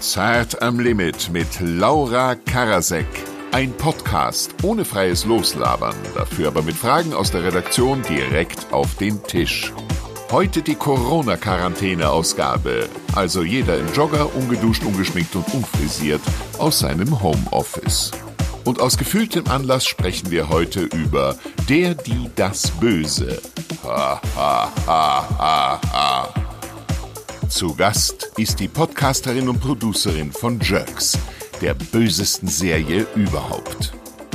Zart 0.00 0.62
am 0.62 0.78
Limit 0.78 1.30
mit 1.32 1.48
Laura 1.60 2.36
Karasek. 2.36 3.08
Ein 3.50 3.72
Podcast 3.72 4.54
ohne 4.62 4.84
freies 4.84 5.24
Loslabern, 5.24 5.96
dafür 6.14 6.46
aber 6.48 6.60
mit 6.62 6.76
Fragen 6.76 7.12
aus 7.12 7.32
der 7.32 7.42
Redaktion 7.42 8.02
direkt 8.02 8.72
auf 8.72 8.94
den 8.96 9.20
Tisch. 9.24 9.72
Heute 10.30 10.62
die 10.62 10.76
Corona-Quarantäne-Ausgabe, 10.76 12.88
also 13.16 13.42
jeder 13.42 13.76
im 13.78 13.92
Jogger, 13.92 14.32
ungeduscht, 14.36 14.84
ungeschminkt 14.84 15.34
und 15.34 15.52
unfrisiert 15.52 16.22
aus 16.58 16.78
seinem 16.78 17.20
Homeoffice. 17.20 18.12
Und 18.64 18.80
aus 18.80 18.96
gefühltem 18.98 19.48
Anlass 19.48 19.84
sprechen 19.86 20.30
wir 20.30 20.48
heute 20.48 20.82
über 20.82 21.34
der, 21.68 21.94
die, 21.94 22.30
das 22.36 22.70
Böse. 22.70 23.42
Ha, 23.82 24.22
ha, 24.36 24.72
ha, 24.86 25.28
ha, 25.38 25.80
ha. 25.92 26.47
Zu 27.48 27.74
Gast 27.74 28.32
ist 28.36 28.60
die 28.60 28.68
Podcasterin 28.68 29.48
und 29.48 29.58
Producerin 29.58 30.32
von 30.32 30.60
Jerks, 30.60 31.18
der 31.62 31.72
bösesten 31.72 32.46
Serie 32.46 33.06
überhaupt. 33.14 33.92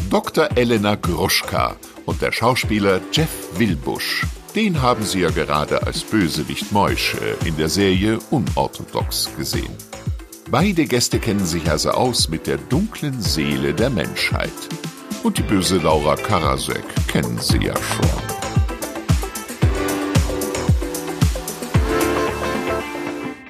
Dr. 0.09 0.49
Elena 0.55 0.95
Groschka 0.95 1.75
und 2.07 2.23
der 2.23 2.31
Schauspieler 2.31 3.01
Jeff 3.11 3.29
Wilbusch. 3.59 4.25
Den 4.55 4.81
haben 4.81 5.03
Sie 5.03 5.19
ja 5.19 5.29
gerade 5.29 5.85
als 5.85 6.01
Bösewicht 6.01 6.71
Meusche 6.71 7.37
in 7.45 7.55
der 7.55 7.69
Serie 7.69 8.17
Unorthodox 8.31 9.29
gesehen. 9.37 9.73
Beide 10.49 10.85
Gäste 10.85 11.19
kennen 11.19 11.45
sich 11.45 11.69
also 11.69 11.91
aus 11.91 12.29
mit 12.29 12.47
der 12.47 12.57
dunklen 12.57 13.21
Seele 13.21 13.75
der 13.75 13.91
Menschheit. 13.91 14.51
Und 15.21 15.37
die 15.37 15.43
böse 15.43 15.77
Laura 15.77 16.15
Karasek 16.15 16.83
kennen 17.07 17.37
Sie 17.39 17.59
ja 17.59 17.75
schon. 17.75 18.32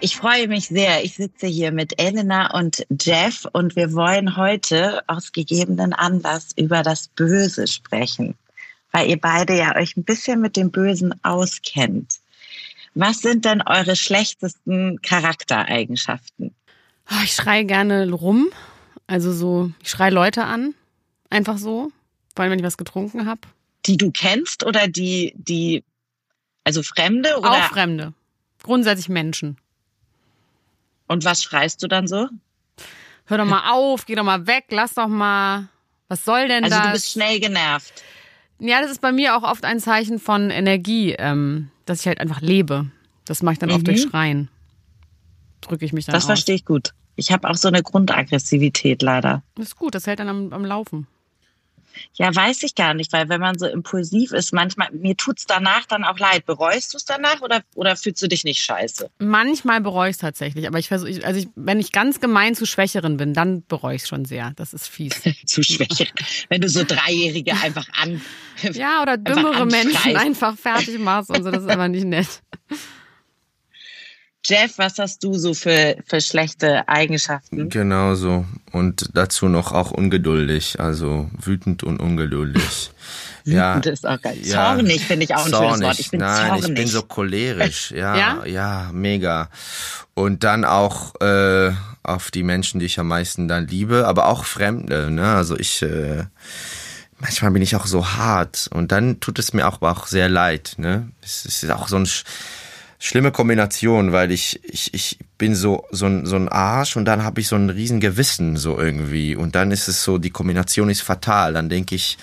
Ich 0.04 0.18
freue 0.18 0.50
mich 0.50 0.68
sehr. 0.68 1.06
Ich 1.06 1.14
sitze 1.14 1.48
hier 1.48 1.72
mit 1.72 1.98
Elena 1.98 2.60
und 2.60 2.86
Jeff 3.02 3.48
und 3.54 3.78
wir 3.78 3.94
wollen 3.94 4.36
heute 4.36 5.02
aus 5.08 5.32
gegebenen 5.32 5.94
Anlass 5.94 6.50
über 6.58 6.84
das 6.84 7.08
Böse 7.08 7.68
sprechen, 7.68 8.36
weil 8.92 9.10
ihr 9.10 9.18
beide 9.18 9.58
ja 9.58 9.78
euch 9.78 9.96
ein 9.96 10.04
bisschen 10.04 10.42
mit 10.42 10.58
dem 10.58 10.72
Bösen 10.72 11.16
auskennt. 11.24 12.16
Was 12.96 13.20
sind 13.20 13.46
denn 13.46 13.62
eure 13.62 13.96
schlechtesten 13.96 15.02
Charaktereigenschaften? 15.02 16.54
Ah, 17.06 17.22
ich 17.24 17.32
schreie 17.32 17.64
gerne 17.64 18.12
rum. 18.12 18.50
Also 19.08 19.32
so, 19.32 19.72
ich 19.82 19.90
schreie 19.90 20.12
Leute 20.12 20.44
an. 20.44 20.76
Einfach 21.30 21.58
so. 21.58 21.94
Vor 22.36 22.44
allem, 22.44 22.52
wenn 22.52 22.60
ich 22.60 22.66
was 22.66 22.76
getrunken 22.76 23.26
habe. 23.26 23.40
Die 23.86 23.96
du 23.96 24.12
kennst 24.12 24.66
oder 24.66 24.90
die, 24.90 25.32
die, 25.38 25.86
also 26.66 26.84
Fremde 26.84 27.38
oder? 27.38 27.52
Auch 27.52 27.70
Fremde. 27.70 28.12
Grundsätzlich 28.64 29.08
Menschen. 29.08 29.56
Und 31.08 31.26
was 31.26 31.44
schreist 31.44 31.84
du 31.84 31.88
dann 31.88 32.08
so? 32.08 32.28
Hör 33.26 33.38
doch 33.38 33.46
mal 33.46 33.72
auf, 33.72 34.06
geh 34.06 34.16
doch 34.16 34.24
mal 34.24 34.48
weg, 34.48 34.66
lass 34.70 34.94
doch 34.96 35.08
mal. 35.08 35.70
Was 36.08 36.26
soll 36.26 36.48
denn 36.48 36.64
also 36.64 36.76
das? 36.76 36.80
Also 36.80 36.90
du 36.90 36.94
bist 36.94 37.12
schnell 37.12 37.40
genervt. 37.40 38.04
Ja, 38.60 38.82
das 38.82 38.92
ist 38.92 39.02
bei 39.02 39.12
mir 39.12 39.36
auch 39.36 39.44
oft 39.44 39.66
ein 39.66 39.80
Zeichen 39.80 40.20
von 40.20 40.50
Energie, 40.50 41.14
ähm, 41.18 41.70
dass 41.86 42.02
ich 42.02 42.08
halt 42.08 42.20
einfach 42.20 42.42
lebe. 42.42 42.90
Das 43.26 43.42
mache 43.42 43.54
ich 43.54 43.60
dann 43.60 43.70
mhm. 43.70 43.76
oft 43.76 43.88
durch 43.88 44.02
Schreien. 44.04 44.50
Drücke 45.62 45.86
ich 45.86 45.94
mich 45.94 46.06
dann 46.06 46.14
Das 46.14 46.24
aus. 46.24 46.28
verstehe 46.28 46.56
ich 46.56 46.66
gut. 46.66 46.94
Ich 47.16 47.32
habe 47.32 47.50
auch 47.50 47.56
so 47.56 47.68
eine 47.68 47.84
Grundaggressivität 47.84 49.02
leider. 49.02 49.44
Das 49.56 49.68
ist 49.68 49.76
gut, 49.76 49.96
das 49.96 50.08
hält 50.08 50.20
dann 50.20 50.30
am, 50.30 50.54
am 50.54 50.66
Laufen. 50.66 51.08
Ja, 52.14 52.34
weiß 52.34 52.64
ich 52.64 52.76
gar 52.76 52.94
nicht, 52.94 53.14
weil 53.14 53.30
wenn 53.30 53.42
man 53.42 53.58
so 53.58 53.66
impulsiv 53.66 54.32
ist, 54.32 54.54
manchmal, 54.54 54.90
mir 54.92 55.16
tut's 55.16 55.46
danach 55.46 55.86
dann 55.86 56.04
auch 56.04 56.20
leid. 56.20 56.46
Bereust 56.46 56.94
du 56.94 56.98
es 56.98 57.06
danach 57.06 57.42
oder, 57.42 57.62
oder 57.76 57.96
fühlst 57.96 58.22
du 58.22 58.28
dich 58.28 58.44
nicht 58.44 58.62
scheiße? 58.64 59.10
Manchmal 59.20 59.82
bereue 59.82 60.10
ich 60.10 60.16
es 60.16 60.20
tatsächlich, 60.20 60.68
aber 60.68 60.80
ich 60.80 60.88
versuche, 60.88 61.26
also 61.26 61.40
ich, 61.40 61.48
wenn 61.56 61.80
ich 61.80 61.92
ganz 61.92 62.20
gemein 62.20 62.56
zu 62.56 62.66
Schwächeren 62.66 63.18
bin, 63.18 63.34
dann 63.34 63.66
bereue 63.66 63.96
ich 63.96 64.04
es 64.04 64.08
schon 64.08 64.26
sehr. 64.26 64.54
Das 64.56 64.74
ist 64.74 64.88
fies. 64.88 65.22
zu 65.46 65.64
Schwächeren. 65.64 66.14
wenn 66.50 66.62
du 66.62 66.70
so 66.70 66.84
Dreijährige 66.84 67.54
einfach 67.54 67.88
an. 68.02 68.22
Ja, 68.74 69.02
oder 69.02 69.18
dümmere 69.18 69.66
Menschen 69.66 70.16
einfach 70.16 70.58
fertig 70.58 71.00
machst 71.00 71.30
und 71.30 71.44
so, 71.44 71.52
das 71.52 71.64
ist 71.64 71.70
aber 71.70 71.88
nicht 71.88 72.06
nett. 72.06 72.42
Jeff, 74.46 74.78
was 74.78 75.00
hast 75.00 75.24
du 75.24 75.36
so 75.36 75.54
für, 75.54 75.96
für 76.06 76.20
schlechte 76.20 76.88
Eigenschaften? 76.90 77.70
Genau 77.70 78.16
so. 78.16 78.46
Und 78.72 79.10
dazu 79.14 79.48
noch 79.48 79.72
auch 79.72 79.92
ungeduldig, 79.92 80.82
also 80.82 81.30
wütend 81.40 81.84
und 81.84 82.02
ungeduldig. 82.02 82.92
ja, 83.46 83.80
das 83.80 83.94
ist 83.94 84.08
auch 84.08 84.22
geil. 84.22 84.38
Ja, 84.44 84.76
zornig 84.76 85.06
finde 85.06 85.24
ich 85.24 85.34
auch 85.34 85.46
ein 85.46 85.52
zornig. 85.52 85.72
schönes 85.72 85.88
Wort. 85.88 86.00
Ich 86.00 86.12
bin 86.12 86.20
Nein, 86.20 86.48
zornig. 86.48 86.68
ich 86.68 86.74
bin 86.76 86.88
so 86.88 87.02
cholerisch. 87.04 87.92
Ja, 87.96 88.18
ja, 88.18 88.46
ja, 88.46 88.90
mega. 88.92 89.50
Und 90.14 90.44
dann 90.44 90.66
auch 90.66 91.20
äh, 91.22 91.72
auf 92.04 92.30
die 92.30 92.44
Menschen, 92.44 92.80
die 92.80 92.86
ich 92.86 93.00
am 93.00 93.08
meisten 93.08 93.48
dann 93.48 93.68
liebe, 93.68 94.08
aber 94.08 94.28
auch 94.28 94.44
Fremde. 94.44 95.10
Ne? 95.10 95.26
Also 95.36 95.58
ich 95.58 95.82
äh, 95.84 96.26
manchmal 97.20 97.52
bin 97.52 97.62
ich 97.62 97.78
auch 97.78 97.86
so 97.86 98.14
hart 98.14 98.68
und 98.74 98.92
dann 98.92 99.22
tut 99.22 99.40
es 99.40 99.54
mir 99.54 99.68
auch, 99.68 99.82
auch 99.82 100.08
sehr 100.08 100.28
leid. 100.28 100.74
Ne? 100.78 101.10
Es 101.22 101.46
ist 101.46 101.70
auch 101.72 101.88
so 101.88 101.96
ein 101.96 102.08
schlimme 103.04 103.34
Kombination, 103.34 104.14
weil 104.14 104.32
ich, 104.32 104.62
ich, 104.64 104.94
ich 104.94 105.20
bin 105.38 105.56
so, 105.56 105.84
so, 105.92 106.06
ein, 106.06 106.26
so 106.26 106.38
ein 106.38 106.48
Arsch 106.48 106.96
und 106.96 107.04
dann 107.04 107.26
habe 107.26 107.42
ich 107.42 107.50
so 107.50 107.58
ein 107.58 107.70
riesen 107.70 108.00
Gewissen 108.00 108.56
so 108.56 108.80
irgendwie. 108.80 109.36
Und 109.36 109.56
dann 109.56 109.72
ist 109.72 109.90
es 109.90 110.06
so, 110.06 110.18
die 110.18 110.30
Kombination 110.30 110.90
ist 110.90 111.02
fatal. 111.02 111.52
Dann 111.52 111.68
denke 111.68 111.96
ich 111.96 112.18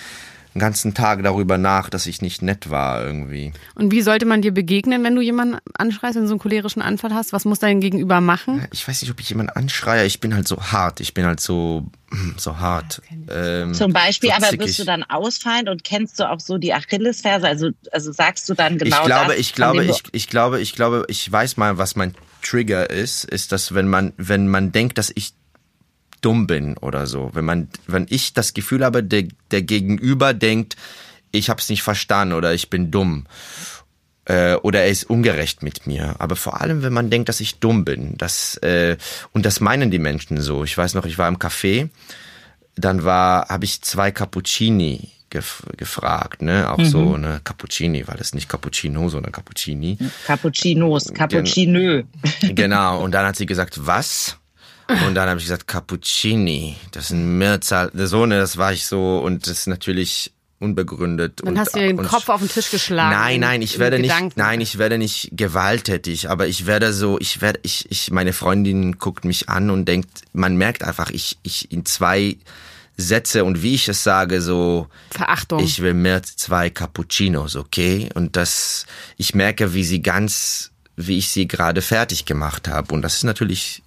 den 0.55 0.61
ganzen 0.61 0.95
Tag 0.95 1.23
darüber 1.23 1.59
nach, 1.59 1.91
dass 1.91 2.07
ich 2.07 2.23
nicht 2.23 2.43
nett 2.43 2.71
war 2.71 3.05
irgendwie. 3.05 3.53
Und 3.75 3.93
wie 3.93 4.03
sollte 4.03 4.27
man 4.27 4.43
dir 4.43 4.53
begegnen, 4.53 5.05
wenn 5.05 5.15
du 5.15 5.23
jemanden 5.23 5.59
anschreist, 5.75 6.17
wenn 6.17 6.23
du 6.23 6.29
so 6.29 6.35
einen 6.35 6.41
cholerischen 6.41 6.83
Anfall 6.83 7.15
hast? 7.15 7.33
Was 7.33 7.45
muss 7.45 7.61
dein 7.61 7.81
Gegenüber 7.81 8.21
machen? 8.21 8.67
Ich 8.73 8.87
weiß 8.87 9.03
nicht, 9.03 9.11
ob 9.11 9.21
ich 9.21 9.29
jemanden 9.29 9.53
anschreie. 9.53 10.07
Ich 10.07 10.21
bin 10.21 10.35
halt 10.35 10.49
so 10.49 10.61
hart. 10.61 11.01
Ich 11.01 11.15
bin 11.15 11.25
halt 11.25 11.41
so 11.41 11.87
so 12.37 12.59
hart. 12.59 13.01
Ähm, 13.31 13.75
Zum 13.75 13.93
Beispiel, 13.93 14.31
so 14.31 14.37
aber 14.37 14.57
bist 14.57 14.79
du 14.79 14.85
dann 14.85 15.05
ausfallend 15.05 15.69
und 15.69 15.85
kennst 15.85 16.19
du 16.19 16.29
auch 16.29 16.41
so 16.41 16.59
die 16.59 16.75
Achillesferse? 16.75 17.47
Also, 17.47 17.71
also 17.93 18.13
sagst 18.13 18.49
du 18.49 18.55
dann 18.55 18.79
genau 18.79 18.97
ich 18.97 19.05
glaube, 19.05 19.29
das? 19.29 19.39
Ich 19.39 19.55
glaube, 19.55 19.85
ich, 19.85 20.03
ich 20.13 20.29
glaube, 20.29 20.61
ich 20.61 20.75
glaube, 20.75 21.05
ich 21.09 21.31
weiß 21.31 21.57
mal, 21.57 21.79
was 21.79 21.97
mein 21.97 22.15
Trigger 22.43 22.91
ist, 22.91 23.25
ist, 23.25 23.53
dass 23.53 23.75
wenn 23.75 23.89
man, 23.89 24.13
wenn 24.17 24.49
man 24.49 24.73
denkt, 24.73 24.99
dass 24.99 25.13
ich 25.15 25.35
dumm 26.21 26.47
bin 26.47 26.77
oder 26.77 27.07
so, 27.07 27.31
wenn 27.33 27.45
man, 27.45 27.69
wenn 27.87 28.07
ich 28.09 28.35
das 28.35 28.55
Gefühl 28.55 28.85
habe, 28.85 29.03
der, 29.03 29.25
der 29.51 29.63
Gegenüber 29.63 30.35
denkt, 30.35 30.77
ich 31.33 31.49
habe 31.49 31.61
es 31.61 31.69
nicht 31.69 31.83
verstanden 31.83 32.35
oder 32.35 32.55
ich 32.55 32.71
bin 32.71 32.91
dumm 32.91 33.27
äh, 34.31 34.55
oder 34.55 34.83
er 34.83 34.89
ist 34.89 35.05
ungerecht 35.05 35.63
mit 35.63 35.87
mir. 35.87 36.15
Aber 36.19 36.37
vor 36.37 36.61
allem, 36.61 36.83
wenn 36.83 36.93
man 36.93 37.11
denkt, 37.11 37.29
dass 37.29 37.41
ich 37.41 37.59
dumm 37.59 37.85
bin. 37.85 38.17
Das, 38.17 38.57
äh, 38.59 38.97
und 39.33 39.47
das 39.47 39.61
meinen 39.61 39.91
die 39.91 39.99
Menschen 39.99 40.41
so. 40.41 40.65
Ich 40.65 40.77
weiß 40.77 40.95
noch, 40.95 41.05
ich 41.05 41.19
war 41.19 41.29
im 41.29 41.39
Café, 41.39 41.89
dann 42.77 43.05
war, 43.05 43.49
habe 43.49 43.65
ich 43.65 43.83
zwei 43.83 44.11
Cappuccini 44.11 45.11
gef 45.31 45.63
gefragt, 45.77 46.43
ne? 46.43 46.71
Auch 46.73 46.79
mhm. 46.79 46.85
so 46.85 47.15
eine 47.15 47.41
Cappuccini, 47.43 48.07
weil 48.07 48.19
es 48.19 48.35
nicht 48.35 48.49
Cappuccino, 48.49 49.09
sondern 49.09 49.33
Cappuccini. 49.33 49.97
Cappuccinos, 50.27 51.13
Cappuccinö. 51.15 52.03
Genau. 52.43 53.03
Und 53.03 53.13
dann 53.13 53.27
hat 53.27 53.37
sie 53.37 53.47
gesagt, 53.47 53.87
was? 53.87 54.40
Und 55.07 55.15
dann 55.15 55.29
habe 55.29 55.39
ich 55.39 55.47
gesagt, 55.47 55.67
Cappuccini. 55.67 56.77
Das 56.93 57.07
ist 57.07 57.11
ein 57.11 57.39
Mehrzahl. 57.39 57.91
So, 57.95 58.27
ne, 58.27 58.39
das 58.39 58.57
war 58.57 58.73
ich 58.73 58.87
so. 58.87 59.19
Und 59.19 59.47
das 59.47 59.61
ist 59.61 59.67
natürlich 59.67 60.33
unbegründet. 60.61 61.41
Dann 61.41 61.55
und, 61.55 61.59
hast 61.59 61.75
du 61.75 61.81
den 61.81 61.97
Kopf 61.97 62.29
auf 62.29 62.41
den 62.41 62.49
Tisch 62.49 62.71
geschlagen. 62.71 63.17
Nein, 63.17 63.41
nein, 63.41 63.63
ich 63.63 63.79
werde 63.79 63.99
nicht, 63.99 64.37
nein, 64.37 64.61
ich 64.61 64.79
werde 64.79 64.99
nicht 64.99 65.31
gewalttätig, 65.33 66.29
aber 66.29 66.47
ich 66.47 66.67
werde 66.67 66.93
so, 66.93 67.19
ich 67.19 67.41
werde, 67.41 67.61
ich, 67.63 67.91
ich, 67.91 68.11
meine 68.11 68.35
Freundin 68.35 68.99
guckt 68.99 69.25
mich 69.25 69.49
an 69.49 69.71
und 69.71 69.87
denkt, 69.87 70.23
man 70.33 70.57
merkt 70.57 70.85
einfach, 70.85 71.11
ich, 71.11 71.39
ich 71.43 71.73
in 71.73 71.87
zwei 71.87 72.37
Sätze 72.99 73.45
und 73.45 73.63
wie 73.63 73.75
ich 73.75 73.89
es 73.89 74.05
sage, 74.05 74.43
so 74.43 74.89
Verachtung. 75.11 75.61
Ich 75.65 75.81
will 75.81 75.95
mehr 75.95 76.23
zwei 76.23 76.69
Cappuccinos, 76.69 77.57
okay? 77.57 78.11
Und 78.15 78.37
das, 78.37 78.85
ich 79.17 79.35
merke, 79.35 79.73
wie 79.73 79.85
sie 79.85 80.03
ganz, 80.03 80.71
wie 80.97 81.17
ich 81.17 81.31
sie 81.31 81.49
gerade 81.49 81.81
fertig 81.81 82.27
gemacht 82.27 82.69
habe. 82.69 82.93
Und 82.93 83.01
das 83.01 83.15
ist 83.15 83.25
natürlich 83.25 83.83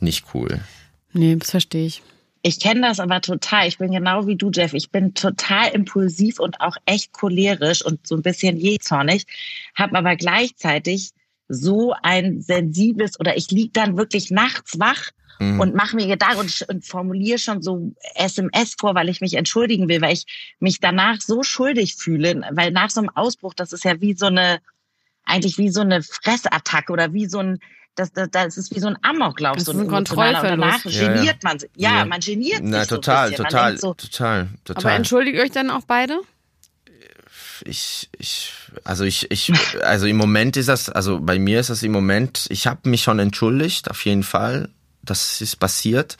nicht 0.00 0.26
cool. 0.34 0.60
Nee, 1.12 1.36
das 1.36 1.50
verstehe 1.50 1.86
ich. 1.86 2.02
Ich 2.42 2.60
kenne 2.60 2.82
das 2.82 3.00
aber 3.00 3.20
total. 3.20 3.66
Ich 3.66 3.78
bin 3.78 3.90
genau 3.90 4.26
wie 4.26 4.36
du, 4.36 4.50
Jeff. 4.52 4.72
Ich 4.72 4.90
bin 4.90 5.14
total 5.14 5.70
impulsiv 5.70 6.38
und 6.38 6.60
auch 6.60 6.76
echt 6.86 7.12
cholerisch 7.12 7.84
und 7.84 8.06
so 8.06 8.14
ein 8.14 8.22
bisschen 8.22 8.56
jähzornig, 8.56 9.26
habe 9.74 9.98
aber 9.98 10.14
gleichzeitig 10.14 11.10
so 11.48 11.92
ein 12.02 12.40
sensibles 12.40 13.18
oder 13.18 13.36
ich 13.36 13.50
lieg 13.50 13.72
dann 13.74 13.96
wirklich 13.96 14.30
nachts 14.30 14.78
wach 14.78 15.10
mhm. 15.40 15.60
und 15.60 15.74
mache 15.74 15.96
mir 15.96 16.06
Gedanken 16.06 16.40
und, 16.40 16.66
und 16.68 16.84
formuliere 16.84 17.38
schon 17.38 17.62
so 17.62 17.92
SMS 18.14 18.76
vor, 18.78 18.94
weil 18.94 19.08
ich 19.08 19.20
mich 19.20 19.34
entschuldigen 19.34 19.88
will, 19.88 20.00
weil 20.00 20.12
ich 20.12 20.54
mich 20.60 20.80
danach 20.80 21.20
so 21.20 21.42
schuldig 21.42 21.96
fühle, 21.96 22.42
weil 22.52 22.70
nach 22.70 22.90
so 22.90 23.00
einem 23.00 23.10
Ausbruch, 23.10 23.54
das 23.54 23.72
ist 23.72 23.84
ja 23.84 24.00
wie 24.00 24.14
so 24.14 24.26
eine, 24.26 24.60
eigentlich 25.24 25.58
wie 25.58 25.70
so 25.70 25.80
eine 25.80 26.02
Fressattacke 26.02 26.92
oder 26.92 27.12
wie 27.12 27.26
so 27.26 27.38
ein, 27.38 27.58
das, 27.96 28.12
das, 28.12 28.28
das 28.30 28.56
ist 28.56 28.74
wie 28.74 28.80
so 28.80 28.88
ein 28.88 28.98
Amoklauf, 29.02 29.56
das 29.56 29.64
so 29.64 29.72
ein, 29.72 29.80
ein 29.80 29.88
Kontrollverlust. 29.88 30.44
danach 30.44 30.82
geniert 30.82 31.24
ja, 31.24 31.24
ja. 31.24 31.34
man 31.42 31.58
sich. 31.58 31.70
Ja, 31.74 31.96
ja, 31.96 32.04
man 32.04 32.20
geniert 32.20 32.60
Na, 32.62 32.80
sich 32.80 32.88
total, 32.88 33.30
so 33.30 33.42
total, 33.42 33.78
so, 33.78 33.94
total, 33.94 34.48
total. 34.64 34.84
Aber 34.84 34.94
entschuldigt 34.94 35.40
euch 35.40 35.50
dann 35.50 35.70
auch 35.70 35.82
beide? 35.86 36.20
Ich, 37.64 38.08
ich, 38.18 38.52
also 38.84 39.04
ich, 39.04 39.30
ich, 39.30 39.52
also 39.82 40.06
im 40.06 40.16
Moment 40.16 40.56
ist 40.58 40.68
das, 40.68 40.90
also 40.90 41.20
bei 41.20 41.38
mir 41.38 41.60
ist 41.60 41.70
das 41.70 41.82
im 41.82 41.92
Moment, 41.92 42.46
ich 42.50 42.66
habe 42.66 42.88
mich 42.88 43.02
schon 43.02 43.18
entschuldigt, 43.18 43.90
auf 43.90 44.04
jeden 44.04 44.22
Fall. 44.22 44.68
Das 45.06 45.40
ist 45.40 45.56
passiert. 45.56 46.16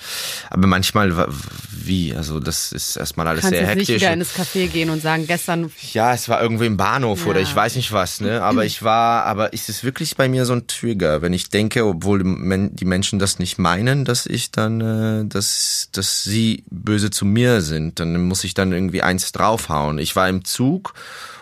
Aber 0.51 0.67
manchmal, 0.67 1.29
wie, 1.71 2.15
also 2.15 2.41
das 2.41 2.73
ist 2.73 2.97
erstmal 2.97 3.29
alles 3.29 3.43
Kannst 3.43 3.59
sehr 3.59 3.69
jetzt 3.69 3.77
nicht 3.77 3.89
hektisch. 3.89 4.03
wieder 4.03 4.13
in 4.13 4.19
das 4.21 4.35
Café 4.35 4.67
gehen 4.69 4.91
und 4.91 5.03
sagen, 5.03 5.27
gestern 5.27 5.71
Ja, 5.93 6.15
es 6.15 6.29
war 6.29 6.41
irgendwie 6.43 6.67
im 6.67 6.77
Bahnhof 6.77 7.27
oder 7.27 7.41
Ja. 7.41 7.47
ich 7.47 7.55
weiß 7.55 7.77
nicht 7.77 7.93
was, 7.93 8.21
ne? 8.21 8.43
Aber 8.43 8.65
ich 8.65 8.83
war, 8.83 9.25
aber 9.27 9.53
ist 9.53 9.69
es 9.69 9.85
wirklich 9.85 10.17
bei 10.17 10.29
mir 10.29 10.47
so 10.47 10.55
ein 10.55 10.67
Trigger, 10.67 11.23
wenn 11.23 11.33
ich 11.33 11.49
denke, 11.51 11.85
obwohl 11.85 12.23
die 12.23 12.85
Menschen 12.85 13.19
das 13.19 13.39
nicht 13.39 13.59
meinen, 13.59 14.05
dass 14.05 14.27
ich 14.27 14.51
dann, 14.51 14.81
äh, 14.81 15.27
dass, 15.27 15.89
dass 15.93 16.25
sie 16.25 16.65
böse 16.71 17.11
zu 17.11 17.25
mir 17.25 17.61
sind, 17.61 18.01
dann 18.01 18.23
muss 18.27 18.45
ich 18.45 18.55
dann 18.55 18.73
irgendwie 18.73 19.03
eins 19.03 19.33
draufhauen. 19.33 19.99
Ich 19.99 20.17
war 20.17 20.29
im 20.29 20.45
Zug 20.45 20.95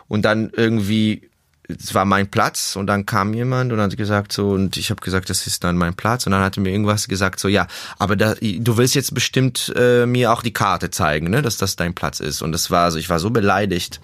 und 0.08 0.22
dann 0.22 0.50
irgendwie 0.54 1.28
es 1.68 1.94
war 1.94 2.04
mein 2.04 2.30
Platz 2.30 2.76
und 2.76 2.86
dann 2.86 3.06
kam 3.06 3.32
jemand 3.32 3.72
und 3.72 3.80
hat 3.80 3.96
gesagt 3.96 4.32
so 4.32 4.50
und 4.50 4.76
ich 4.76 4.90
habe 4.90 5.00
gesagt, 5.00 5.30
das 5.30 5.46
ist 5.46 5.64
dann 5.64 5.76
mein 5.76 5.94
Platz 5.94 6.26
und 6.26 6.32
dann 6.32 6.42
hat 6.42 6.56
er 6.58 6.62
mir 6.62 6.70
irgendwas 6.70 7.08
gesagt 7.08 7.40
so 7.40 7.48
ja, 7.48 7.66
aber 7.98 8.16
da, 8.16 8.34
du 8.34 8.76
willst 8.76 8.94
jetzt 8.94 9.14
bestimmt 9.14 9.72
äh, 9.76 10.04
mir 10.06 10.32
auch 10.32 10.42
die 10.42 10.52
Karte 10.52 10.90
zeigen, 10.90 11.30
ne, 11.30 11.40
dass 11.42 11.56
das 11.56 11.76
dein 11.76 11.94
Platz 11.94 12.20
ist 12.20 12.42
und 12.42 12.52
das 12.52 12.70
war 12.70 12.90
so, 12.90 12.98
ich 12.98 13.08
war 13.08 13.18
so 13.18 13.30
beleidigt, 13.30 14.00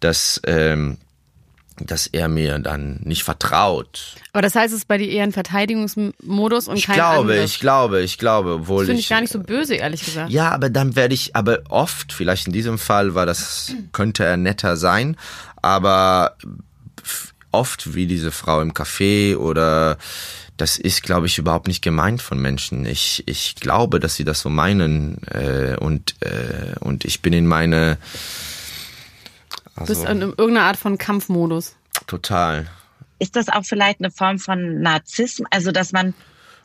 dass 0.00 0.40
ähm, 0.46 0.98
dass 1.78 2.06
er 2.06 2.28
mir 2.28 2.58
dann 2.60 3.00
nicht 3.02 3.24
vertraut. 3.24 4.14
Aber 4.32 4.42
das 4.42 4.54
heißt, 4.54 4.72
es 4.72 4.80
ist 4.80 4.88
bei 4.88 4.96
dir 4.96 5.08
eher 5.08 5.24
ein 5.24 5.32
Verteidigungsmodus 5.32 6.68
und 6.68 6.76
Ich 6.76 6.86
kein 6.86 6.94
glaube, 6.94 7.32
Angriff. 7.32 7.44
ich 7.44 7.58
glaube, 7.58 8.00
ich 8.02 8.18
glaube, 8.18 8.54
obwohl 8.54 8.84
Das 8.84 8.86
finde 8.86 9.00
ich 9.00 9.06
ich 9.06 9.10
gar 9.10 9.20
nicht 9.20 9.32
so 9.32 9.40
böse, 9.40 9.74
ehrlich 9.74 10.04
gesagt. 10.04 10.30
Ja, 10.30 10.50
aber 10.50 10.70
dann 10.70 10.94
werde 10.94 11.14
ich, 11.14 11.34
aber 11.34 11.60
oft, 11.68 12.12
vielleicht 12.12 12.46
in 12.46 12.52
diesem 12.52 12.78
Fall 12.78 13.16
war 13.16 13.26
das, 13.26 13.72
könnte 13.90 14.24
er 14.24 14.36
netter 14.36 14.76
sein, 14.76 15.16
aber 15.62 16.36
oft 17.52 17.94
wie 17.94 18.06
diese 18.06 18.32
Frau 18.32 18.60
im 18.60 18.72
Café 18.72 19.36
oder 19.36 19.96
das 20.56 20.78
ist, 20.78 21.02
glaube 21.02 21.26
ich, 21.26 21.38
überhaupt 21.38 21.66
nicht 21.66 21.82
gemeint 21.82 22.22
von 22.22 22.38
Menschen. 22.38 22.86
Ich, 22.86 23.24
ich 23.26 23.56
glaube, 23.56 23.98
dass 23.98 24.14
sie 24.14 24.24
das 24.24 24.40
so 24.40 24.48
meinen 24.50 25.22
äh, 25.28 25.76
und, 25.78 26.14
äh, 26.20 26.74
und 26.80 27.04
ich 27.04 27.22
bin 27.22 27.32
in 27.32 27.46
meine, 27.46 27.98
Du 29.76 29.86
bist 29.86 30.06
also 30.06 30.12
in 30.12 30.20
irgendeiner 30.20 30.66
Art 30.66 30.76
von 30.76 30.98
Kampfmodus. 30.98 31.74
total. 32.06 32.68
Ist 33.18 33.36
das 33.36 33.48
auch 33.48 33.64
vielleicht 33.64 34.00
eine 34.00 34.10
Form 34.10 34.38
von 34.38 34.80
Narzissmus? 34.80 35.48
Also, 35.50 35.72
dass 35.72 35.92
man 35.92 36.14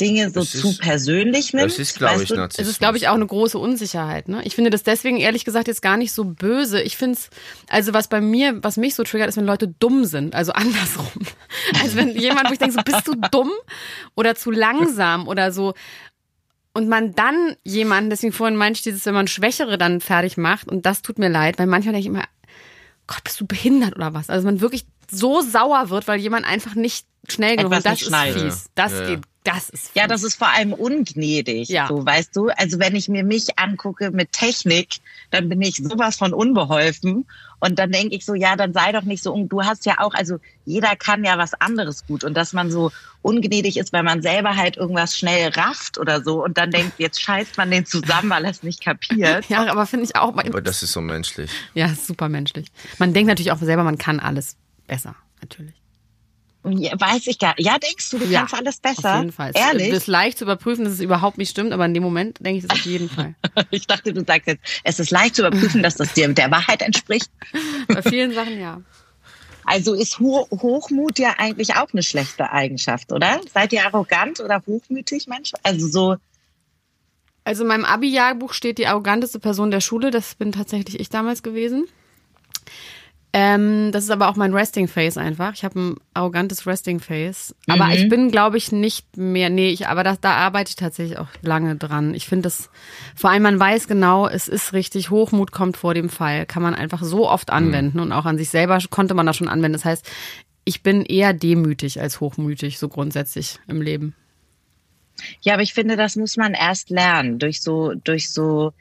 Dinge 0.02 0.30
so 0.30 0.40
Das 0.42 0.56
ist- 0.56 0.62
zu 0.62 0.78
persönlich 0.78 1.54
nimmt? 1.54 1.72
Das 1.72 1.80
ist, 1.80 1.98
glaube 1.98 2.14
Weißt 2.14 2.24
ich, 2.24 2.30
du? 2.30 2.36
Narzissmus. 2.36 2.68
Es 2.68 2.72
ist, 2.74 2.80
glaube 2.80 2.98
ich, 2.98 3.08
auch 3.08 3.14
eine 3.16 3.26
große 3.28 3.58
Unsicherheit. 3.58 4.28
Ne? 4.30 4.42
Ich 4.44 4.56
finde 4.56 4.70
das 4.70 4.84
deswegen 4.84 5.18
ehrlich 5.18 5.46
gesagt 5.46 5.68
jetzt 5.68 5.82
gar 5.82 5.98
nicht 5.98 6.12
so 6.14 6.24
böse. 6.24 6.82
Ich 6.82 6.98
finde 6.98 7.18
es, 7.18 7.30
also 7.70 7.94
was 7.94 8.08
bei 8.08 8.22
mir, 8.22 8.64
was 8.64 8.78
mich 8.78 8.96
so 8.96 9.04
triggert, 9.04 9.30
ist, 9.30 9.38
wenn 9.38 9.46
Leute 9.46 9.68
dumm 9.68 10.06
sind. 10.06 10.36
Also 10.36 10.52
andersrum. 10.54 11.08
Also 11.82 11.96
wenn 11.98 12.16
jemand, 12.16 12.50
wo 12.50 12.54
ich 12.54 12.60
denke, 12.60 12.74
so 12.76 12.82
bist 12.84 13.08
du 13.08 13.16
dumm 13.32 13.52
oder 14.16 14.36
zu 14.36 14.52
langsam 14.52 15.28
oder 15.28 15.52
so. 15.52 15.74
Und 16.74 16.88
man 16.88 17.14
dann 17.16 17.56
jemanden, 17.64 18.10
deswegen 18.10 18.32
vorhin 18.32 18.56
meinte 18.56 18.78
ich 18.78 18.84
dieses, 18.84 19.06
wenn 19.06 19.14
man 19.16 19.28
Schwächere 19.28 19.78
dann 19.78 20.02
fertig 20.02 20.38
macht, 20.38 20.68
und 20.68 20.86
das 20.86 21.02
tut 21.02 21.18
mir 21.20 21.28
leid, 21.30 21.58
weil 21.60 21.66
manchmal 21.68 21.94
denke 21.94 22.08
ich 22.08 22.14
immer, 22.16 22.24
Gott, 23.08 23.24
bist 23.24 23.42
du 23.42 23.48
behindert 23.48 23.96
oder 23.96 24.14
was? 24.14 24.30
Also 24.30 24.46
man 24.46 24.62
wirklich 24.62 24.86
so 25.12 25.42
sauer 25.42 25.90
wird, 25.90 26.08
weil 26.08 26.20
jemand 26.20 26.46
einfach 26.46 26.76
nicht 26.76 27.08
schnell 27.28 27.56
genug 27.58 27.74
Etwas 27.74 27.84
das 27.84 28.02
ist 28.04 28.16
fies. 28.44 28.66
Das 28.76 28.92
Ja, 28.92 29.00
ja. 29.02 29.08
geht, 29.08 29.20
das 29.54 29.70
ist. 29.70 29.92
Ja, 29.96 30.08
das 30.08 30.24
ist 30.24 30.36
vor 30.36 30.50
allem 30.50 30.74
ungnädig, 30.74 31.70
Ja. 31.70 31.88
so 31.88 32.06
weißt 32.06 32.36
du. 32.36 32.50
Also 32.50 32.80
wenn 32.80 32.96
ich 32.96 33.08
mir 33.10 33.24
mich 33.24 33.58
angucke 33.60 34.12
mit 34.12 34.32
Technik, 34.32 34.98
dann 35.32 35.50
bin 35.50 35.62
ich 35.62 35.76
sowas 35.78 36.16
von 36.18 36.34
unbeholfen 36.34 37.26
und 37.60 37.78
dann 37.80 37.92
denke 37.92 38.16
ich 38.16 38.26
so, 38.26 38.34
ja, 38.36 38.56
dann 38.56 38.74
sei 38.74 38.92
doch 38.92 39.04
nicht 39.04 39.22
so. 39.24 39.34
un- 39.34 39.50
Du 39.50 39.64
hast 39.64 39.86
ja 39.86 40.00
auch, 40.00 40.14
also 40.14 40.40
jeder 40.66 40.96
kann 40.96 41.24
ja 41.24 41.38
was 41.38 41.54
anderes 41.56 42.06
gut 42.06 42.24
und 42.24 42.36
dass 42.36 42.54
man 42.54 42.72
so 42.72 42.92
ungnädig 43.22 43.78
ist, 43.78 43.92
weil 43.92 44.04
man 44.04 44.22
selber 44.22 44.56
halt 44.56 44.78
irgendwas 44.78 45.18
schnell 45.18 45.50
rafft 45.50 45.98
oder 45.98 46.24
so 46.24 46.44
und 46.44 46.58
dann 46.58 46.72
denkt, 46.72 46.94
jetzt 47.00 47.22
scheißt 47.22 47.58
man 47.58 47.70
den 47.70 47.86
zusammen, 47.86 48.30
weil 48.30 48.46
er 48.46 48.52
es 48.52 48.64
nicht 48.64 48.82
kapiert. 48.84 49.46
Ja, 49.50 49.66
aber 49.72 49.86
finde 49.86 50.06
ich 50.06 50.16
auch. 50.16 50.38
aber 50.38 50.62
das 50.62 50.84
ist 50.84 50.92
so 50.94 51.02
menschlich. 51.02 51.52
Ja, 51.74 51.90
super 51.90 52.30
menschlich. 52.30 52.68
Man 52.98 53.14
denkt 53.14 53.28
natürlich 53.28 53.52
auch 53.52 53.58
selber, 53.60 53.84
man 53.84 53.98
kann 53.98 54.20
alles 54.20 54.56
besser, 54.88 55.16
natürlich. 55.42 55.74
Ja, 56.66 56.92
weiß 57.00 57.28
ich 57.28 57.40
gar 57.40 57.56
nicht. 57.58 57.66
Ja, 57.66 57.78
denkst 57.80 58.10
du, 58.10 58.20
du 58.20 58.26
Ja, 58.26 58.40
kannst 58.40 58.54
alles 58.56 58.80
besser? 58.80 59.14
Auf 59.14 59.20
jeden 59.22 59.32
Fall. 59.32 59.52
Es 59.54 59.62
Ehrlich? 59.62 59.90
ist 59.90 60.08
leicht 60.08 60.38
zu 60.38 60.44
überprüfen, 60.44 60.84
dass 60.84 60.94
es 60.94 61.00
überhaupt 61.00 61.38
nicht 61.38 61.50
stimmt, 61.50 61.72
aber 61.72 61.86
in 61.86 61.94
dem 61.94 62.04
Moment 62.04 62.38
denke 62.42 62.58
ich 62.60 62.64
es 62.66 62.70
auf 62.70 62.86
jeden 62.86 63.10
Fall. 63.10 63.36
Ich 63.72 63.88
dachte, 63.88 64.14
du 64.14 64.24
sagst 64.26 64.48
jetzt, 64.48 64.62
es 64.84 65.00
ist 65.00 65.12
leicht 65.12 65.36
zu 65.36 65.42
überprüfen, 65.48 65.82
dass 65.84 65.96
das 65.96 66.14
dir 66.14 66.28
der 66.28 66.52
Wahrheit 66.52 66.82
entspricht. 66.82 67.30
Bei 67.88 68.02
vielen 68.02 68.34
Sachen 68.34 68.60
ja. 68.60 68.82
Also 69.66 69.94
ist 69.94 70.20
Ho 70.20 70.48
Hochmut 70.52 71.20
ja 71.20 71.36
eigentlich 71.38 71.76
auch 71.76 71.94
eine 71.94 72.04
schlechte 72.04 72.52
Eigenschaft, 72.52 73.12
oder? 73.12 73.40
Seid 73.54 73.72
ihr 73.72 73.86
arrogant 73.86 74.40
oder 74.40 74.62
hochmütig 74.66 75.28
manchmal? 75.28 75.62
Also 75.64 75.88
so, 75.88 76.16
Also 77.44 77.62
in 77.64 77.68
meinem 77.70 77.86
Abi-Jahrbuch 77.86 78.54
steht 78.54 78.80
die 78.80 78.88
arroganteste 78.88 79.40
Person 79.40 79.72
der 79.72 79.82
Schule. 79.82 80.12
Das 80.12 80.36
bin 80.36 80.52
tatsächlich 80.52 81.00
ich 81.00 81.10
damals 81.10 81.44
gewesen. 81.44 81.88
Ähm, 83.32 83.92
das 83.92 84.06
ist 84.06 84.10
aber 84.10 84.28
auch 84.28 84.36
mein 84.36 84.56
Resting 84.56 84.88
Face 84.88 85.16
einfach. 85.16 85.54
Ich 85.54 85.64
habe 85.64 85.80
ein 85.80 85.96
arrogantes 86.16 86.66
Resting 86.66 87.00
Face. 87.00 87.54
Aber 87.68 87.86
Mhm. 87.86 87.92
ich 87.92 88.10
bin, 88.10 88.32
glaube 88.32 88.58
ich, 88.58 88.72
nicht 88.72 89.18
mehr. 89.18 89.52
Nee, 89.52 89.70
ich, 89.70 89.88
aber 89.88 90.04
das, 90.04 90.20
da 90.20 90.32
arbeite 90.34 90.70
ich 90.70 90.76
tatsächlich 90.76 91.20
auch 91.20 91.28
lange 91.42 91.76
dran. 91.76 92.16
Ich 92.16 92.26
finde 92.28 92.44
das, 92.44 92.72
vor 93.16 93.30
allem 93.30 93.44
man 93.44 93.60
weiß 93.60 93.88
genau, 93.88 94.28
es 94.28 94.48
ist 94.48 94.74
richtig, 94.74 95.12
Hochmut 95.12 95.52
kommt 95.52 95.78
vor 95.78 95.94
dem 95.94 96.10
Fall. 96.10 96.48
Kann 96.48 96.64
man 96.64 96.74
einfach 96.74 97.04
so 97.04 97.30
oft 97.30 97.52
anwenden 97.52 98.00
und 98.00 98.12
auch 98.12 98.26
an 98.26 98.38
sich 98.40 98.50
selber 98.50 98.80
konnte 98.90 99.14
man 99.14 99.28
das 99.28 99.38
schon 99.38 99.48
anwenden. 99.48 99.74
Das 99.74 99.86
heißt, 99.86 100.10
ich 100.66 100.82
bin 100.82 101.04
eher 101.06 101.34
demütig 101.34 102.02
als 102.02 102.20
hochmütig, 102.20 102.80
so 102.80 102.90
grundsätzlich 102.90 103.60
im 103.68 103.82
Leben. 103.84 104.16
ja, 105.42 105.54
aber 105.54 105.62
ich 105.64 105.74
finde, 105.76 105.98
das 105.98 106.16
muss 106.16 106.36
man 106.36 106.54
erst 106.56 106.90
lernen 106.90 107.38
durch 107.38 107.62
so, 107.62 107.94
durch 107.94 108.32
so 108.32 108.74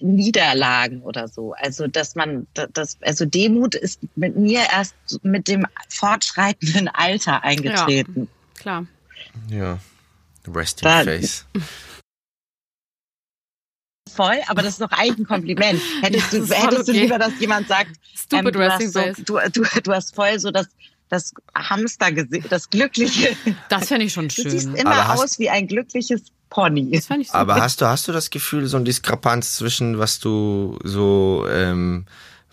Niederlagen 0.00 1.02
oder 1.02 1.28
so. 1.28 1.52
Also, 1.54 1.86
dass 1.86 2.14
man, 2.14 2.46
das, 2.72 2.98
also 3.02 3.24
Demut 3.24 3.74
ist 3.74 4.00
mit 4.16 4.36
mir 4.36 4.60
erst 4.72 4.94
mit 5.22 5.48
dem 5.48 5.66
fortschreitenden 5.88 6.88
Alter 6.88 7.42
eingetreten. 7.44 8.28
Klar. 8.54 8.86
Ja. 9.48 9.78
Resting 10.46 10.84
Da- 10.88 11.04
face. 11.04 11.46
Voll, 14.14 14.40
aber 14.48 14.60
das 14.62 14.72
ist 14.74 14.80
doch 14.82 14.90
eigentlich 14.92 15.18
ein 15.20 15.26
Kompliment. 15.26 15.80
Hättest, 16.02 16.32
Ja, 16.32 16.38
du, 16.40 16.46
hättest 16.54 16.88
du 16.88 16.92
okay. 16.92 17.00
lieber, 17.02 17.18
dass 17.18 17.32
jemand 17.40 17.66
sagt, 17.68 17.92
Stupid 18.14 18.46
Ähm, 18.46 18.52
du, 18.52 18.58
Resting 18.58 18.86
hast 18.88 18.92
so, 18.92 19.00
Face. 19.00 19.16
du, 19.52 19.62
du, 19.62 19.80
du 19.82 19.92
hast 19.92 20.14
voll 20.14 20.38
so 20.38 20.50
das, 20.50 20.66
das 21.12 21.32
Hamstergesicht, 21.54 22.50
das 22.50 22.70
glückliche. 22.70 23.36
Das 23.68 23.88
fände 23.88 24.06
ich 24.06 24.12
schon 24.12 24.28
Du 24.28 24.34
siehst 24.50 24.64
schön. 24.66 24.74
immer 24.76 25.06
hast- 25.08 25.20
aus 25.22 25.38
wie 25.38 25.50
ein 25.50 25.66
glückliches 25.68 26.22
Pony. 26.48 26.90
Das 26.90 27.06
fand 27.06 27.20
ich 27.22 27.28
super. 27.28 27.38
Aber 27.38 27.54
hast 27.56 27.80
du, 27.80 27.86
hast 27.86 28.08
du 28.08 28.12
das 28.12 28.30
Gefühl, 28.30 28.66
so 28.66 28.76
ein 28.78 28.84
Diskrepanz 28.84 29.56
zwischen 29.56 29.98
was 29.98 30.18
du 30.20 30.78
so, 30.84 31.46
ähm, 31.50 32.06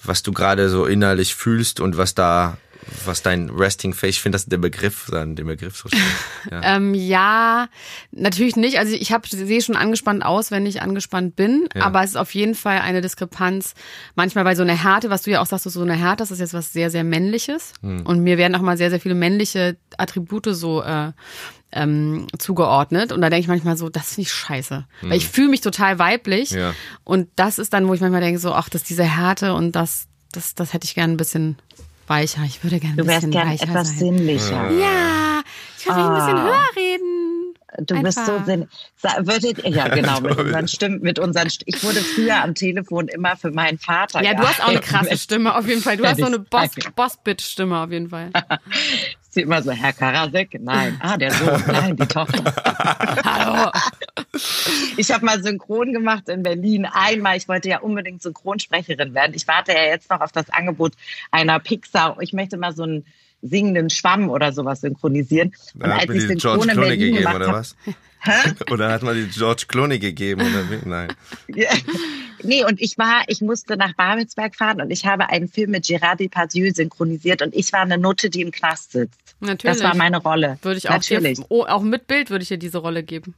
was 0.04 0.24
du 0.24 0.32
gerade 0.32 0.70
so 0.70 0.86
innerlich 0.86 1.36
fühlst 1.36 1.80
und 1.80 1.98
was 1.98 2.16
da, 2.16 2.58
was 3.06 3.22
dein 3.22 3.50
Resting 3.50 3.94
Face, 3.94 4.16
ich 4.16 4.22
finde 4.22 4.36
das 4.38 4.46
der 4.46 4.58
Begriff, 4.58 5.08
dann 5.12 5.36
den 5.36 5.48
Begriff 5.48 5.78
so 5.78 5.90
schön. 5.90 6.00
Ja. 6.52 6.76
Ähm, 6.78 6.94
ja, 6.94 7.68
natürlich 8.12 8.56
nicht. 8.56 8.80
Also 8.80 8.94
ich 8.94 9.12
habe 9.12 9.28
sehe 9.28 9.62
schon 9.62 9.76
angespannt 9.76 10.24
aus, 10.24 10.52
wenn 10.52 10.66
ich 10.66 10.82
angespannt 10.82 11.36
bin, 11.36 11.68
Ja. 11.76 11.84
aber 11.84 12.04
es 12.04 12.12
ist 12.12 12.16
auf 12.16 12.34
jeden 12.34 12.56
Fall 12.56 12.80
eine 12.80 13.02
Diskrepanz. 13.02 13.74
Manchmal 14.16 14.46
bei 14.46 14.56
so 14.56 14.64
einer 14.64 14.76
Härte, 14.82 15.10
was 15.10 15.24
du 15.24 15.32
ja 15.32 15.42
auch 15.42 15.46
sagst, 15.46 15.66
so 15.70 15.82
eine 15.82 15.96
Härte, 15.96 16.22
das 16.22 16.32
ist 16.32 16.40
jetzt 16.40 16.54
was 16.54 16.72
sehr, 16.72 16.90
sehr 16.90 17.04
Männliches. 17.04 17.74
Hm. 17.82 18.06
Und 18.06 18.22
mir 18.22 18.38
werden 18.38 18.56
auch 18.56 18.62
mal 18.62 18.78
sehr, 18.78 18.90
sehr 18.90 19.00
viele 19.00 19.16
männliche 19.16 19.78
Attribute 19.98 20.48
so 20.52 20.82
äh, 20.82 21.12
ähm, 21.72 22.28
zugeordnet. 22.38 23.12
Und 23.12 23.22
da 23.22 23.30
denke 23.30 23.42
ich 23.42 23.48
manchmal 23.48 23.78
so, 23.78 23.90
das 23.90 24.16
finde 24.16 24.22
ich 24.28 24.34
scheiße. 24.34 24.86
Weil 25.02 25.18
ich 25.18 25.28
fühle 25.28 25.50
mich 25.50 25.62
total 25.62 26.00
weiblich. 26.00 26.52
Hm. 26.52 26.60
Ja. 26.60 26.74
Und 27.04 27.28
das 27.36 27.60
ist 27.60 27.74
dann, 27.74 27.88
wo 27.88 27.94
ich 27.94 28.02
manchmal 28.02 28.22
denke, 28.22 28.40
so, 28.40 28.54
ach, 28.54 28.70
das 28.70 28.82
ist 28.82 28.90
diese 28.90 29.04
Härte 29.04 29.54
und 29.54 29.74
das, 29.76 30.08
das, 30.32 30.56
das 30.56 30.74
hätte 30.74 30.86
ich 30.86 30.96
gerne 30.96 31.14
ein 31.14 31.18
bisschen 31.18 31.58
weicher. 32.10 32.42
Ich 32.46 32.64
würde 32.64 32.80
gerne 32.80 32.96
ein 32.96 32.98
Du 32.98 33.06
wärst 33.08 33.18
bisschen 33.22 33.32
gern 33.32 33.50
weicher 33.50 33.64
etwas 33.64 33.90
sein. 33.90 33.98
sinnlicher. 33.98 34.70
Ja, 34.72 35.42
ich 35.78 35.86
würde 35.86 36.00
ein 36.04 36.16
bisschen 36.16 36.38
Ah. 36.38 36.44
höher 36.44 36.76
reden. 36.76 37.06
Du 37.82 38.02
bist 38.02 38.26
so 38.26 38.32
Einfach. 38.34 38.46
sinn. 38.48 38.68
Sa- 38.98 39.16
Würdet, 39.20 39.64
ja, 39.68 39.88
genau, 39.96 40.20
mit 40.22 40.36
unseren 40.38 40.68
Stimmen, 40.68 41.02
mit 41.02 41.20
unseren 41.20 41.50
St 41.52 41.62
ich 41.66 41.82
wurde 41.84 42.02
früher 42.02 42.44
am 42.44 42.56
Telefon 42.56 43.08
immer 43.08 43.38
für 43.38 43.52
meinen 43.52 43.78
Vater. 43.78 44.24
Ja, 44.24 44.34
du 44.34 44.42
hast 44.44 44.62
auch 44.64 44.70
eine 44.70 44.80
krasse 44.80 45.04
gehalten. 45.06 45.18
Stimme 45.20 45.56
auf 45.56 45.68
jeden 45.68 45.82
Fall. 45.82 45.96
Du 45.98 46.04
Ja, 46.04 46.10
hast 46.10 46.20
so 46.20 46.26
eine 46.26 46.40
Boss, 46.40 46.72
Boss-Bitch-Stimme 46.96 47.80
auf 47.80 47.92
jeden 47.92 48.10
Fall. 48.10 48.32
Sie 49.30 49.42
immer 49.42 49.62
so, 49.62 49.72
Herr 49.72 49.94
Karasek? 49.94 50.60
Nein. 50.60 51.00
Ah, 51.00 51.16
der 51.16 51.32
Sohn. 51.32 51.64
Nein, 51.68 51.96
die 51.96 52.08
Tochter. 52.08 52.44
Hallo. 53.24 53.72
Ich 54.98 55.12
habe 55.12 55.24
mal 55.24 55.42
synchron 55.44 55.94
gemacht 55.94 56.30
in 56.30 56.42
Berlin. 56.42 56.86
Einmal, 56.86 57.38
ich 57.38 57.48
wollte 57.48 57.70
ja 57.70 57.80
unbedingt 57.80 58.24
Synchronsprecherin 58.24 59.14
werden. 59.14 59.34
Ich 59.36 59.48
warte 59.48 59.72
ja 59.74 59.84
jetzt 59.84 60.10
noch 60.10 60.22
auf 60.22 60.32
das 60.32 60.50
Angebot 60.50 60.94
einer 61.32 61.60
Pixar. 61.60 62.18
Ich 62.22 62.34
möchte 62.34 62.58
mal 62.58 62.74
so 62.76 62.84
einen 62.84 63.06
singenden 63.42 63.90
Schwamm 63.90 64.30
oder 64.30 64.52
sowas 64.52 64.82
synchronisieren. 64.82 65.54
Und 65.76 65.84
hat 65.84 66.10
als 66.10 66.16
ich 66.16 66.28
synchron 66.28 66.68
in 66.68 66.76
Berlin 66.76 67.00
gegeben, 67.00 67.18
gemacht 67.18 67.36
oder 67.36 67.48
habe, 67.48 67.68
Oder 68.72 68.92
hat 68.92 69.04
man 69.04 69.16
die 69.16 69.28
George 69.28 69.66
Clooney 69.68 70.00
gegeben? 70.00 70.42
Oder 70.42 70.70
wie? 70.70 70.88
Nein. 70.88 71.14
Ja, 71.48 71.70
nee, 72.44 72.64
und 72.66 72.82
ich 72.82 72.98
war, 72.98 73.24
ich 73.28 73.42
musste 73.42 73.78
nach 73.78 73.94
Babelsberg 73.96 74.56
fahren 74.56 74.82
und 74.82 74.92
ich 74.92 75.06
habe 75.06 75.30
einen 75.30 75.48
Film 75.48 75.72
mit 75.72 75.86
Gérard 75.86 76.18
Depardieu 76.18 76.72
synchronisiert 76.74 77.42
und 77.42 77.56
ich 77.56 77.72
war 77.72 77.82
eine 77.82 77.98
Nutte, 77.98 78.30
die 78.30 78.42
im 78.42 78.52
Knast 78.52 78.92
sitzt. 78.92 79.20
Natürlich. 79.40 79.78
Das 79.78 79.84
war 79.84 79.96
meine 79.96 80.18
Rolle. 80.18 80.58
Würde 80.62 80.78
ich 80.78 80.90
auch 80.90 80.96
Natürlich. 80.96 81.38
Dir, 81.38 81.46
oh, 81.50 81.64
auch 81.64 81.82
mit 81.82 82.08
Bild 82.08 82.30
würde 82.30 82.44
ich 82.44 82.50
dir 82.50 82.58
diese 82.58 82.80
Rolle 82.80 83.04
geben. 83.04 83.36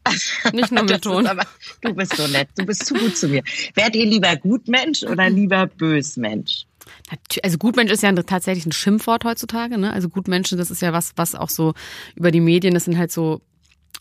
Nicht 0.52 0.72
nur 0.72 0.84
mit 0.86 1.04
Ton. 1.04 1.28
aber, 1.28 1.44
du 1.82 1.94
bist 1.94 2.16
so 2.16 2.28
nett. 2.28 2.50
Du 2.58 2.66
bist 2.66 2.86
zu 2.86 2.96
gut 2.96 3.16
zu 3.16 3.28
mir. 3.28 3.44
Wärt 3.76 3.96
ihr 3.96 4.06
lieber 4.06 4.36
Gutmensch 4.36 5.04
oder 5.04 5.30
lieber 5.30 5.68
Bösmensch? 5.68 6.66
Also 7.44 7.58
Gutmensch 7.58 7.92
ist 7.92 8.04
ja 8.04 8.12
tatsächlich 8.14 8.66
ein 8.66 8.72
Schimpfwort 8.72 9.26
heutzutage. 9.26 9.78
Ne? 9.78 9.94
Also 9.94 10.10
Gutmenschen, 10.10 10.58
das 10.58 10.72
ist 10.72 10.82
ja 10.82 10.92
was, 10.92 11.12
was 11.18 11.36
auch 11.36 11.50
so 11.50 11.74
über 12.16 12.32
die 12.32 12.40
Medien, 12.40 12.74
das 12.74 12.86
sind 12.86 12.98
halt 12.98 13.12
so 13.12 13.42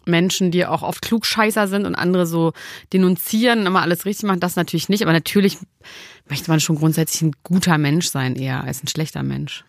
Menschen, 0.07 0.51
die 0.51 0.67
auch 0.67 0.83
oft 0.83 1.03
Klugscheißer 1.03 1.69
sind 1.69 1.87
und 1.87 1.95
andere 1.95 2.27
so 2.27 2.53
denunzieren, 2.93 3.67
immer 3.67 3.83
alles 3.83 4.05
richtig 4.07 4.27
machen. 4.27 4.41
Das 4.41 4.57
natürlich 4.57 4.89
nicht. 4.89 5.03
Aber 5.03 5.13
natürlich 5.13 5.59
möchte 6.29 6.51
man 6.51 6.61
schon 6.61 6.77
grundsätzlich 6.77 7.23
ein 7.23 7.33
guter 7.43 7.79
Mensch 7.79 8.09
sein 8.09 8.37
eher 8.37 8.65
als 8.65 8.83
ein 8.83 8.89
schlechter 8.89 9.23
Mensch. 9.23 9.65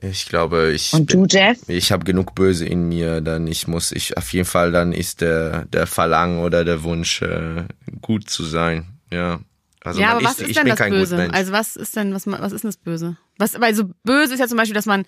Ich 0.00 0.26
glaube, 0.26 0.72
ich 0.72 0.92
Und 0.92 1.12
du, 1.12 1.26
Jeff? 1.28 1.58
ich 1.68 1.92
habe 1.92 2.04
genug 2.04 2.34
Böse 2.34 2.64
in 2.64 2.88
mir, 2.88 3.20
dann 3.20 3.46
ich 3.46 3.66
muss 3.66 3.90
ich 3.90 4.16
auf 4.16 4.32
jeden 4.32 4.44
Fall 4.44 4.70
dann 4.70 4.92
ist 4.92 5.20
der 5.20 5.64
der 5.66 5.86
Verlangen 5.86 6.40
oder 6.40 6.64
der 6.64 6.84
Wunsch 6.84 7.22
äh, 7.22 7.64
gut 8.00 8.30
zu 8.30 8.44
sein, 8.44 8.86
ja. 9.10 9.40
Also 9.80 10.00
ja, 10.00 10.10
aber 10.10 10.24
was 10.24 10.40
ist 10.40 10.50
ich 10.50 10.56
denn 10.56 10.66
das 10.66 10.78
kein 10.78 10.90
Böse? 10.90 11.30
Also 11.32 11.52
was 11.52 11.76
ist 11.76 11.96
denn, 11.96 12.12
was, 12.12 12.26
was 12.26 12.52
ist 12.52 12.62
denn 12.62 12.68
das 12.68 12.76
Böse? 12.76 13.16
Was, 13.38 13.54
also 13.54 13.84
böse 14.02 14.34
ist 14.34 14.40
ja 14.40 14.48
zum 14.48 14.58
Beispiel, 14.58 14.74
dass 14.74 14.86
man 14.86 15.04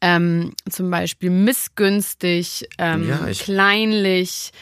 ähm, 0.00 0.52
zum 0.68 0.90
Beispiel 0.90 1.30
missgünstig, 1.30 2.68
ähm, 2.78 3.08
Ja, 3.08 3.26
ich- 3.28 3.40
kleinlich, 3.40 4.52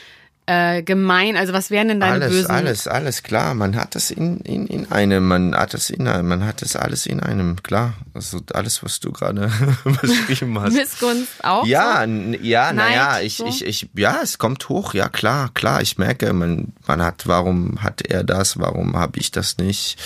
äh, 0.51 0.83
gemein. 0.83 1.37
Also 1.37 1.53
was 1.53 1.71
wären 1.71 1.89
denn 1.89 2.01
deine 2.01 2.15
alles, 2.15 2.31
bösen? 2.33 2.51
alles, 2.51 2.89
alles 2.89 3.23
klar. 3.23 3.53
Man 3.55 3.77
hat 3.77 3.95
das 3.95 4.11
in, 4.11 4.39
in, 4.41 4.67
in 4.67 4.91
einem, 4.91 5.29
man 5.29 5.55
hat 5.55 5.75
das 5.75 5.91
in 5.91 6.09
einem, 6.09 6.27
man 6.27 6.43
hat 6.47 6.63
das 6.63 6.75
alles 6.75 7.05
in 7.05 7.21
einem, 7.21 7.63
klar. 7.63 7.93
Also 8.15 8.41
alles, 8.55 8.83
was 8.83 8.99
du 8.99 9.13
gerade 9.13 9.53
beschrieben 10.01 10.59
hast. 10.59 10.73
Missgunst 10.73 11.45
auch? 11.45 11.67
Ja, 11.67 12.05
So? 12.07 12.11
ja, 12.41 12.73
naja, 12.73 13.21
ich, 13.21 13.37
so? 13.37 13.45
ich, 13.47 13.63
ich, 13.67 13.91
ja, 13.95 14.21
es 14.23 14.39
kommt 14.39 14.67
hoch, 14.71 14.95
ja 14.95 15.11
klar, 15.11 15.51
klar. 15.53 15.83
Ich 15.83 15.99
merke, 15.99 16.33
man, 16.33 16.73
man 16.87 17.03
hat, 17.03 17.27
warum 17.29 17.83
hat 17.83 18.01
er 18.01 18.25
das, 18.25 18.59
warum 18.59 18.97
habe 18.97 19.19
ich 19.21 19.31
das 19.31 19.59
nicht? 19.59 19.99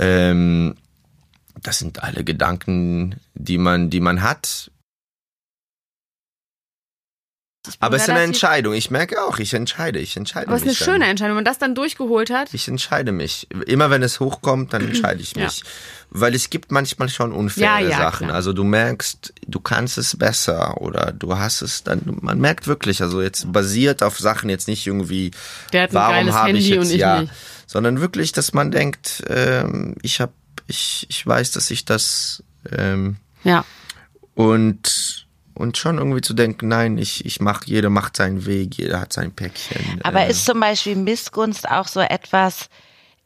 Ähm, 0.00 0.74
das 1.62 1.78
sind 1.78 2.02
alle 2.02 2.24
Gedanken, 2.24 3.16
die 3.34 3.58
man, 3.58 3.90
die 3.90 4.00
man 4.00 4.22
hat. 4.22 4.70
Aber 7.80 7.96
es 7.96 8.02
ist 8.04 8.10
eine 8.10 8.20
Entscheidung. 8.22 8.74
Ich 8.74 8.92
merke 8.92 9.20
auch, 9.24 9.40
ich 9.40 9.52
entscheide, 9.52 9.98
ich 9.98 10.16
entscheide 10.16 10.46
Aber 10.46 10.54
es 10.54 10.62
ist 10.62 10.66
eine 10.66 10.70
mich. 10.70 10.78
dann. 10.78 10.88
schöne 10.94 11.06
Entscheidung. 11.06 11.30
Wenn 11.32 11.42
man 11.42 11.44
das 11.44 11.58
dann 11.58 11.74
durchgeholt 11.74 12.30
hat, 12.30 12.54
Ich 12.54 12.68
entscheide 12.68 13.10
mich. 13.10 13.48
Immer 13.66 13.90
wenn 13.90 14.04
es 14.04 14.20
hochkommt, 14.20 14.72
dann 14.72 14.84
entscheide 14.84 15.20
ich 15.20 15.34
Ja. 15.34 15.44
mich. 15.44 15.64
Weil 16.10 16.36
es 16.36 16.48
gibt 16.48 16.70
manchmal 16.70 17.08
schon 17.08 17.32
unfaire 17.32 17.80
Ja, 17.82 17.88
ja, 17.88 17.96
Sachen. 17.96 18.26
klar. 18.26 18.36
Also 18.36 18.52
du 18.52 18.62
merkst, 18.62 19.34
du 19.48 19.58
kannst 19.58 19.98
es 19.98 20.16
besser 20.16 20.80
oder 20.80 21.10
du 21.12 21.36
hast 21.38 21.60
es 21.62 21.82
dann, 21.82 22.02
man 22.20 22.38
merkt 22.38 22.68
wirklich, 22.68 23.02
also 23.02 23.20
jetzt 23.20 23.50
basiert 23.52 24.00
auf 24.04 24.16
Sachen 24.16 24.48
jetzt 24.48 24.68
nicht 24.68 24.86
irgendwie, 24.86 25.32
Der 25.72 25.82
hat 25.84 25.92
warum 25.92 26.32
habe 26.34 26.52
ich 26.52 26.68
jetzt, 26.68 26.92
ja, 26.92 27.22
nicht. 27.22 27.32
sondern 27.66 28.00
wirklich, 28.00 28.30
dass 28.30 28.52
man 28.52 28.70
denkt, 28.70 29.24
ähm, 29.28 29.96
ich 30.02 30.20
habe, 30.20 30.32
ich, 30.66 31.06
ich 31.08 31.26
weiß, 31.26 31.52
dass 31.52 31.70
ich 31.70 31.84
das, 31.84 32.42
ähm, 32.70 33.16
ja. 33.44 33.64
und, 34.34 35.26
und 35.54 35.78
schon 35.78 35.98
irgendwie 35.98 36.20
zu 36.20 36.34
denken, 36.34 36.68
nein, 36.68 36.98
ich, 36.98 37.24
ich 37.24 37.40
mach, 37.40 37.64
jeder 37.64 37.90
macht 37.90 38.16
seinen 38.16 38.46
Weg, 38.46 38.76
jeder 38.76 39.00
hat 39.00 39.12
sein 39.12 39.32
Päckchen. 39.32 40.00
Aber 40.02 40.22
äh, 40.22 40.30
ist 40.30 40.44
zum 40.44 40.60
Beispiel 40.60 40.96
Missgunst 40.96 41.68
auch 41.68 41.88
so 41.88 42.00
etwas, 42.00 42.68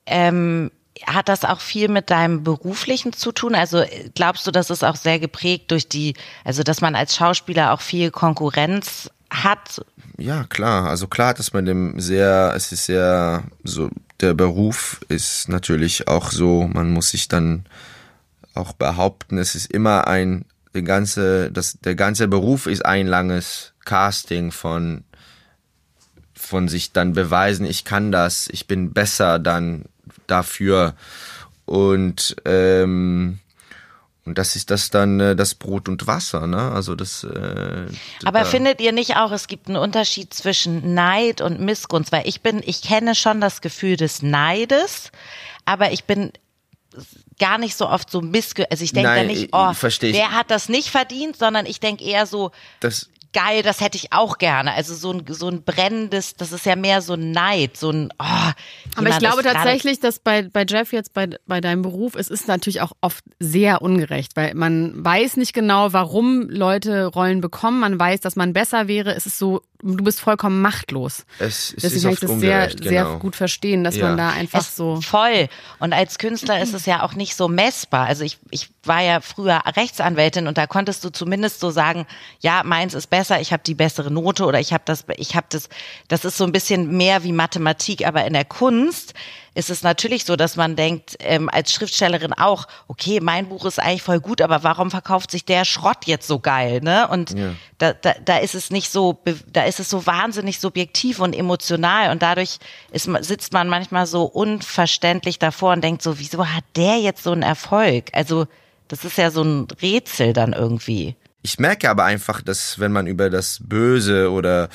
ähm, 0.06 0.70
hat 1.06 1.28
das 1.28 1.44
auch 1.44 1.60
viel 1.60 1.88
mit 1.88 2.10
deinem 2.10 2.44
beruflichen 2.44 3.12
zu 3.12 3.32
tun? 3.32 3.54
Also 3.54 3.78
äh, 3.78 4.10
glaubst 4.14 4.46
du, 4.46 4.50
dass 4.50 4.70
es 4.70 4.82
auch 4.82 4.96
sehr 4.96 5.18
geprägt 5.18 5.70
durch 5.70 5.88
die, 5.88 6.14
also 6.44 6.62
dass 6.62 6.80
man 6.80 6.94
als 6.94 7.16
Schauspieler 7.16 7.72
auch 7.72 7.80
viel 7.80 8.10
Konkurrenz 8.10 9.10
hat? 9.30 9.84
Ja, 10.18 10.44
klar. 10.44 10.88
Also 10.88 11.06
klar, 11.06 11.34
dass 11.34 11.52
man 11.52 11.64
dem 11.64 12.00
sehr, 12.00 12.52
es 12.54 12.72
ist 12.72 12.84
sehr, 12.86 13.44
so, 13.64 13.90
der 14.20 14.34
Beruf 14.34 15.00
ist 15.08 15.48
natürlich 15.48 16.08
auch 16.08 16.30
so, 16.30 16.68
man 16.72 16.90
muss 16.90 17.10
sich 17.10 17.28
dann 17.28 17.64
auch 18.54 18.72
behaupten, 18.72 19.38
es 19.38 19.54
ist 19.54 19.70
immer 19.70 20.06
ein, 20.06 20.44
der 20.74 20.82
ganze, 20.82 21.50
das, 21.50 21.78
der 21.80 21.94
ganze 21.94 22.28
Beruf 22.28 22.66
ist 22.66 22.84
ein 22.84 23.06
langes 23.06 23.72
Casting 23.84 24.52
von, 24.52 25.04
von 26.34 26.68
sich 26.68 26.92
dann 26.92 27.12
beweisen, 27.12 27.66
ich 27.66 27.84
kann 27.84 28.12
das, 28.12 28.48
ich 28.48 28.66
bin 28.66 28.92
besser 28.92 29.38
dann 29.38 29.86
dafür. 30.26 30.94
Und, 31.64 32.36
ähm, 32.44 33.38
und 34.26 34.36
das 34.38 34.54
ist 34.56 34.70
das 34.70 34.90
dann 34.90 35.18
äh, 35.20 35.34
das 35.34 35.54
Brot 35.54 35.88
und 35.88 36.06
Wasser, 36.06 36.46
ne? 36.46 36.70
Also 36.72 36.94
das. 36.94 37.24
Äh, 37.24 37.86
Aber 38.24 38.40
da- 38.40 38.44
findet 38.44 38.80
ihr 38.80 38.92
nicht 38.92 39.16
auch, 39.16 39.32
es 39.32 39.46
gibt 39.46 39.68
einen 39.68 39.76
Unterschied 39.76 40.32
zwischen 40.34 40.94
Neid 40.94 41.40
und 41.40 41.60
Missgunst? 41.60 42.12
Weil 42.12 42.28
ich 42.28 42.40
bin, 42.42 42.62
ich 42.64 42.82
kenne 42.82 43.14
schon 43.14 43.40
das 43.40 43.60
Gefühl 43.62 43.96
des 43.96 44.22
Neides, 44.22 45.10
aber 45.64 45.92
ich 45.92 46.04
bin 46.04 46.32
gar 47.38 47.56
nicht 47.58 47.76
so 47.76 47.88
oft 47.88 48.10
so 48.10 48.20
missgü, 48.20 48.64
also 48.70 48.84
ich 48.84 48.92
denke 48.92 49.08
da 49.08 49.22
nicht, 49.26 49.42
ich- 49.44 49.48
oh, 49.52 49.72
der 50.12 50.32
hat 50.32 50.50
das 50.50 50.68
nicht 50.68 50.90
verdient, 50.90 51.36
sondern 51.36 51.64
ich 51.64 51.80
denke 51.80 52.04
eher 52.04 52.26
so, 52.26 52.50
das, 52.80 53.08
geil, 53.32 53.62
das 53.62 53.80
hätte 53.80 53.96
ich 53.96 54.12
auch 54.12 54.38
gerne. 54.38 54.72
Also 54.72 54.94
so 54.94 55.12
ein, 55.12 55.24
so 55.28 55.48
ein 55.48 55.62
brennendes, 55.62 56.34
das 56.34 56.52
ist 56.52 56.66
ja 56.66 56.76
mehr 56.76 57.02
so 57.02 57.14
ein 57.14 57.30
Neid, 57.30 57.76
so 57.76 57.90
ein, 57.90 58.12
oh, 58.18 58.50
Aber 58.96 59.08
ich 59.08 59.18
glaube 59.18 59.42
tatsächlich, 59.42 60.00
dass 60.00 60.18
bei, 60.18 60.42
bei 60.42 60.64
Jeff 60.68 60.92
jetzt, 60.92 61.12
bei, 61.12 61.28
bei 61.46 61.60
deinem 61.60 61.82
Beruf, 61.82 62.14
es 62.14 62.28
ist 62.28 62.48
natürlich 62.48 62.80
auch 62.80 62.92
oft 63.00 63.24
sehr 63.38 63.82
ungerecht, 63.82 64.36
weil 64.36 64.54
man 64.54 65.04
weiß 65.04 65.36
nicht 65.36 65.52
genau, 65.52 65.92
warum 65.92 66.48
Leute 66.48 67.06
Rollen 67.06 67.40
bekommen. 67.40 67.80
Man 67.80 67.98
weiß, 67.98 68.20
dass 68.20 68.36
man 68.36 68.52
besser 68.52 68.88
wäre. 68.88 69.14
Es 69.14 69.26
ist 69.26 69.38
so, 69.38 69.62
du 69.82 70.04
bist 70.04 70.20
vollkommen 70.20 70.60
machtlos. 70.62 71.24
es, 71.38 71.74
es 71.74 71.82
Deswegen 71.82 71.96
ist 71.96 72.02
kann 72.02 72.12
ich 72.12 72.20
das 72.20 72.30
sehr, 72.30 72.34
ungerecht, 72.34 72.84
sehr 72.84 73.04
genau. 73.04 73.18
gut 73.18 73.36
verstehen, 73.36 73.84
dass 73.84 73.96
Ja. 73.96 74.08
man 74.08 74.16
da 74.18 74.30
einfach 74.30 74.60
es 74.60 74.76
so. 74.76 75.00
voll. 75.00 75.48
Und 75.78 75.92
als 75.92 76.18
Künstler 76.18 76.60
ist 76.62 76.74
es 76.74 76.86
ja 76.86 77.02
auch 77.02 77.14
nicht 77.14 77.34
so 77.36 77.48
messbar. 77.48 78.06
Also 78.06 78.24
ich, 78.24 78.38
ich 78.50 78.70
war 78.84 79.02
ja 79.02 79.20
früher 79.20 79.62
Rechtsanwältin 79.76 80.46
und 80.46 80.58
da 80.58 80.66
konntest 80.66 81.04
du 81.04 81.10
zumindest 81.10 81.60
so 81.60 81.70
sagen, 81.70 82.06
ja, 82.40 82.62
meins 82.64 82.94
ist 82.94 83.08
besser, 83.08 83.40
ich 83.40 83.52
habe 83.52 83.62
die 83.64 83.74
bessere 83.74 84.10
Note 84.10 84.44
oder 84.44 84.60
ich 84.60 84.72
habe 84.72 84.82
das, 84.86 85.04
ich 85.16 85.36
habe 85.36 85.46
das, 85.50 85.68
das 86.08 86.24
ist 86.24 86.36
so 86.36 86.44
ein 86.44 86.52
bisschen 86.52 86.96
mehr 86.96 87.22
wie 87.24 87.32
Mathematik, 87.32 88.06
aber 88.06 88.24
in 88.24 88.32
der 88.32 88.44
Kunst 88.44 89.14
ist 89.54 89.70
es 89.70 89.82
natürlich 89.82 90.24
so, 90.24 90.36
dass 90.36 90.56
man 90.56 90.76
denkt, 90.76 91.16
ähm, 91.20 91.48
als 91.48 91.72
Schriftstellerin 91.72 92.32
auch, 92.32 92.68
okay, 92.88 93.20
mein 93.20 93.48
Buch 93.48 93.64
ist 93.64 93.80
eigentlich 93.80 94.02
voll 94.02 94.20
gut, 94.20 94.40
aber 94.40 94.62
warum 94.62 94.90
verkauft 94.90 95.30
sich 95.30 95.44
der 95.44 95.64
Schrott 95.64 96.06
jetzt 96.06 96.26
so 96.26 96.38
geil, 96.38 96.80
ne? 96.82 97.08
Und 97.08 97.34
da, 97.78 97.92
da, 97.92 98.14
da 98.24 98.38
ist 98.38 98.54
es 98.54 98.70
nicht 98.70 98.90
so, 98.90 99.20
da 99.52 99.64
ist 99.64 99.80
es 99.80 99.90
so 99.90 100.06
wahnsinnig 100.06 100.60
subjektiv 100.60 101.18
und 101.18 101.34
emotional 101.34 102.10
und 102.10 102.22
dadurch 102.22 102.58
ist, 102.92 103.08
sitzt 103.20 103.52
man 103.52 103.68
manchmal 103.68 104.06
so 104.06 104.24
unverständlich 104.24 105.38
davor 105.38 105.72
und 105.72 105.82
denkt 105.82 106.02
so, 106.02 106.18
wieso 106.18 106.46
hat 106.46 106.64
der 106.76 106.98
jetzt 106.98 107.24
so 107.24 107.32
einen 107.32 107.42
Erfolg? 107.42 108.10
Also, 108.12 108.46
das 108.88 109.04
ist 109.04 109.18
ja 109.18 109.30
so 109.30 109.42
ein 109.42 109.68
Rätsel 109.82 110.32
dann 110.32 110.52
irgendwie. 110.52 111.16
Ich 111.42 111.58
merke 111.58 111.88
aber 111.88 112.04
einfach, 112.04 112.42
dass 112.42 112.78
wenn 112.78 112.92
man 112.92 113.06
über 113.06 113.30
das 113.30 113.60
Böse 113.62 114.30
oder 114.30 114.68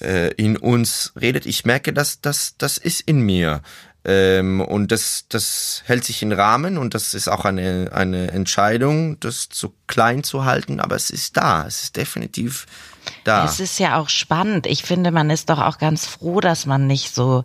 äh, 0.00 0.32
in 0.34 0.56
uns 0.56 1.12
redet, 1.20 1.44
ich 1.44 1.64
merke, 1.64 1.92
dass 1.92 2.20
das 2.20 2.56
das 2.56 2.78
ist 2.78 3.00
in 3.02 3.20
mir. 3.20 3.62
Ähm, 4.10 4.62
und 4.62 4.90
das, 4.90 5.26
das 5.28 5.82
hält 5.84 6.02
sich 6.02 6.22
in 6.22 6.32
Rahmen 6.32 6.78
und 6.78 6.94
das 6.94 7.12
ist 7.12 7.28
auch 7.28 7.44
eine, 7.44 7.90
eine 7.92 8.30
Entscheidung, 8.30 9.20
das 9.20 9.50
zu 9.50 9.74
klein 9.86 10.24
zu 10.24 10.46
halten, 10.46 10.80
aber 10.80 10.96
es 10.96 11.10
ist 11.10 11.36
da, 11.36 11.66
es 11.66 11.82
ist 11.82 11.96
definitiv 11.98 12.64
da. 13.24 13.44
Es 13.44 13.60
ist 13.60 13.78
ja 13.78 13.98
auch 13.98 14.08
spannend. 14.08 14.66
Ich 14.66 14.82
finde, 14.82 15.10
man 15.10 15.28
ist 15.28 15.50
doch 15.50 15.60
auch 15.60 15.76
ganz 15.76 16.06
froh, 16.06 16.40
dass 16.40 16.64
man 16.64 16.86
nicht 16.86 17.14
so 17.14 17.44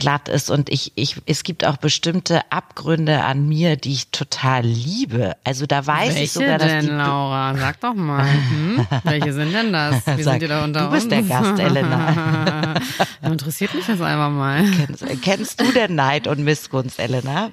glatt 0.00 0.28
ist 0.28 0.50
und 0.50 0.68
ich, 0.68 0.92
ich, 0.96 1.16
es 1.26 1.44
gibt 1.44 1.64
auch 1.64 1.76
bestimmte 1.76 2.40
Abgründe 2.50 3.22
an 3.22 3.48
mir, 3.48 3.76
die 3.76 3.92
ich 3.92 4.10
total 4.10 4.64
liebe. 4.64 5.36
Also 5.44 5.66
da 5.66 5.86
weiß 5.86 6.14
ich 6.14 6.16
Welche 6.16 6.32
sogar, 6.32 6.58
dass 6.58 6.68
denn, 6.68 6.86
die 6.86 6.90
Laura? 6.90 7.54
Sag 7.56 7.80
doch 7.80 7.94
mal. 7.94 8.26
Hm? 8.26 8.86
Welche 9.04 9.32
sind 9.32 9.52
denn 9.52 9.72
das? 9.72 10.04
Wie 10.06 10.22
Sag, 10.22 10.32
sind 10.32 10.42
die 10.42 10.48
da 10.48 10.64
unter 10.64 10.86
du 10.86 10.90
bist 10.90 11.04
uns? 11.04 11.10
der 11.10 11.22
Gast, 11.22 11.60
Elena. 11.60 12.74
Interessiert 13.22 13.74
mich 13.74 13.86
das 13.86 14.00
einfach 14.00 14.30
mal. 14.30 14.64
Kennst, 14.64 15.22
kennst 15.22 15.60
du 15.60 15.70
denn 15.70 15.94
Neid 15.94 16.26
und 16.26 16.42
Missgunst, 16.42 16.98
Elena? 16.98 17.52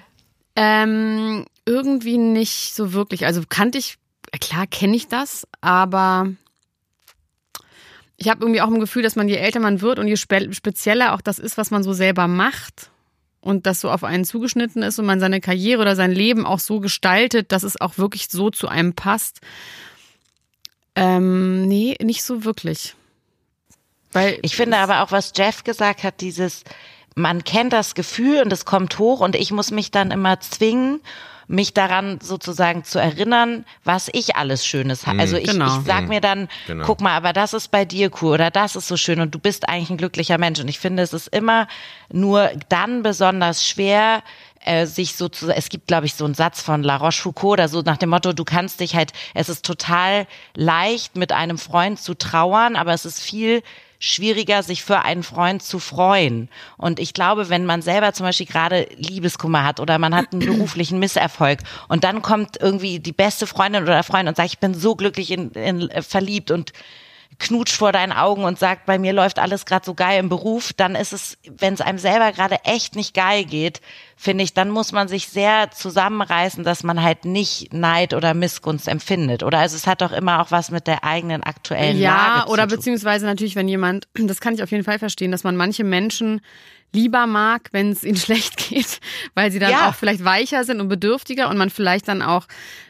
Ähm, 0.56 1.46
irgendwie 1.66 2.18
nicht 2.18 2.74
so 2.74 2.94
wirklich. 2.94 3.26
Also 3.28 3.44
kannte 3.48 3.78
ich, 3.78 3.98
klar 4.40 4.66
kenne 4.66 4.96
ich 4.96 5.08
das, 5.08 5.46
aber 5.62 6.30
ich 8.18 8.30
habe 8.30 8.42
irgendwie 8.42 8.62
auch 8.62 8.68
ein 8.68 8.80
Gefühl, 8.80 9.04
dass 9.04 9.16
man 9.16 9.30
je 9.30 9.36
älter 9.36 9.60
man 9.60 9.82
wird 9.82 10.00
und 10.00 10.08
je 10.08 10.18
spe 10.18 10.52
spezieller 10.54 11.14
auch 11.14 11.22
das 11.22 11.40
ist, 11.40 11.58
was 11.58 11.72
man 11.72 11.84
so 11.84 11.94
selber 11.94 12.28
macht 12.28 12.90
und 13.42 13.66
das 13.66 13.80
so 13.80 13.92
auf 13.92 14.04
einen 14.04 14.26
zugeschnitten 14.26 14.82
ist 14.82 14.98
und 15.00 15.06
man 15.06 15.20
seine 15.20 15.40
Karriere 15.40 15.82
oder 15.82 15.96
sein 15.96 16.12
Leben 16.12 16.46
auch 16.46 16.60
so 16.60 16.80
gestaltet, 16.80 17.52
dass 17.52 17.64
es 17.64 17.80
auch 17.80 17.98
wirklich 17.98 18.28
so 18.30 18.50
zu 18.50 18.68
einem 18.68 18.94
passt. 18.94 19.42
Ähm, 20.96 21.68
nee, 21.68 21.96
nicht 22.02 22.24
so 22.24 22.44
wirklich. 22.44 22.96
Weil 24.12 24.40
Ich 24.42 24.56
finde 24.56 24.78
aber 24.78 25.04
auch, 25.04 25.12
was 25.12 25.34
Jeff 25.36 25.64
gesagt 25.64 26.04
hat, 26.04 26.22
dieses 26.22 26.64
man 27.18 27.44
kennt 27.44 27.74
das 27.74 27.96
Gefühl 27.96 28.44
und 28.44 28.54
es 28.54 28.66
kommt 28.66 29.00
hoch 29.00 29.22
und 29.22 29.36
ich 29.36 29.52
muss 29.52 29.72
mich 29.72 29.90
dann 29.90 30.12
immer 30.12 30.40
zwingen, 30.40 31.02
mich 31.48 31.74
daran 31.74 32.20
sozusagen 32.22 32.84
zu 32.84 33.00
erinnern, 33.00 33.66
was 33.84 34.10
ich 34.12 34.36
alles 34.36 34.66
Schönes 34.66 35.08
habe. 35.08 35.20
Also 35.20 35.38
ich, 35.38 35.50
Genau. 35.50 35.80
ich 35.80 35.86
sag 35.86 36.10
mir 36.10 36.20
dann, 36.22 36.50
Genau. 36.68 36.86
guck 36.86 37.00
mal, 37.02 37.16
aber 37.16 37.32
das 37.34 37.54
ist 37.54 37.70
bei 37.72 37.86
dir 37.86 38.12
cool 38.22 38.34
oder 38.34 38.52
das 38.52 38.76
ist 38.76 38.88
so 38.88 38.98
schön 38.98 39.22
und 39.22 39.34
du 39.34 39.40
bist 39.40 39.70
eigentlich 39.70 39.90
ein 39.90 39.98
glücklicher 39.98 40.38
Mensch. 40.38 40.60
Und 40.60 40.68
ich 40.68 40.80
finde, 40.80 41.04
es 41.04 41.14
ist 41.14 41.28
immer 41.28 41.68
nur 42.12 42.52
dann 42.70 43.02
besonders 43.02 43.66
schwer, 43.66 44.24
äh, 44.66 44.86
sich 44.86 45.16
so 45.16 45.30
zu, 45.30 45.50
es 45.50 45.70
gibt, 45.70 45.88
glaube 45.88 46.06
ich, 46.06 46.16
so 46.16 46.26
einen 46.26 46.34
Satz 46.34 46.62
von 46.62 46.84
La 46.84 46.98
Rochefoucauld 46.98 47.54
oder 47.54 47.70
so 47.70 47.82
nach 47.82 47.96
dem 47.98 48.10
Motto, 48.10 48.34
du 48.34 48.44
kannst 48.44 48.82
dich 48.82 48.96
halt, 48.96 49.14
es 49.34 49.48
ist 49.48 49.66
total 49.66 50.28
leicht, 50.56 51.16
mit 51.16 51.32
einem 51.32 51.58
Freund 51.58 52.00
zu 52.02 52.14
trauern, 52.16 52.76
aber 52.76 52.94
es 52.94 53.06
ist 53.06 53.22
viel 53.22 53.64
schwieriger, 54.00 54.64
sich 54.64 54.84
für 54.84 55.00
einen 55.00 55.24
Freund 55.24 55.64
zu 55.64 55.80
freuen. 55.80 56.50
Und 56.78 57.00
ich 57.00 57.14
glaube, 57.14 57.50
wenn 57.50 57.66
man 57.66 57.82
selber 57.82 58.14
zum 58.14 58.26
Beispiel 58.26 58.46
gerade 58.46 58.88
Liebeskummer 58.96 59.64
hat 59.64 59.80
oder 59.80 59.98
man 59.98 60.16
hat 60.16 60.32
einen 60.32 60.46
beruflichen 60.46 61.00
Misserfolg 61.00 61.60
und 61.88 62.04
dann 62.04 62.22
kommt 62.22 62.58
irgendwie 62.62 63.00
die 63.00 63.12
beste 63.12 63.48
Freundin 63.48 63.84
oder 63.84 64.04
Freund 64.04 64.30
und 64.30 64.38
sagt, 64.38 64.50
ich 64.50 64.60
bin 64.60 64.74
so 64.74 64.96
glücklich 64.96 65.32
in, 65.32 65.52
in, 65.52 65.90
äh, 65.90 66.02
verliebt 66.02 66.52
und 66.52 66.74
knutscht 67.40 67.76
vor 67.76 67.92
deinen 67.92 68.12
Augen 68.12 68.44
und 68.44 68.58
sagt, 68.58 68.86
bei 68.88 68.98
mir 68.98 69.14
läuft 69.14 69.38
alles 69.38 69.66
gerade 69.66 69.86
so 69.86 69.94
geil 69.94 70.20
im 70.20 70.28
Beruf, 70.30 70.74
dann 70.74 70.96
ist 70.96 71.14
es, 71.14 71.38
wenn 71.48 71.74
es 71.76 71.82
einem 71.82 72.00
selber 72.00 72.32
gerade 72.32 72.58
echt 72.64 72.96
nicht 72.96 73.14
geil 73.14 73.46
geht, 73.46 73.80
finde 74.16 74.44
ich, 74.44 74.54
dann 74.56 74.70
muss 74.72 74.92
man 74.92 75.08
sich 75.08 75.28
sehr 75.28 75.70
zusammenreißen, 75.72 76.64
dass 76.64 76.84
man 76.84 77.04
halt 77.04 77.26
nicht 77.26 77.72
Neid 77.74 78.14
oder 78.16 78.34
Missgunst 78.34 78.88
empfindet. 78.88 79.44
Oder 79.44 79.60
also 79.60 79.76
es 79.76 79.86
hat 79.86 80.02
doch 80.02 80.12
immer 80.12 80.42
auch 80.42 80.50
was 80.50 80.72
mit 80.72 80.88
der 80.88 81.04
eigenen 81.04 81.44
aktuellen 81.44 82.00
Ja, 82.00 82.16
Lage 82.38 82.50
oder 82.50 82.64
zu 82.64 82.70
tun. 82.70 82.78
beziehungsweise 82.78 83.26
natürlich, 83.28 83.56
wenn 83.56 83.68
jemand, 83.68 84.08
das 84.16 84.40
kann 84.40 84.56
ich 84.56 84.64
auf 84.64 84.72
jeden 84.72 84.84
Fall 84.84 84.98
verstehen, 84.98 85.32
dass 85.32 85.44
man 85.44 85.56
manche 85.56 85.84
Menschen 85.84 86.42
lieber 86.94 87.28
mag, 87.28 87.70
wenn 87.72 87.92
es 87.92 88.04
ihnen 88.04 88.18
schlecht 88.18 88.58
geht, 88.58 89.00
weil 89.36 89.52
sie 89.52 89.60
dann 89.60 89.72
Ja. 89.72 89.90
auch 89.90 89.94
vielleicht 89.96 90.24
weicher 90.26 90.64
sind 90.64 90.82
und 90.82 90.88
bedürftiger 90.88 91.50
und 91.50 91.58
man 91.58 91.70
vielleicht 91.70 92.08
dann 92.08 92.22
auch 92.24 92.48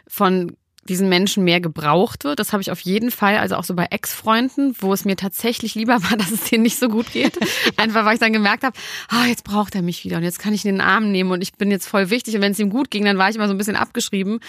von 0.07 0.55
diesen 0.89 1.09
Menschen 1.09 1.43
mehr 1.43 1.61
gebraucht 1.61 2.23
wird. 2.23 2.39
Das 2.39 2.53
habe 2.53 2.61
ich 2.61 2.71
auf 2.71 2.79
jeden 2.79 3.11
Fall, 3.11 3.37
also 3.37 3.55
auch 3.55 3.63
so 3.63 3.75
bei 3.75 3.85
Ex-Freunden, 3.85 4.75
wo 4.79 4.93
es 4.93 5.05
mir 5.05 5.15
tatsächlich 5.15 5.75
lieber 5.75 6.01
war, 6.09 6.17
dass 6.17 6.31
es 6.31 6.45
denen 6.45 6.63
nicht 6.63 6.79
so 6.79 6.89
gut 6.89 7.11
geht. 7.11 7.37
Einfach 7.77 8.05
weil 8.05 8.15
ich 8.15 8.19
dann 8.19 8.33
gemerkt 8.33 8.63
habe, 8.63 8.77
ah, 9.09 9.25
jetzt 9.25 9.43
braucht 9.43 9.75
er 9.75 9.81
mich 9.81 10.03
wieder 10.03 10.17
und 10.17 10.23
jetzt 10.23 10.39
kann 10.39 10.53
ich 10.53 10.65
ihn 10.65 10.69
in 10.69 10.75
den 10.75 10.81
Arm 10.81 11.11
nehmen 11.11 11.31
und 11.31 11.41
ich 11.41 11.53
bin 11.53 11.69
jetzt 11.69 11.87
voll 11.87 12.09
wichtig. 12.09 12.35
Und 12.35 12.41
wenn 12.41 12.51
es 12.51 12.59
ihm 12.59 12.69
gut 12.69 12.89
ging, 12.89 13.05
dann 13.05 13.17
war 13.17 13.29
ich 13.29 13.35
immer 13.35 13.47
so 13.47 13.53
ein 13.53 13.57
bisschen 13.57 13.75
abgeschrieben. 13.75 14.39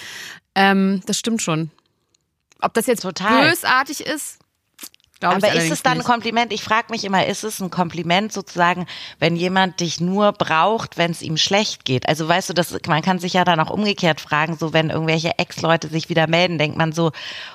Ähm, 0.54 1.02
das 1.06 1.18
stimmt 1.18 1.42
schon. 1.42 1.70
Ob 2.60 2.74
das 2.74 2.86
jetzt 2.86 3.02
Total. 3.02 3.48
bösartig 3.48 4.00
ist, 4.00 4.38
glaube 5.20 5.36
Aber 5.36 5.52
ist 5.52 5.70
es 5.70 5.82
dann 5.82 5.98
ein. 5.98 6.04
Kompliment? 6.04 6.52
Ich 6.52 6.62
frage 6.62 6.86
mich 6.90 7.04
immer, 7.04 7.26
ist 7.26 7.44
es 7.44 7.60
ein 7.60 7.70
Kompliment 7.70 8.32
sozusagen, 8.32 8.86
wenn 9.18 9.36
jemand 9.36 9.80
dich 9.80 10.00
nur 10.00 10.32
braucht, 10.32 10.96
wenn 10.98 11.10
es 11.10 11.22
ihm 11.22 11.36
schlecht 11.36 11.84
geht? 11.84 12.08
Also 12.08 12.28
weißt 12.28 12.50
du, 12.50 12.54
das, 12.54 12.76
man 12.86 13.02
kann 13.02 13.18
sich 13.18 13.32
ja 13.34 13.44
dann 13.44 13.60
auch 13.60 13.70
umgekehrt 13.70 14.20
fragen, 14.20 14.56
so 14.56 14.72
wenn 14.72 14.90
irgendwelche 14.90 15.38
Ex-Leute 15.38 15.88
sich 15.88 16.08
wieder 16.08 16.26
melden, 16.26 16.58
denkt 16.58 16.76
man 16.76 16.92
so, 16.92 17.12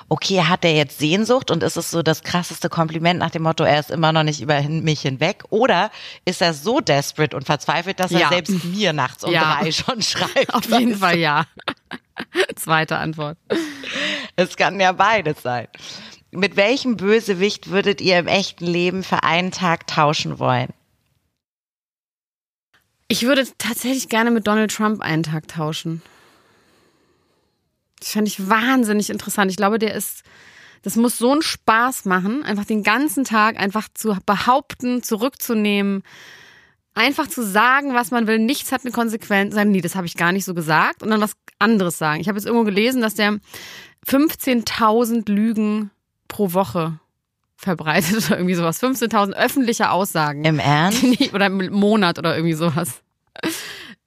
okay, 0.08 0.42
hat 0.42 0.64
der 0.64 0.74
jetzt 0.74 0.98
Sehnsucht 0.98 1.50
und 1.50 1.62
ist 1.62 1.76
es 1.76 1.90
so 1.90 2.02
das 2.02 2.22
krasseste 2.22 2.68
Kompliment 2.68 3.18
nach 3.20 3.30
dem 3.30 3.42
Motto, 3.42 3.64
er 3.64 3.80
ist 3.80 3.90
immer 3.90 4.12
noch 4.12 4.22
nicht 4.22 4.40
über 4.40 4.60
mich 4.62 5.00
hinweg? 5.02 5.44
Oder 5.50 5.90
ist 6.24 6.42
er 6.42 6.54
so 6.54 6.80
desperate 6.80 7.36
und 7.36 7.44
verzweifelt, 7.46 7.98
dass 8.00 8.12
er 8.12 8.20
Ja. 8.20 8.28
selbst 8.28 8.64
mir 8.64 8.92
nachts 8.92 9.24
um 9.24 9.32
Ja. 9.32 9.58
drei 9.60 9.72
schon 9.72 10.02
schreibt? 10.02 10.52
Auf 10.54 10.66
jeden 10.70 10.96
Fall 10.96 11.18
ja. 11.18 11.46
Zweite 12.56 12.96
Antwort. 12.98 13.36
Es 14.36 14.56
kann 14.56 14.78
ja 14.78 14.92
beides 14.92 15.42
sein. 15.42 15.66
Mit 16.36 16.56
welchem 16.56 16.96
Bösewicht 16.96 17.70
würdet 17.70 18.00
ihr 18.00 18.18
im 18.18 18.26
echten 18.26 18.66
Leben 18.66 19.04
für 19.04 19.22
einen 19.22 19.52
Tag 19.52 19.86
tauschen 19.86 20.40
wollen? 20.40 20.70
Ich 23.06 23.22
würde 23.22 23.46
tatsächlich 23.58 24.08
gerne 24.08 24.32
mit 24.32 24.46
Donald 24.48 24.74
Trump 24.74 25.00
einen 25.00 25.22
Tag 25.22 25.46
tauschen. 25.46 26.02
Das 28.00 28.10
fände 28.10 28.28
ich 28.28 28.48
wahnsinnig 28.48 29.10
interessant. 29.10 29.50
Ich 29.52 29.56
glaube, 29.56 29.78
der 29.78 29.94
ist, 29.94 30.24
das 30.82 30.96
muss 30.96 31.18
so 31.18 31.30
einen 31.30 31.42
Spaß 31.42 32.04
machen, 32.06 32.42
einfach 32.42 32.64
den 32.64 32.82
ganzen 32.82 33.22
Tag 33.22 33.56
einfach 33.56 33.88
zu 33.94 34.18
behaupten, 34.26 35.04
zurückzunehmen, 35.04 36.02
einfach 36.94 37.28
zu 37.28 37.44
sagen, 37.44 37.94
was 37.94 38.10
man 38.10 38.26
will. 38.26 38.40
Nichts 38.40 38.72
hat 38.72 38.80
eine 38.80 38.90
Konsequenz. 38.90 39.54
Sagen, 39.54 39.70
nee, 39.70 39.80
das 39.80 39.94
habe 39.94 40.08
ich 40.08 40.16
gar 40.16 40.32
nicht 40.32 40.44
so 40.44 40.54
gesagt. 40.54 41.04
Und 41.04 41.10
dann 41.10 41.20
was 41.20 41.36
anderes 41.60 41.96
sagen. 41.96 42.20
Ich 42.20 42.26
habe 42.26 42.38
jetzt 42.38 42.46
irgendwo 42.46 42.64
gelesen, 42.64 43.02
dass 43.02 43.14
der 43.14 43.38
15.000 44.08 45.30
Lügen 45.30 45.92
pro 46.34 46.52
Woche 46.52 46.98
verbreitet 47.56 48.26
oder 48.26 48.38
irgendwie 48.38 48.56
sowas. 48.56 48.82
15.000 48.82 49.34
öffentliche 49.34 49.90
Aussagen. 49.90 50.44
Im 50.44 50.58
Ernst? 50.58 51.04
Oder 51.32 51.46
im 51.46 51.72
Monat 51.72 52.18
oder 52.18 52.34
irgendwie 52.36 52.54
sowas. 52.54 53.02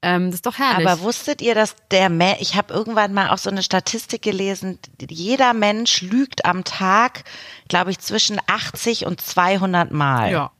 Ähm, 0.01 0.25
das 0.25 0.35
ist 0.35 0.45
doch 0.45 0.57
herrlich. 0.57 0.85
Aber 0.85 0.99
wusstet 1.01 1.41
ihr, 1.41 1.55
dass 1.55 1.75
der 1.89 2.09
Mensch, 2.09 2.39
ich 2.41 2.55
habe 2.55 2.73
irgendwann 2.73 3.13
mal 3.13 3.29
auch 3.29 3.37
so 3.37 3.49
eine 3.49 3.63
Statistik 3.63 4.21
gelesen, 4.21 4.77
jeder 5.09 5.53
Mensch 5.53 6.01
lügt 6.01 6.43
am 6.45 6.65
Tag, 6.65 7.23
glaube 7.69 7.91
ich, 7.91 7.99
zwischen 7.99 8.39
80 8.45 9.05
und 9.05 9.21
200 9.21 9.91
Mal. 9.91 10.31
ja, 10.31 10.51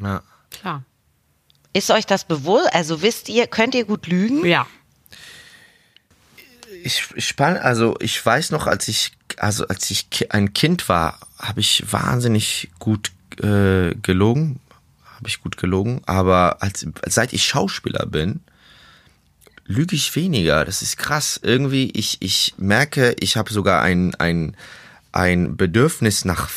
Ja. 0.00 0.22
klar. 0.50 0.84
Ist 1.72 1.90
euch 1.90 2.06
das 2.06 2.24
bewusst? 2.24 2.72
Also 2.74 3.00
wisst 3.02 3.28
ihr, 3.30 3.46
könnt 3.46 3.74
ihr 3.74 3.86
gut 3.86 4.06
lügen? 4.06 4.44
Ja. 4.44 4.66
Ich, 6.84 7.08
ich 7.16 7.26
spann, 7.26 7.56
also 7.56 7.96
ich 8.00 8.24
weiß 8.24 8.50
noch, 8.50 8.66
als 8.66 8.86
ich, 8.88 9.12
also 9.38 9.66
als 9.68 9.90
ich 9.90 10.06
ein 10.30 10.52
Kind 10.52 10.88
war, 10.88 11.18
habe 11.38 11.60
ich 11.60 11.84
wahnsinnig 11.90 12.70
gut 12.78 13.12
äh, 13.42 13.94
gelogen, 13.96 14.60
habe 15.16 15.28
ich 15.28 15.42
gut 15.42 15.56
gelogen, 15.56 16.02
aber 16.06 16.62
als, 16.62 16.86
seit 17.06 17.32
ich 17.32 17.44
Schauspieler 17.44 18.06
bin, 18.06 18.40
lüge 19.66 19.96
ich 19.96 20.14
weniger. 20.14 20.64
Das 20.64 20.82
ist 20.82 20.96
krass. 20.96 21.40
Irgendwie, 21.42 21.90
ich, 21.90 22.18
ich 22.20 22.54
merke, 22.58 23.16
ich 23.20 23.36
habe 23.36 23.52
sogar 23.52 23.82
ein, 23.82 24.14
ein, 24.16 24.56
ein 25.12 25.56
Bedürfnis 25.56 26.24
nach, 26.24 26.48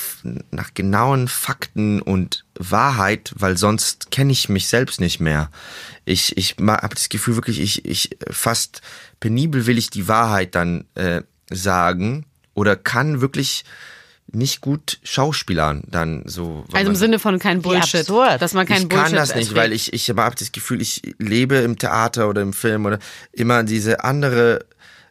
nach 0.51 0.73
genauen 0.73 1.27
Fakten 1.27 2.01
und 2.01 2.45
Wahrheit, 2.55 3.33
weil 3.35 3.57
sonst 3.57 4.11
kenne 4.11 4.31
ich 4.31 4.49
mich 4.49 4.67
selbst 4.67 4.99
nicht 4.99 5.19
mehr. 5.19 5.49
Ich, 6.05 6.37
ich 6.37 6.55
habe 6.59 6.95
das 6.95 7.09
Gefühl 7.09 7.35
wirklich, 7.35 7.59
ich, 7.59 7.85
ich 7.85 8.17
fast 8.29 8.81
penibel 9.19 9.65
will 9.65 9.77
ich 9.77 9.89
die 9.89 10.07
Wahrheit 10.07 10.55
dann 10.55 10.85
äh, 10.95 11.21
sagen 11.49 12.25
oder 12.59 12.75
kann 12.75 13.21
wirklich 13.21 13.63
nicht 14.31 14.61
gut 14.61 14.99
Schauspielern 15.03 15.83
dann 15.87 16.21
so. 16.25 16.63
Also 16.71 16.89
im 16.91 16.95
Sinne 16.95 17.17
von 17.19 17.39
kein 17.39 17.61
Bullshit. 17.61 18.01
absurd. 18.01 18.41
Dass 18.41 18.53
man 18.53 18.67
kein 18.67 18.83
ich 18.83 18.89
Bullshit 18.89 19.05
kann 19.07 19.15
das 19.15 19.29
nicht, 19.29 19.47
erzählt. 19.49 19.55
weil 19.57 19.73
ich, 19.73 19.91
ich 19.93 20.09
habe 20.09 20.35
das 20.37 20.51
Gefühl, 20.51 20.81
ich 20.81 21.01
lebe 21.17 21.55
im 21.55 21.77
Theater 21.79 22.29
oder 22.29 22.41
im 22.41 22.53
Film 22.53 22.85
oder 22.85 22.99
immer 23.31 23.63
diese 23.63 24.03
andere, 24.03 24.65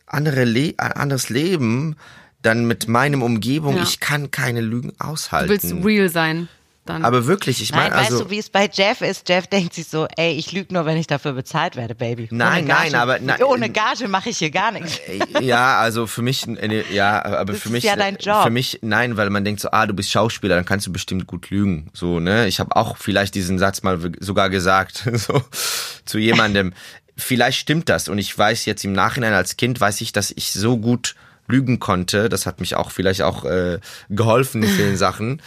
andere 0.07 0.45
Le 0.45 0.75
anderes 0.79 1.31
Leben 1.31 1.97
dann 2.43 2.67
mit 2.67 2.87
meinem 2.87 3.23
Umgebung. 3.23 3.77
Ja. 3.77 3.83
Ich 3.83 3.99
kann 3.99 4.31
keine 4.31 4.61
Lügen 4.61 4.93
Du 4.99 5.05
aushalten. 5.05 5.49
willst 5.51 5.85
real 5.85 6.09
sein. 6.09 6.49
Dann. 6.89 7.05
Aber 7.05 7.27
wirklich, 7.27 7.61
ich 7.63 7.71
Nein, 7.73 7.91
meine, 7.91 7.95
weißt 7.97 8.13
also. 8.13 8.25
du, 8.25 8.31
wie 8.31 8.39
es 8.39 8.49
bei 8.51 8.69
Jeff 8.73 9.01
ist? 9.03 9.29
Jeff 9.29 9.47
denkt 9.47 9.75
sich 9.75 9.87
so, 9.89 10.07
ey, 10.17 10.33
ich 10.33 10.53
lüge 10.53 10.73
nur, 10.73 10.87
wenn 10.87 10.97
ich 10.97 11.07
dafür 11.07 11.33
bezahlt 11.33 11.77
werde, 11.77 11.95
Baby. 11.95 12.29
Nein, 12.31 12.67
Gage, 12.67 12.91
nein, 12.91 12.95
aber- 12.95 13.19
nein, 13.19 13.43
ohne 13.43 13.69
Gage 13.71 14.09
mache 14.09 14.31
ich 14.31 14.39
hier 14.39 14.51
gar 14.51 14.73
nichts. 14.73 14.99
ja, 15.41 15.79
also 15.79 16.07
für 16.07 16.23
mich, 16.23 16.47
äh, 16.49 16.85
ja, 16.93 17.25
aber 17.25 17.53
Das 17.53 17.61
für 17.63 17.69
ist 17.69 17.73
mich, 17.73 17.85
ja 17.85 17.97
dein 17.97 18.17
Job. 18.17 18.43
für 18.43 18.51
mich, 18.51 18.79
nein, 18.83 19.17
weil 19.17 19.31
man 19.31 19.45
denkt 19.45 19.61
so, 19.61 19.71
ah, 19.71 19.87
du 19.87 19.95
bist 19.95 20.11
Schauspieler, 20.11 20.57
dann 20.57 20.65
kannst 20.65 20.87
du 20.87 20.93
bestimmt 20.93 21.27
gut 21.27 21.51
lügen, 21.51 21.91
so, 21.93 22.21
ne? 22.21 22.47
Ich 22.47 22.61
habe 22.61 22.75
auch 22.77 22.97
vielleicht 22.97 23.35
diesen 23.35 23.59
Satz 23.59 23.83
mal 23.83 23.99
sogar 24.21 24.49
gesagt, 24.51 25.05
so 25.15 25.43
zu 26.05 26.19
jemandem. 26.19 26.73
vielleicht 27.17 27.59
stimmt 27.59 27.89
das 27.89 28.09
und 28.09 28.19
ich 28.19 28.37
weiß 28.39 28.65
jetzt 28.65 28.85
im 28.85 28.93
Nachhinein 28.93 29.33
als 29.35 29.57
Kind 29.57 29.81
weiß 29.81 30.01
ich, 30.01 30.13
dass 30.13 30.31
ich 30.31 30.53
so 30.53 30.79
gut 30.79 31.17
lügen 31.51 31.79
konnte. 31.79 32.29
Das 32.29 32.45
hat 32.47 32.61
mich 32.61 32.77
auch 32.77 32.91
vielleicht 32.91 33.23
auch 33.23 33.45
äh, 33.45 33.79
geholfen 34.11 34.63
in 34.63 34.69
vielen 34.69 34.97
Sachen. 34.99 35.41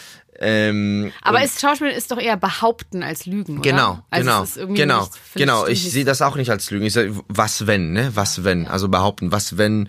Ähm, 0.44 1.12
aber 1.22 1.44
ist 1.44 1.62
Schauspiel 1.62 1.90
ist 1.90 2.12
doch 2.12 2.18
eher 2.20 2.36
behaupten 2.36 3.04
als 3.04 3.28
lügen, 3.28 3.60
oder? 3.60 3.70
Genau, 3.70 4.00
also 4.10 4.26
genau, 4.26 4.44
ist 4.44 4.58
irgendwie 4.58 4.82
genau, 4.82 5.02
nicht, 5.02 5.14
genau. 5.36 5.68
Ich 5.68 5.92
sehe 5.92 6.04
das 6.04 6.22
auch 6.24 6.36
nicht 6.36 6.50
als 6.50 6.72
Lügen. 6.72 6.86
Ich 6.86 6.94
sage, 6.94 7.16
was 7.28 7.68
wenn, 7.68 7.94
ne? 7.94 8.12
Was 8.16 8.44
wenn? 8.44 8.68
Also 8.68 8.90
behaupten, 8.90 9.32
was 9.32 9.58
wenn? 9.58 9.88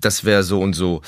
Das 0.00 0.24
wäre 0.24 0.42
so 0.42 0.60
und 0.60 0.72
so. 0.72 1.02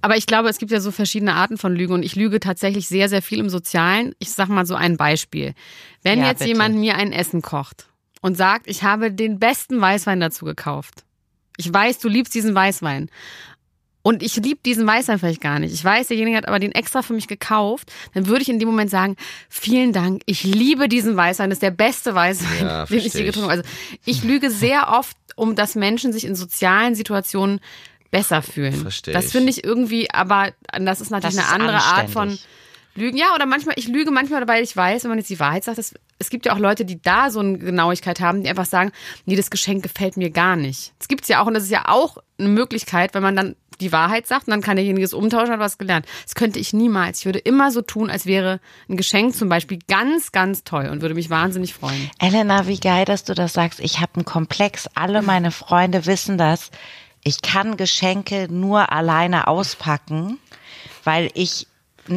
Aber 0.00 0.16
ich 0.16 0.26
glaube, 0.26 0.48
es 0.48 0.58
gibt 0.58 0.72
ja 0.72 0.80
so 0.80 0.90
verschiedene 0.90 1.34
Arten 1.34 1.58
von 1.58 1.74
Lügen 1.76 1.92
und 1.92 2.02
ich 2.02 2.16
lüge 2.16 2.40
tatsächlich 2.40 2.88
sehr, 2.88 3.08
sehr 3.08 3.22
viel 3.22 3.38
im 3.38 3.48
Sozialen. 3.50 4.14
Ich 4.18 4.32
sag 4.32 4.48
mal 4.48 4.66
so 4.66 4.74
ein 4.74 4.96
Beispiel. 4.96 5.54
Wenn 6.02 6.20
Ja, 6.20 6.28
jetzt 6.28 6.40
bitte. 6.40 6.50
jemand 6.50 6.76
mir 6.76 6.96
ein 6.96 7.12
Essen 7.12 7.42
kocht 7.42 7.86
und 8.20 8.36
sagt, 8.36 8.66
ich 8.66 8.82
habe 8.82 9.12
den 9.12 9.38
besten 9.38 9.80
Weißwein 9.80 10.20
dazu 10.20 10.44
gekauft. 10.44 11.04
Ich 11.58 11.72
weiß, 11.72 11.98
du 11.98 12.08
liebst 12.08 12.34
diesen 12.34 12.54
Weißwein. 12.54 13.10
Und 14.02 14.22
ich 14.22 14.36
liebe 14.36 14.60
diesen 14.64 14.86
Weißwein 14.86 15.18
vielleicht 15.18 15.40
gar 15.40 15.58
nicht. 15.60 15.72
Ich 15.72 15.84
weiß, 15.84 16.08
derjenige 16.08 16.36
hat 16.36 16.48
aber 16.48 16.58
den 16.58 16.72
extra 16.72 17.02
für 17.02 17.12
mich 17.12 17.28
gekauft. 17.28 17.92
Dann 18.14 18.26
würde 18.26 18.42
ich 18.42 18.48
in 18.48 18.58
dem 18.58 18.68
Moment 18.68 18.90
sagen, 18.90 19.16
vielen 19.48 19.92
Dank, 19.92 20.22
ich 20.26 20.42
liebe 20.42 20.88
diesen 20.88 21.16
Weißwein. 21.16 21.50
Das 21.50 21.56
ist 21.56 21.62
der 21.62 21.70
beste 21.70 22.14
Weißwein, 22.14 22.66
Ja, 22.66 22.84
den 22.86 22.98
ich 22.98 23.14
je 23.14 23.24
getrunken 23.24 23.50
habe. 23.50 23.62
Also 23.62 23.70
ich 24.04 24.24
lüge 24.24 24.50
sehr 24.50 24.88
oft, 24.90 25.16
um 25.36 25.54
dass 25.54 25.76
Menschen 25.76 26.12
sich 26.12 26.24
in 26.24 26.34
sozialen 26.34 26.94
Situationen 26.94 27.60
besser 28.10 28.42
fühlen. 28.42 28.74
Versteh 28.74 29.12
das 29.12 29.32
finde 29.32 29.50
ich 29.50 29.64
irgendwie, 29.64 30.10
aber 30.10 30.52
das 30.78 31.00
ist 31.00 31.10
natürlich 31.10 31.36
Das 31.36 31.48
eine 31.52 31.64
ist 31.64 31.68
andere 31.68 31.82
Art 31.82 32.10
von 32.10 32.30
anständig. 32.30 32.46
Lügen, 32.94 33.16
ja, 33.16 33.34
oder 33.34 33.46
manchmal, 33.46 33.74
ich 33.78 33.88
lüge 33.88 34.10
manchmal, 34.10 34.46
weil 34.46 34.62
ich 34.62 34.76
weiß, 34.76 35.04
wenn 35.04 35.08
man 35.08 35.18
jetzt 35.18 35.30
die 35.30 35.40
Wahrheit 35.40 35.64
sagt, 35.64 35.78
das, 35.78 35.94
es 36.18 36.28
gibt 36.28 36.44
ja 36.44 36.52
auch 36.52 36.58
Leute, 36.58 36.84
die 36.84 37.00
da 37.00 37.30
so 37.30 37.40
eine 37.40 37.56
Genauigkeit 37.56 38.20
haben, 38.20 38.42
die 38.42 38.50
einfach 38.50 38.66
sagen, 38.66 38.92
nee, 39.24 39.34
das 39.34 39.50
Geschenk 39.50 39.82
gefällt 39.82 40.18
mir 40.18 40.28
gar 40.28 40.56
nicht. 40.56 40.92
Das 40.98 41.08
gibt's 41.08 41.28
ja 41.28 41.40
auch 41.40 41.46
und 41.46 41.54
das 41.54 41.62
ist 41.62 41.70
ja 41.70 41.88
auch 41.88 42.18
eine 42.38 42.48
Möglichkeit, 42.48 43.14
wenn 43.14 43.22
man 43.22 43.34
dann 43.34 43.56
die 43.82 43.92
Wahrheit 43.92 44.26
sagt 44.26 44.46
und 44.46 44.52
dann 44.52 44.62
kann 44.62 44.76
derjenige 44.76 45.04
es 45.04 45.12
umtauschen, 45.12 45.52
hat 45.52 45.60
was 45.60 45.78
gelernt. 45.78 46.06
Das 46.24 46.34
könnte 46.34 46.58
ich 46.58 46.72
niemals. 46.72 47.20
Ich 47.20 47.24
würde 47.26 47.38
immer 47.38 47.70
so 47.70 47.82
tun, 47.82 48.10
als 48.10 48.26
wäre 48.26 48.60
ein 48.88 48.96
Geschenk 48.96 49.34
zum 49.34 49.48
Beispiel 49.48 49.78
ganz, 49.88 50.32
ganz 50.32 50.64
toll 50.64 50.88
und 50.90 51.02
würde 51.02 51.14
mich 51.14 51.30
wahnsinnig 51.30 51.74
freuen. 51.74 52.10
Elena, 52.18 52.66
wie 52.66 52.78
geil, 52.78 53.04
dass 53.04 53.24
du 53.24 53.34
das 53.34 53.52
sagst. 53.52 53.80
Ich 53.80 54.00
habe 54.00 54.14
einen 54.16 54.24
Komplex. 54.24 54.88
Alle 54.94 55.22
meine 55.22 55.50
Freunde 55.50 56.06
wissen 56.06 56.38
das. 56.38 56.70
Ich 57.24 57.42
kann 57.42 57.76
Geschenke 57.76 58.48
nur 58.50 58.90
alleine 58.92 59.46
auspacken, 59.46 60.38
weil 61.04 61.30
ich 61.34 61.66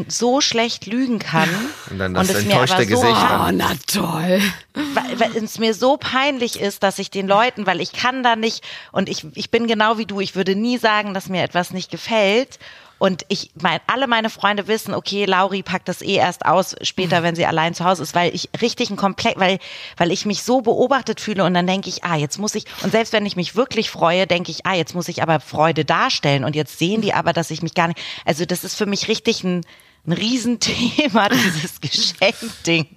so 0.07 0.41
schlecht 0.41 0.87
lügen 0.87 1.19
kann 1.19 1.49
Und 1.91 1.99
dann 1.99 2.13
das 2.15 2.29
es 2.29 2.45
mir 2.45 2.53
enttäuschte 2.53 2.75
aber 2.77 2.83
so, 2.85 2.89
Gesicht 2.89 3.21
Oh, 3.21 3.51
na 3.53 3.71
toll. 3.85 4.41
weil, 4.73 5.19
weil 5.19 5.43
es 5.43 5.59
mir 5.59 5.73
so 5.73 5.97
peinlich 5.97 6.59
ist, 6.59 6.81
dass 6.81 6.97
ich 6.97 7.11
den 7.11 7.27
Leuten, 7.27 7.67
weil 7.67 7.79
ich 7.81 7.91
kann 7.91 8.23
da 8.23 8.35
nicht 8.35 8.63
und 8.91 9.09
ich, 9.09 9.25
ich 9.35 9.51
bin 9.51 9.67
genau 9.67 9.97
wie 9.97 10.05
du, 10.05 10.19
ich 10.19 10.35
würde 10.35 10.55
nie 10.55 10.77
sagen, 10.77 11.13
dass 11.13 11.29
mir 11.29 11.43
etwas 11.43 11.71
nicht 11.71 11.91
gefällt. 11.91 12.57
Und 12.97 13.25
ich, 13.27 13.51
mein, 13.61 13.79
alle 13.87 14.07
meine 14.07 14.29
Freunde 14.29 14.67
wissen, 14.67 14.93
okay, 14.93 15.25
Lauri 15.25 15.63
packt 15.63 15.89
das 15.89 16.01
eh 16.01 16.15
erst 16.15 16.45
aus 16.45 16.75
später, 16.81 17.23
wenn 17.23 17.35
sie 17.35 17.45
allein 17.45 17.73
zu 17.73 17.83
Hause 17.83 18.03
ist, 18.03 18.15
weil 18.15 18.33
ich 18.33 18.49
richtig 18.61 18.89
ein 18.89 18.95
Komplex, 18.95 19.37
weil, 19.39 19.59
weil 19.97 20.11
ich 20.11 20.25
mich 20.25 20.43
so 20.43 20.61
beobachtet 20.61 21.19
fühle 21.19 21.43
und 21.43 21.53
dann 21.53 21.67
denke 21.67 21.89
ich, 21.89 22.05
ah, 22.05 22.15
jetzt 22.15 22.37
muss 22.37 22.55
ich, 22.55 22.65
und 22.83 22.91
selbst 22.91 23.11
wenn 23.11 23.25
ich 23.25 23.35
mich 23.35 23.55
wirklich 23.55 23.89
freue, 23.89 24.27
denke 24.27 24.51
ich, 24.51 24.65
ah, 24.65 24.75
jetzt 24.75 24.95
muss 24.95 25.09
ich 25.09 25.21
aber 25.21 25.41
Freude 25.41 25.83
darstellen 25.83 26.45
und 26.45 26.55
jetzt 26.55 26.79
sehen 26.79 27.01
die 27.01 27.13
aber, 27.13 27.33
dass 27.33 27.51
ich 27.51 27.61
mich 27.61 27.73
gar 27.73 27.89
nicht, 27.89 27.99
also 28.23 28.45
das 28.45 28.63
ist 28.63 28.75
für 28.75 28.85
mich 28.85 29.09
richtig 29.09 29.43
ein, 29.43 29.65
ein 30.07 30.13
Riesenthema, 30.13 31.27
dieses 31.31 31.81
Geschenkding. 31.81 32.87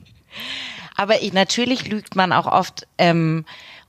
Aber 0.96 1.22
ich, 1.22 1.32
natürlich 1.32 1.88
lügt 1.88 2.16
man 2.16 2.32
auch 2.32 2.46
oft, 2.46 2.86
ähm, 2.98 3.44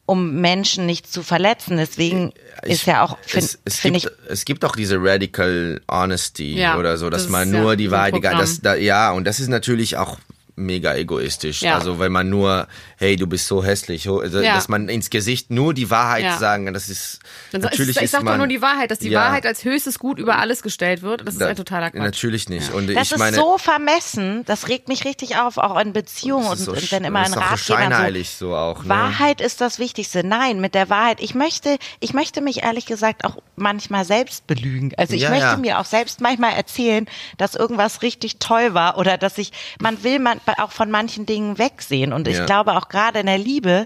um 0.09 0.41
Menschen 0.41 0.87
nicht 0.87 1.11
zu 1.11 1.21
verletzen. 1.21 1.77
Deswegen 1.77 2.33
ist 2.63 2.87
ja 2.87 3.03
auch, 3.03 3.19
es, 3.25 3.31
finde 3.31 3.47
es, 3.65 3.79
find 3.79 3.97
ich, 3.97 4.03
gibt, 4.03 4.17
es 4.27 4.43
gibt 4.43 4.65
auch 4.65 4.75
diese 4.75 4.97
Radical 4.99 5.81
Honesty 5.87 6.55
Ja, 6.55 6.79
oder 6.79 6.97
so, 6.97 7.11
dass 7.11 7.23
das 7.23 7.31
man 7.31 7.49
ist 7.49 7.53
ja 7.53 7.61
nur 7.61 7.75
die 7.75 7.91
Wahrheit, 7.91 8.15
egal, 8.15 8.37
das, 8.39 8.59
da, 8.59 8.73
ja, 8.73 9.11
und 9.11 9.25
das 9.25 9.39
ist 9.39 9.49
natürlich 9.49 9.97
auch 9.97 10.17
mega 10.59 10.93
egoistisch. 10.95 11.61
Ja. 11.61 11.75
Also 11.75 11.99
wenn 11.99 12.11
man 12.11 12.29
nur, 12.29 12.67
hey, 12.97 13.15
du 13.15 13.25
bist 13.27 13.47
so 13.47 13.63
hässlich, 13.63 14.07
also, 14.09 14.39
Ja. 14.41 14.53
dass 14.55 14.67
man 14.67 14.89
ins 14.89 15.09
Gesicht 15.09 15.49
nur 15.49 15.73
die 15.73 15.89
Wahrheit 15.89 16.23
Ja. 16.23 16.37
sagen, 16.37 16.71
das 16.73 16.89
ist 16.89 17.19
Dann, 17.51 17.61
natürlich 17.61 17.97
ich 17.97 18.03
ist 18.03 18.11
sag 18.11 18.23
man, 18.23 18.33
doch 18.33 18.37
nur 18.39 18.47
die 18.47 18.61
Wahrheit, 18.61 18.91
dass 18.91 18.99
die 18.99 19.09
Ja. 19.09 19.21
Wahrheit 19.21 19.45
als 19.45 19.63
höchstes 19.63 19.97
Gut 19.99 20.19
über 20.19 20.37
alles 20.37 20.61
gestellt 20.61 21.01
wird. 21.01 21.21
Das 21.25 21.33
ist 21.35 21.41
Da- 21.41 21.47
ein 21.47 21.55
totaler 21.55 21.91
Quatsch. 21.91 22.01
Natürlich 22.01 22.49
nicht. 22.49 22.71
Und 22.73 22.87
das 22.93 23.07
ich 23.07 23.11
ist 23.13 23.17
meine, 23.17 23.37
so 23.37 23.57
vermessen. 23.57 24.43
Das 24.45 24.67
regt 24.67 24.87
mich 24.89 25.05
richtig 25.05 25.37
auf, 25.37 25.57
auch 25.57 25.79
in 25.79 25.93
Beziehungen 25.93 26.47
und, 26.47 26.57
so, 26.57 26.71
und 26.73 26.91
wenn 26.91 27.03
immer 27.05 27.19
ein 27.19 27.25
auch 27.27 27.35
so 27.35 27.39
Ratgeber 27.39 27.57
so, 27.57 27.73
scheinheilig 27.73 28.29
so 28.31 28.55
auch. 28.55 28.83
Ne? 28.83 28.89
Wahrheit 28.89 29.41
ist 29.41 29.61
das 29.61 29.79
Wichtigste. 29.79 30.23
Nein, 30.25 30.59
mit 30.59 30.75
der 30.75 30.89
Wahrheit. 30.89 31.19
Ich 31.21 31.33
möchte, 31.35 31.77
ich 31.99 32.13
möchte 32.13 32.41
mich 32.41 32.63
ehrlich 32.63 32.85
gesagt 32.85 33.23
auch 33.25 33.37
manchmal 33.55 34.05
selbst 34.05 34.45
belügen. 34.47 34.91
Also 34.97 35.13
ich 35.13 35.21
Ja, 35.23 35.29
möchte 35.29 35.45
ja. 35.45 35.57
mir 35.57 35.79
auch 35.79 35.85
selbst 35.85 36.21
manchmal 36.21 36.53
erzählen, 36.53 37.07
dass 37.37 37.55
irgendwas 37.55 38.01
richtig 38.01 38.37
toll 38.39 38.73
war 38.73 38.97
oder 38.97 39.17
dass 39.17 39.37
ich, 39.37 39.51
man 39.79 40.03
will 40.03 40.19
man 40.19 40.39
auch 40.57 40.71
von 40.71 40.89
manchen 40.91 41.25
Dingen 41.25 41.57
wegsehen. 41.57 42.13
Und 42.13 42.27
ich 42.27 42.37
Ja. 42.37 42.45
glaube 42.45 42.75
auch 42.77 42.89
gerade 42.89 43.19
in 43.19 43.25
der 43.27 43.37
Liebe 43.37 43.85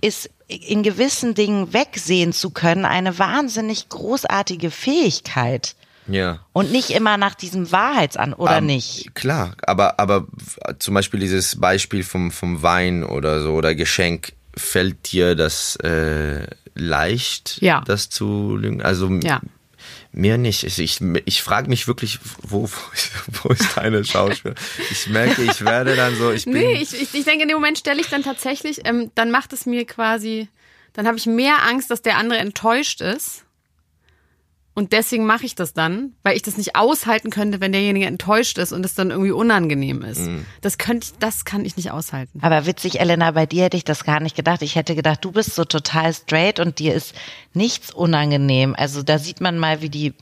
ist 0.00 0.28
in 0.46 0.82
gewissen 0.82 1.34
Dingen 1.34 1.72
wegsehen 1.72 2.32
zu 2.32 2.50
können 2.50 2.84
eine 2.84 3.18
wahnsinnig 3.18 3.88
großartige 3.88 4.70
Fähigkeit. 4.70 5.74
Ja. 6.06 6.40
Und 6.52 6.70
nicht 6.70 6.90
immer 6.90 7.16
nach 7.16 7.34
diesem 7.34 7.72
Wahrheitsan 7.72 8.34
oder 8.34 8.58
Ähm, 8.58 8.66
nicht. 8.66 9.14
Klar, 9.14 9.54
aber, 9.66 9.98
aber 9.98 10.26
zum 10.78 10.92
Beispiel 10.92 11.20
dieses 11.20 11.58
Beispiel 11.58 12.02
vom, 12.04 12.30
vom 12.30 12.62
Wein 12.62 13.04
oder 13.04 13.40
so 13.40 13.52
oder 13.54 13.74
Geschenk, 13.74 14.34
fällt 14.54 15.10
dir 15.12 15.34
das 15.34 15.76
äh, 15.76 16.46
leicht, 16.74 17.58
Ja. 17.62 17.82
das 17.86 18.10
zu 18.10 18.54
lügen? 18.56 18.82
Also 18.82 19.08
Ja. 19.22 19.40
Mir 20.14 20.38
nicht. 20.38 20.64
Ich, 20.64 20.78
ich, 20.78 21.00
ich 21.24 21.42
frage 21.42 21.68
mich 21.68 21.86
wirklich, 21.86 22.18
wo, 22.42 22.68
wo, 23.26 23.48
ist, 23.52 23.76
deine 23.76 24.04
Schauspiel? 24.04 24.54
Ich 24.90 25.08
merke, 25.08 25.42
ich 25.42 25.64
werde 25.64 25.96
dann 25.96 26.16
so, 26.16 26.30
ich 26.30 26.44
bin. 26.44 26.54
Nee, 26.54 26.82
ich, 26.82 26.94
ich, 26.94 27.14
ich 27.14 27.24
denke, 27.24 27.42
in 27.42 27.48
dem 27.48 27.56
Moment 27.56 27.78
stelle 27.78 28.00
ich 28.00 28.08
dann 28.08 28.22
tatsächlich, 28.22 28.80
ähm, 28.84 29.10
dann 29.14 29.30
macht 29.30 29.52
es 29.52 29.66
mir 29.66 29.84
quasi, 29.84 30.48
dann 30.92 31.06
habe 31.06 31.16
ich 31.16 31.26
mehr 31.26 31.62
Angst, 31.62 31.90
dass 31.90 32.02
der 32.02 32.16
andere 32.16 32.38
enttäuscht 32.38 33.00
ist. 33.00 33.43
Und 34.74 34.92
deswegen 34.92 35.24
mache 35.24 35.46
ich 35.46 35.54
das 35.54 35.72
dann, 35.72 36.14
weil 36.24 36.34
ich 36.34 36.42
das 36.42 36.56
nicht 36.56 36.74
aushalten 36.74 37.30
könnte, 37.30 37.60
wenn 37.60 37.70
derjenige 37.70 38.06
enttäuscht 38.06 38.58
ist 38.58 38.72
und 38.72 38.84
es 38.84 38.94
dann 38.94 39.10
irgendwie 39.10 39.30
unangenehm 39.30 40.02
ist. 40.02 40.22
Mhm. 40.22 40.46
Das 40.62 40.78
könnte 40.78 41.06
ich, 41.06 41.18
das 41.18 41.44
kann 41.44 41.64
ich 41.64 41.76
nicht 41.76 41.92
aushalten. 41.92 42.40
Aber 42.42 42.66
witzig, 42.66 42.98
Elena, 42.98 43.30
bei 43.30 43.46
dir 43.46 43.64
hätte 43.64 43.76
ich 43.76 43.84
das 43.84 44.02
gar 44.02 44.18
nicht 44.18 44.34
gedacht. 44.34 44.62
Ich 44.62 44.74
hätte 44.74 44.96
gedacht, 44.96 45.24
du 45.24 45.30
bist 45.30 45.54
so 45.54 45.64
total 45.64 46.12
straight 46.12 46.58
und 46.58 46.80
dir 46.80 46.92
ist 46.92 47.14
nichts 47.52 47.92
unangenehm. 47.92 48.74
Also 48.76 49.04
da 49.04 49.18
sieht 49.18 49.40
man 49.40 49.58
mal, 49.58 49.80
wie 49.80 49.90
die 49.90 50.12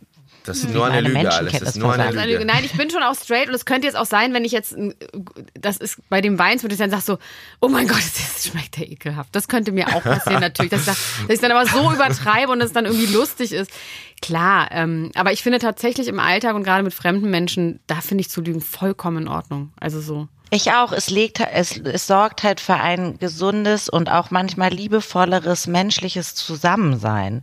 das 0.44 0.58
ist 0.58 0.70
nur 0.70 0.86
eine 0.86 1.00
Lüge 1.00 1.18
alles. 1.18 1.28
Das 1.28 1.42
Menschenkenntnis 1.42 1.68
ist 1.70 1.76
nur 1.76 1.92
eine 1.92 2.10
Lüge. 2.10 2.32
Lüge. 2.32 2.44
Nein, 2.44 2.64
ich 2.64 2.72
bin 2.72 2.90
schon 2.90 3.02
auch 3.02 3.14
straight 3.14 3.48
und 3.48 3.54
es 3.54 3.64
könnte 3.64 3.86
jetzt 3.86 3.96
auch 3.96 4.06
sein, 4.06 4.34
wenn 4.34 4.44
ich 4.44 4.52
jetzt, 4.52 4.74
das 5.54 5.76
ist 5.76 5.98
bei 6.08 6.20
dem 6.20 6.38
Wein, 6.38 6.62
wenn 6.62 6.70
ich 6.70 6.78
dann 6.78 6.90
sage 6.90 7.02
so, 7.02 7.18
oh 7.60 7.68
mein 7.68 7.86
Gott, 7.86 7.98
das 7.98 8.46
schmeckt 8.46 8.78
ja 8.78 8.84
ekelhaft. 8.84 9.34
Das 9.34 9.48
könnte 9.48 9.72
mir 9.72 9.88
auch 9.88 10.02
passieren 10.02 10.40
natürlich, 10.40 10.70
dass 10.70 10.80
ich, 10.80 10.86
sag, 10.86 10.96
dass 11.26 11.34
ich 11.34 11.40
dann 11.40 11.52
aber 11.52 11.66
so 11.66 11.92
übertreibe 11.92 12.50
und 12.52 12.60
es 12.60 12.72
dann 12.72 12.86
irgendwie 12.86 13.12
lustig 13.12 13.52
ist. 13.52 13.70
Klar, 14.20 14.68
ähm, 14.70 15.10
aber 15.14 15.32
ich 15.32 15.42
finde 15.42 15.58
tatsächlich 15.58 16.08
im 16.08 16.20
Alltag 16.20 16.54
und 16.54 16.62
gerade 16.62 16.82
mit 16.82 16.94
fremden 16.94 17.30
Menschen, 17.30 17.80
da 17.86 18.00
finde 18.00 18.22
ich 18.22 18.30
zu 18.30 18.40
lügen 18.40 18.60
vollkommen 18.60 19.22
in 19.22 19.28
Ordnung. 19.28 19.72
Also 19.80 20.00
so. 20.00 20.28
Ich 20.54 20.70
auch. 20.72 20.92
Es 20.92 21.08
legt, 21.08 21.40
es, 21.40 21.78
es 21.78 22.06
sorgt 22.06 22.42
halt 22.42 22.60
für 22.60 22.74
ein 22.74 23.18
gesundes 23.18 23.88
und 23.88 24.10
auch 24.10 24.30
manchmal 24.30 24.70
liebevolleres 24.70 25.66
menschliches 25.66 26.34
Zusammensein. 26.34 27.42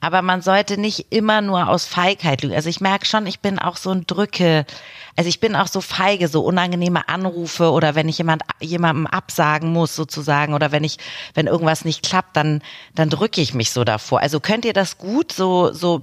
Aber 0.00 0.22
man 0.22 0.42
sollte 0.42 0.76
nicht 0.76 1.06
immer 1.10 1.40
nur 1.40 1.68
aus 1.68 1.86
Feigheit 1.86 2.42
lügen. 2.42 2.56
Also 2.56 2.68
ich 2.68 2.80
merke 2.80 3.06
schon, 3.06 3.28
ich 3.28 3.38
bin 3.38 3.60
auch 3.60 3.76
so 3.76 3.90
ein 3.92 4.08
Drücke. 4.08 4.66
Also 5.14 5.28
ich 5.28 5.38
bin 5.38 5.54
auch 5.54 5.68
so 5.68 5.80
feige, 5.80 6.26
so 6.26 6.42
unangenehme 6.42 7.08
Anrufe 7.08 7.70
oder 7.70 7.94
wenn 7.94 8.08
ich 8.08 8.18
jemand, 8.18 8.42
jemandem 8.58 9.06
absagen 9.06 9.72
muss 9.72 9.94
sozusagen 9.94 10.52
oder 10.52 10.72
wenn 10.72 10.82
ich, 10.82 10.96
wenn 11.34 11.46
irgendwas 11.46 11.84
nicht 11.84 12.02
klappt, 12.02 12.36
dann, 12.36 12.60
dann 12.96 13.08
drücke 13.08 13.40
ich 13.40 13.54
mich 13.54 13.70
so 13.70 13.84
davor. 13.84 14.18
Also 14.18 14.40
könnt 14.40 14.64
ihr 14.64 14.72
das 14.72 14.98
gut 14.98 15.30
so, 15.30 15.72
so 15.72 16.02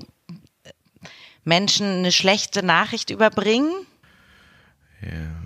Menschen 1.43 1.97
eine 1.97 2.13
schlechte 2.13 2.63
Nachricht 2.63 3.09
überbringen? 3.09 3.73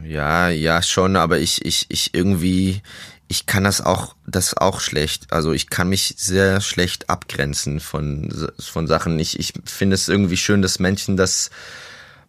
Ja, 0.04 0.50
ja, 0.50 0.82
schon, 0.82 1.16
aber 1.16 1.40
ich, 1.40 1.66
ich, 1.66 1.86
ich 1.90 2.14
irgendwie, 2.14 2.82
ich 3.28 3.46
kann 3.46 3.64
das 3.64 3.82
auch, 3.82 4.16
das 4.26 4.56
auch 4.56 4.80
schlecht. 4.80 5.32
Also 5.32 5.54
ich 5.54 5.70
kann 5.70 5.90
mich 5.90 6.16
sehr 6.18 6.62
schlecht 6.62 7.10
abgrenzen 7.10 7.80
von, 7.80 8.34
von 8.60 8.88
Sachen. 8.88 9.20
Ich, 9.20 9.40
ich 9.40 9.54
finde 9.66 9.96
es 9.96 10.08
irgendwie 10.08 10.38
schön, 10.38 10.62
dass 10.62 10.80
Menschen 10.80 11.18
das 11.18 11.50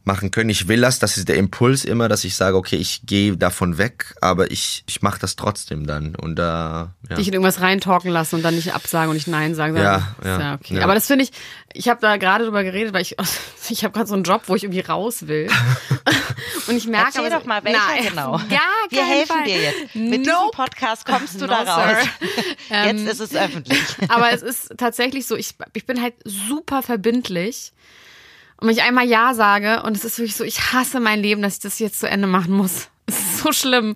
machen 0.04 0.30
können. 0.30 0.50
Ich 0.50 0.66
will 0.66 0.80
das, 0.80 0.98
das 0.98 1.16
ist 1.16 1.28
der 1.28 1.36
Impuls 1.36 1.84
immer, 1.84 2.08
dass 2.08 2.24
ich 2.24 2.34
sage, 2.34 2.56
okay, 2.56 2.76
ich 2.76 3.02
gehe 3.04 3.36
davon 3.36 3.78
weg, 3.78 4.14
aber 4.20 4.50
ich, 4.50 4.82
ich 4.88 5.02
mache 5.02 5.20
das 5.20 5.36
trotzdem 5.36 5.86
dann. 5.86 6.14
Und 6.14 6.36
da, 6.36 6.94
ja. 7.08 7.16
Dich 7.16 7.28
in 7.28 7.34
irgendwas 7.34 7.60
reintalken 7.60 8.10
lassen 8.10 8.36
und 8.36 8.42
dann 8.42 8.54
nicht 8.54 8.74
absagen 8.74 9.10
und 9.10 9.16
nicht 9.16 9.28
Nein 9.28 9.54
sagen. 9.54 9.76
Ja, 9.76 10.14
Ist 10.20 10.24
ja, 10.26 10.54
okay. 10.54 10.74
ja. 10.76 10.84
Aber 10.84 10.94
das 10.94 11.06
finde 11.06 11.24
ich, 11.24 11.32
ich 11.72 11.88
habe 11.88 12.00
da 12.00 12.16
gerade 12.16 12.44
drüber 12.44 12.64
geredet, 12.64 12.94
weil 12.94 13.02
ich, 13.02 13.16
ich 13.68 13.84
habe 13.84 13.92
gerade 13.92 14.08
so 14.08 14.14
einen 14.14 14.24
Job, 14.24 14.42
wo 14.46 14.54
ich 14.54 14.64
irgendwie 14.64 14.80
raus 14.80 15.26
will. 15.28 15.48
und 16.68 16.76
ich 16.76 16.86
merke 16.86 17.08
Erzähl 17.08 17.26
aber, 17.26 17.38
doch 17.40 17.44
mal, 17.46 17.62
welcher 17.62 17.78
Nein, 17.78 18.04
genau. 18.08 18.32
Gar 18.48 18.60
Wir 18.88 19.04
helfen 19.04 19.36
Fall. 19.36 19.44
dir 19.44 19.62
jetzt. 19.62 19.94
Mit 19.94 20.20
diesem 20.20 20.32
Nope. 20.34 20.56
Podcast 20.56 21.04
kommst 21.04 21.34
du 21.36 21.46
No, 21.46 21.48
da 21.48 21.62
raus. 21.62 21.96
sir. 22.02 22.26
Ähm, 22.70 22.98
Jetzt 23.06 23.20
ist 23.20 23.32
es 23.32 23.36
öffentlich. 23.36 23.80
Aber 24.08 24.32
es 24.32 24.42
ist 24.42 24.72
tatsächlich 24.78 25.26
so, 25.26 25.36
ich, 25.36 25.54
ich 25.74 25.84
bin 25.86 26.00
halt 26.00 26.14
super 26.24 26.82
verbindlich. 26.82 27.72
Und 28.60 28.68
wenn 28.68 28.76
ich 28.76 28.82
einmal 28.82 29.06
Ja 29.06 29.34
sage, 29.34 29.82
und 29.82 29.96
es 29.96 30.04
ist 30.04 30.18
wirklich 30.18 30.36
so, 30.36 30.44
ich 30.44 30.72
hasse 30.72 31.00
mein 31.00 31.20
Leben, 31.20 31.42
dass 31.42 31.54
ich 31.54 31.60
das 31.60 31.78
jetzt 31.78 31.98
zu 31.98 32.08
Ende 32.08 32.26
machen 32.26 32.52
muss. 32.52 32.88
Es 33.10 33.18
ist 33.34 33.38
so 33.38 33.52
schlimm. 33.52 33.94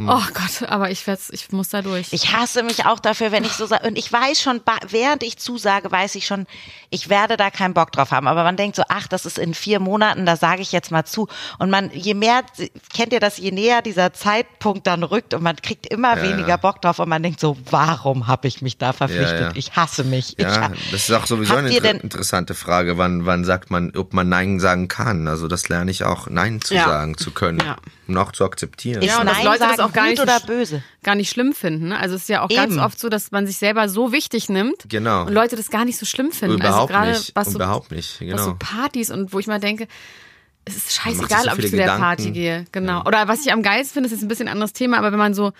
Oh 0.00 0.22
Gott, 0.32 0.68
aber 0.68 0.90
ich 0.92 1.04
werd's, 1.08 1.28
ich 1.30 1.50
muss 1.50 1.70
da 1.70 1.82
durch. 1.82 2.12
Ich 2.12 2.32
hasse 2.32 2.62
mich 2.62 2.86
auch 2.86 3.00
dafür, 3.00 3.32
wenn 3.32 3.44
ich 3.44 3.52
so 3.52 3.66
sage. 3.66 3.88
Und 3.88 3.98
ich 3.98 4.12
weiß 4.12 4.40
schon, 4.40 4.60
während 4.88 5.24
ich 5.24 5.38
zusage, 5.38 5.90
weiß 5.90 6.14
ich 6.14 6.24
schon, 6.26 6.46
ich 6.90 7.08
werde 7.08 7.36
da 7.36 7.50
keinen 7.50 7.74
Bock 7.74 7.90
drauf 7.90 8.12
haben. 8.12 8.28
Aber 8.28 8.44
man 8.44 8.56
denkt 8.56 8.76
so, 8.76 8.84
ach, 8.88 9.08
das 9.08 9.26
ist 9.26 9.38
in 9.38 9.54
vier 9.54 9.80
Monaten, 9.80 10.24
da 10.24 10.36
sage 10.36 10.62
ich 10.62 10.70
jetzt 10.70 10.92
mal 10.92 11.04
zu. 11.04 11.26
Und 11.58 11.70
man, 11.70 11.90
je 11.92 12.14
mehr, 12.14 12.42
kennt 12.94 13.12
ihr 13.12 13.18
das, 13.18 13.38
je 13.38 13.50
näher 13.50 13.82
dieser 13.82 14.12
Zeitpunkt 14.12 14.86
dann 14.86 15.02
rückt 15.02 15.34
und 15.34 15.42
man 15.42 15.56
kriegt 15.56 15.86
immer 15.86 16.16
Ja, 16.16 16.22
weniger 16.22 16.48
ja. 16.48 16.56
Bock 16.58 16.80
drauf 16.80 17.00
und 17.00 17.08
man 17.08 17.22
denkt 17.22 17.40
so, 17.40 17.56
warum 17.70 18.28
habe 18.28 18.46
ich 18.46 18.62
mich 18.62 18.78
da 18.78 18.92
verpflichtet? 18.92 19.40
Ja, 19.40 19.46
ja. 19.48 19.52
Ich 19.56 19.74
hasse 19.74 20.04
mich. 20.04 20.38
ich 20.38 20.44
Ja, 20.44 20.60
ha- 20.60 20.72
das 20.92 21.08
ist 21.08 21.12
auch 21.12 21.26
sowieso 21.26 21.56
eine 21.56 21.70
inter 21.70 21.80
denn- 21.82 21.96
interessante 21.98 22.54
Frage. 22.54 22.98
Wann, 22.98 23.26
wann 23.26 23.44
sagt 23.44 23.72
man, 23.72 23.92
ob 23.96 24.12
man 24.14 24.28
Nein 24.28 24.60
sagen 24.60 24.86
kann? 24.86 25.26
Also 25.26 25.48
das 25.48 25.68
lerne 25.68 25.90
ich 25.90 26.04
auch, 26.04 26.28
Nein 26.30 26.60
zu 26.60 26.74
Ja. 26.74 26.86
sagen 26.86 27.16
zu 27.18 27.32
können 27.32 27.58
Ja. 27.64 27.76
Auch 28.16 28.32
zu 28.32 28.44
akzeptieren. 28.44 29.02
Ja, 29.02 29.20
und 29.20 29.26
dass 29.26 29.42
Leute 29.42 29.58
das 29.60 29.76
sagen 29.76 29.80
auch 29.82 29.92
gar 29.92 30.06
nicht 30.06 30.20
oder 30.20 30.40
böse? 30.40 30.82
gar 31.02 31.14
nicht 31.14 31.28
schlimm 31.30 31.52
finden. 31.52 31.88
ne? 31.88 31.98
Also 31.98 32.14
es 32.14 32.22
ist 32.22 32.28
ja 32.28 32.42
auch 32.42 32.48
ganz 32.48 32.72
Eben. 32.74 32.82
oft 32.82 32.98
so, 32.98 33.08
dass 33.08 33.30
man 33.30 33.46
sich 33.46 33.58
selber 33.58 33.88
so 33.88 34.12
wichtig 34.12 34.48
nimmt 34.48 34.84
Genau. 34.88 35.26
und 35.26 35.32
Leute 35.34 35.56
das 35.56 35.68
gar 35.70 35.84
nicht 35.84 35.98
so 35.98 36.06
schlimm 36.06 36.32
finden. 36.32 36.56
Überhaupt 36.56 36.90
also 36.90 37.00
gerade 37.04 37.10
nicht, 37.18 37.36
was 37.36 37.48
so, 37.50 37.58
überhaupt 37.58 37.90
nicht, 37.90 38.20
was 38.20 38.40
so 38.44 38.52
genau. 38.54 38.56
Partys 38.58 39.10
und 39.10 39.32
wo 39.32 39.38
ich 39.38 39.46
mal 39.46 39.60
denke, 39.60 39.86
es 40.64 40.76
ist 40.76 40.92
scheißegal, 40.94 41.44
so 41.44 41.50
ob 41.50 41.58
ich 41.58 41.66
zu 41.70 41.76
der 41.76 41.86
Gedanken. 41.86 42.02
Party 42.02 42.30
gehe. 42.30 42.64
Genau. 42.72 43.02
Oder 43.04 43.26
was 43.28 43.44
ich 43.44 43.52
am 43.52 43.62
geilsten 43.62 43.94
finde, 43.94 44.06
ist 44.08 44.12
jetzt 44.12 44.22
ein 44.22 44.28
bisschen 44.28 44.48
ein 44.48 44.52
anderes 44.52 44.72
Thema, 44.74 44.98
aber 44.98 45.12
wenn 45.12 45.18
man 45.18 45.32
so 45.34 45.52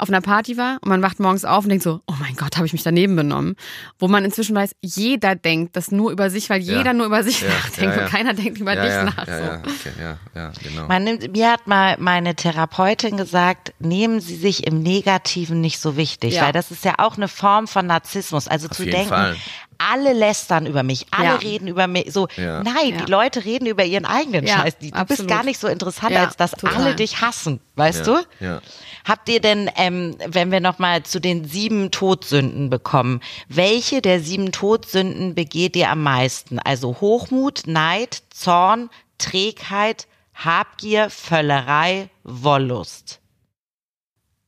auf 0.00 0.08
einer 0.08 0.20
Party 0.20 0.56
war 0.56 0.78
und 0.82 0.88
man 0.88 1.02
wacht 1.02 1.20
morgens 1.20 1.44
auf 1.44 1.64
und 1.64 1.70
denkt 1.70 1.84
so, 1.84 2.00
oh 2.06 2.14
mein 2.20 2.34
Gott, 2.36 2.56
habe 2.56 2.66
ich 2.66 2.72
mich 2.72 2.82
daneben 2.82 3.16
benommen. 3.16 3.56
Wo 3.98 4.08
man 4.08 4.24
inzwischen 4.24 4.56
weiß, 4.56 4.72
jeder 4.82 5.34
denkt 5.34 5.76
das 5.76 5.90
nur 5.92 6.10
über 6.10 6.30
sich, 6.30 6.50
weil 6.50 6.60
Ja. 6.62 6.78
jeder 6.78 6.92
nur 6.92 7.06
über 7.06 7.22
sich 7.22 7.40
Ja, 7.42 7.48
nachdenkt 7.48 7.94
ja, 7.94 7.96
ja. 8.00 8.04
und 8.04 8.10
keiner 8.10 8.34
denkt 8.34 8.58
über 8.58 8.74
ja, 8.74 8.82
dich 8.82 8.90
ja, 8.92 9.04
nach. 9.04 9.26
ja, 9.28 9.38
so. 9.38 9.44
ja, 9.44 9.58
okay, 9.60 9.92
ja, 10.00 10.16
ja, 10.34 10.52
genau. 10.62 10.86
Man 10.88 11.04
nimmt, 11.04 11.32
mir 11.32 11.52
hat 11.52 11.66
mal 11.66 11.96
meine 11.98 12.34
Therapeutin 12.34 13.16
gesagt, 13.16 13.72
nehmen 13.78 14.20
Sie 14.20 14.36
sich 14.36 14.66
im 14.66 14.82
Negativen 14.82 15.60
nicht 15.60 15.78
so 15.80 15.96
wichtig, 15.96 16.34
Ja. 16.34 16.42
weil 16.46 16.52
das 16.52 16.70
ist 16.70 16.84
ja 16.84 16.94
auch 16.98 17.16
eine 17.16 17.28
Form 17.28 17.66
von 17.68 17.86
Narzissmus. 17.86 18.48
Also 18.48 18.68
zu 18.68 18.82
jeden 18.84 18.92
denken, 18.96 19.08
Fall. 19.10 19.36
Alle 19.80 20.12
lästern 20.12 20.66
über 20.66 20.82
mich, 20.82 21.06
alle 21.10 21.24
Ja. 21.24 21.34
reden 21.36 21.68
über 21.68 21.86
mich. 21.86 22.12
So, 22.12 22.28
Ja. 22.36 22.62
nein, 22.62 22.90
Ja. 22.98 23.04
die 23.04 23.10
Leute 23.10 23.44
reden 23.44 23.66
über 23.66 23.84
ihren 23.84 24.04
eigenen 24.04 24.46
Ja, 24.46 24.58
Scheiß. 24.58 24.78
Die- 24.78 24.90
Du 24.90 24.98
bist 24.98 25.10
absolut. 25.12 25.30
gar 25.30 25.42
nicht 25.44 25.58
so 25.58 25.68
interessant, 25.68 26.12
Ja, 26.12 26.24
als 26.24 26.36
dass 26.36 26.50
total. 26.52 26.76
alle 26.82 26.94
dich 26.94 27.20
hassen, 27.20 27.60
weißt 27.76 28.06
ja, 28.06 28.20
du? 28.38 28.44
Ja. 28.44 28.60
Habt 29.08 29.28
ihr 29.28 29.40
denn, 29.40 29.70
ähm, 29.76 30.16
wenn 30.26 30.50
wir 30.52 30.60
nochmal 30.60 31.02
zu 31.04 31.20
den 31.20 31.44
sieben 31.46 31.90
Todsünden 31.90 32.68
bekommen, 32.70 33.20
welche 33.48 34.02
der 34.02 34.20
sieben 34.20 34.52
Todsünden 34.52 35.34
begeht 35.34 35.74
ihr 35.76 35.88
am 35.90 36.02
meisten? 36.02 36.58
Also 36.58 36.96
Hochmut, 37.00 37.62
Neid, 37.66 38.22
Zorn, 38.30 38.90
Trägheit, 39.18 40.06
Habgier, 40.34 41.10
Völlerei, 41.10 42.08
Wollust. 42.24 43.20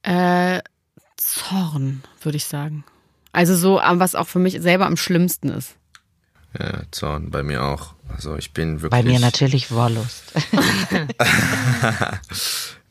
Äh, 0.03 0.61
Zorn, 1.17 2.03
würde 2.23 2.37
ich 2.37 2.45
sagen. 2.47 2.85
Also 3.33 3.57
so, 3.57 3.81
was 3.83 4.15
auch 4.15 4.29
für 4.29 4.39
mich 4.39 4.61
selber 4.61 4.87
am 4.87 4.97
schlimmsten 4.97 5.49
ist. 5.49 5.77
Ja, 6.59 6.83
Zorn 6.91 7.31
bei 7.31 7.43
mir 7.43 7.65
auch. 7.65 7.95
Also 8.15 8.37
ich 8.37 8.53
bin 8.53 8.83
wirklich. 8.83 9.03
Bei 9.03 9.09
mir 9.09 9.19
natürlich 9.21 9.71
Wollust. 9.71 10.23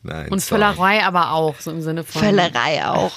Nein, 0.02 0.28
Und 0.30 0.40
Zorn. 0.40 0.60
Völlerei 0.60 1.04
aber 1.04 1.30
auch, 1.32 1.60
so 1.60 1.70
im 1.70 1.80
Sinne 1.80 2.02
von 2.02 2.22
Völlerei 2.22 2.86
auch. 2.86 3.12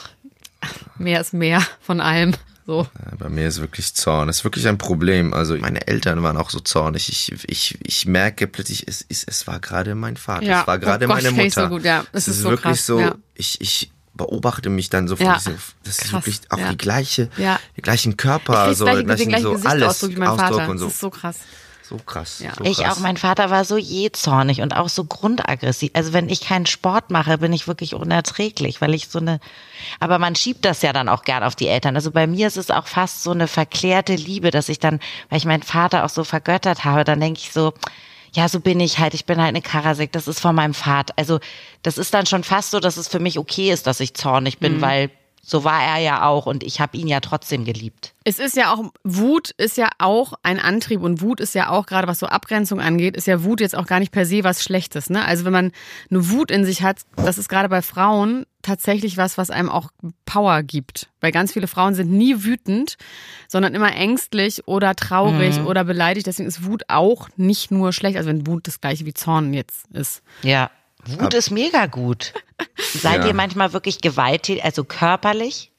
mehr 0.97 1.19
ist 1.21 1.33
mehr 1.33 1.65
von 1.81 1.99
allem. 1.99 2.33
So. 2.67 2.87
Bei 3.19 3.29
mir 3.29 3.47
ist 3.47 3.59
wirklich 3.61 3.93
Zorn. 3.93 4.27
Das 4.27 4.37
ist 4.37 4.43
wirklich 4.43 4.67
ein 4.67 4.77
Problem. 4.79 5.33
Also 5.33 5.55
meine 5.57 5.85
Eltern 5.87 6.23
waren 6.23 6.35
auch 6.37 6.49
so 6.49 6.59
zornig. 6.59 7.09
Ich, 7.09 7.31
ich, 7.47 7.77
ich 7.83 8.05
merke 8.07 8.47
plötzlich, 8.47 8.87
es, 8.87 9.05
es, 9.07 9.23
es 9.23 9.45
war 9.45 9.59
gerade 9.59 9.93
mein 9.93 10.17
Vater. 10.17 10.45
Ja. 10.45 10.61
Es 10.61 10.67
war 10.67 10.79
gerade 10.79 11.05
Oh 11.05 11.09
Gott, 11.09 11.17
meine 11.23 11.35
kenn 11.35 11.45
ich 11.45 11.55
Mutter. 11.55 11.69
so 11.69 11.75
gut, 11.75 11.83
ja. 11.83 12.01
Es 12.11 12.23
Es 12.23 12.27
ist 12.27 12.37
ist 12.37 12.41
so 12.43 12.49
wirklich 12.49 12.63
krass, 12.77 12.85
so, 12.87 12.99
ja. 12.99 13.15
ich, 13.35 13.61
ich 13.61 13.91
beobachte 14.15 14.69
mich 14.69 14.89
dann 14.89 15.07
so 15.07 15.15
Ja. 15.15 15.35
diesem, 15.35 15.57
das 15.83 15.99
ist 15.99 16.01
Krass, 16.09 16.11
wirklich 16.25 16.39
auch 16.49 16.57
ja. 16.57 16.69
die 16.71 16.77
gleiche, 16.77 17.29
Ja. 17.37 17.59
die 17.77 17.81
gleichen 17.81 18.11
Ich 18.11 18.17
Körper, 18.17 18.73
so, 18.73 18.85
gleich, 18.85 18.97
den 18.97 19.05
gleichen, 19.07 19.29
gleichen 19.29 19.43
so 19.43 19.49
alles, 19.51 19.63
Gesichtsausdruck 19.63 20.11
wie 20.11 20.15
mein 20.15 20.29
Ausdruck 20.29 20.49
Vater. 20.59 20.69
und 20.69 20.77
so. 20.79 20.85
Das 20.85 20.93
ist 20.95 20.99
so 21.01 21.09
krass. 21.09 21.37
So 21.87 21.97
krass. 21.97 22.39
Ja. 22.39 22.51
So 22.57 22.63
Ich 22.63 22.77
krass. 22.77 22.97
auch, 22.97 22.99
mein 23.01 23.15
Vater 23.15 23.51
war 23.51 23.63
so 23.63 23.77
jähzornig 23.77 24.61
und 24.61 24.75
auch 24.75 24.89
so 24.89 25.03
grundaggressiv. 25.03 25.91
Also 25.93 26.13
wenn 26.13 26.29
ich 26.29 26.41
keinen 26.41 26.65
Sport 26.65 27.11
mache, 27.11 27.37
bin 27.37 27.53
ich 27.53 27.67
wirklich 27.67 27.93
unerträglich, 27.93 28.81
weil 28.81 28.95
ich 28.95 29.07
so 29.09 29.19
eine, 29.19 29.39
aber 29.99 30.17
man 30.17 30.35
schiebt 30.35 30.65
das 30.65 30.81
ja 30.81 30.93
dann 30.93 31.07
auch 31.09 31.23
gern 31.23 31.43
auf 31.43 31.55
die 31.55 31.67
Eltern. 31.67 31.95
Also 31.95 32.09
bei 32.09 32.25
mir 32.25 32.47
ist 32.47 32.57
es 32.57 32.71
auch 32.71 32.87
fast 32.87 33.21
so 33.21 33.29
eine 33.31 33.47
verklärte 33.47 34.15
Liebe, 34.15 34.49
dass 34.49 34.67
ich 34.69 34.79
dann, 34.79 34.99
weil 35.29 35.37
ich 35.37 35.45
meinen 35.45 35.61
Vater 35.61 36.05
auch 36.05 36.09
so 36.09 36.23
vergöttert 36.23 36.85
habe, 36.85 37.03
dann 37.03 37.19
denke 37.19 37.39
ich 37.43 37.51
so, 37.51 37.73
ja, 38.35 38.49
so 38.49 38.59
bin 38.59 38.79
ich 38.79 38.99
halt. 38.99 39.13
Ich 39.13 39.25
bin 39.25 39.37
halt 39.37 39.49
eine 39.49 39.61
Karasek. 39.61 40.11
Das 40.11 40.27
ist 40.27 40.39
von 40.39 40.55
meinem 40.55 40.73
Vater. 40.73 41.13
Also 41.17 41.39
das 41.83 41.97
ist 41.97 42.13
dann 42.13 42.25
schon 42.25 42.43
fast 42.43 42.71
so, 42.71 42.79
dass 42.79 42.97
es 42.97 43.07
für 43.07 43.19
mich 43.19 43.39
okay 43.39 43.71
ist, 43.71 43.87
dass 43.87 43.99
ich 43.99 44.13
zornig 44.13 44.59
bin, 44.59 44.81
weil 44.81 45.09
so 45.47 45.63
war 45.63 45.83
er 45.83 45.99
ja 45.99 46.23
auch 46.25 46.47
und 46.47 46.63
ich 46.63 46.81
habe 46.81 46.97
ihn 46.97 47.07
ja 47.07 47.19
trotzdem 47.19 47.65
geliebt. 47.65 48.15
Es 48.23 48.39
ist 48.39 48.57
ja 48.57 48.73
auch, 48.73 48.91
Wut 49.03 49.51
ist 49.51 49.77
ja 49.77 49.89
auch 49.99 50.33
ein 50.41 50.59
Antrieb 50.59 51.01
und 51.01 51.21
Wut 51.21 51.39
ist 51.39 51.53
ja 51.53 51.69
auch, 51.69 51.85
gerade 51.85 52.07
was 52.07 52.17
so 52.17 52.25
Abgrenzung 52.25 52.81
angeht, 52.81 53.15
ist 53.15 53.27
ja 53.27 53.43
Wut 53.43 53.61
jetzt 53.61 53.75
auch 53.75 53.85
gar 53.85 53.99
nicht 53.99 54.11
per 54.11 54.25
se 54.25 54.43
was 54.43 54.63
Schlechtes. 54.63 55.11
Ne? 55.11 55.23
Also 55.23 55.45
wenn 55.45 55.53
man 55.53 55.71
eine 56.09 56.31
Wut 56.31 56.49
in 56.49 56.65
sich 56.65 56.81
hat, 56.81 57.01
das 57.15 57.37
ist 57.37 57.47
gerade 57.47 57.69
bei 57.69 57.83
Frauen 57.83 58.47
tatsächlich 58.63 59.17
was, 59.17 59.37
was 59.37 59.51
einem 59.51 59.69
auch 59.69 59.91
Power 60.25 60.63
gibt. 60.63 61.09
Weil 61.21 61.31
ganz 61.31 61.53
viele 61.53 61.67
Frauen 61.67 61.93
sind 61.93 62.11
nie 62.11 62.43
wütend, 62.43 62.97
sondern 63.47 63.75
immer 63.75 63.93
ängstlich 63.93 64.67
oder 64.67 64.95
traurig 64.95 65.59
oder 65.59 65.83
beleidigt. 65.83 66.25
Deswegen 66.25 66.49
ist 66.49 66.65
Wut 66.65 66.85
auch 66.87 67.29
nicht 67.37 67.69
nur 67.69 67.93
schlecht. 67.93 68.17
Also 68.17 68.29
wenn 68.29 68.47
Wut 68.47 68.65
das 68.65 68.81
gleiche 68.81 69.05
wie 69.05 69.13
Zorn 69.13 69.53
jetzt 69.53 69.85
ist. 69.93 70.23
Ja. 70.41 70.71
Wut 71.07 71.33
ist 71.33 71.51
mega 71.51 71.85
gut. 71.85 72.33
Seid 72.93 73.21
Ja. 73.21 73.27
ihr 73.27 73.33
manchmal 73.33 73.73
wirklich 73.73 74.01
gewalttätig, 74.01 74.63
also 74.63 74.83
körperlich? 74.83 75.71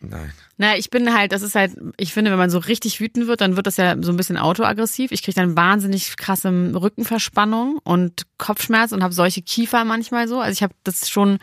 Nein. 0.00 0.32
Na, 0.56 0.76
ich 0.76 0.90
bin 0.90 1.12
halt, 1.12 1.32
das 1.32 1.42
ist 1.42 1.54
halt, 1.56 1.72
ich 1.96 2.12
finde, 2.12 2.30
wenn 2.30 2.38
man 2.38 2.50
so 2.50 2.58
richtig 2.58 3.00
wütend 3.00 3.26
wird, 3.26 3.40
dann 3.40 3.56
wird 3.56 3.66
das 3.66 3.76
ja 3.76 3.96
so 4.00 4.12
ein 4.12 4.16
bisschen 4.16 4.36
autoaggressiv. 4.36 5.10
Ich 5.10 5.22
kriege 5.24 5.34
dann 5.34 5.56
wahnsinnig 5.56 6.16
krasse 6.16 6.48
Rückenverspannung 6.74 7.78
und 7.82 8.22
Kopfschmerz 8.38 8.92
und 8.92 9.02
habe 9.02 9.14
solche 9.14 9.42
Kiefer 9.42 9.84
manchmal 9.84 10.28
so. 10.28 10.38
Also 10.40 10.52
ich 10.52 10.62
habe 10.62 10.74
das 10.84 11.08
schon 11.10 11.38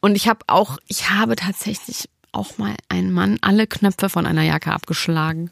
und 0.00 0.14
ich 0.14 0.28
habe 0.28 0.40
auch, 0.46 0.78
ich 0.86 1.10
habe 1.10 1.34
tatsächlich 1.34 2.08
auch 2.30 2.58
mal 2.58 2.74
einen 2.88 3.10
Mann 3.12 3.38
alle 3.40 3.66
Knöpfe 3.66 4.08
von 4.08 4.26
einer 4.26 4.42
Jacke 4.42 4.72
abgeschlagen. 4.72 5.50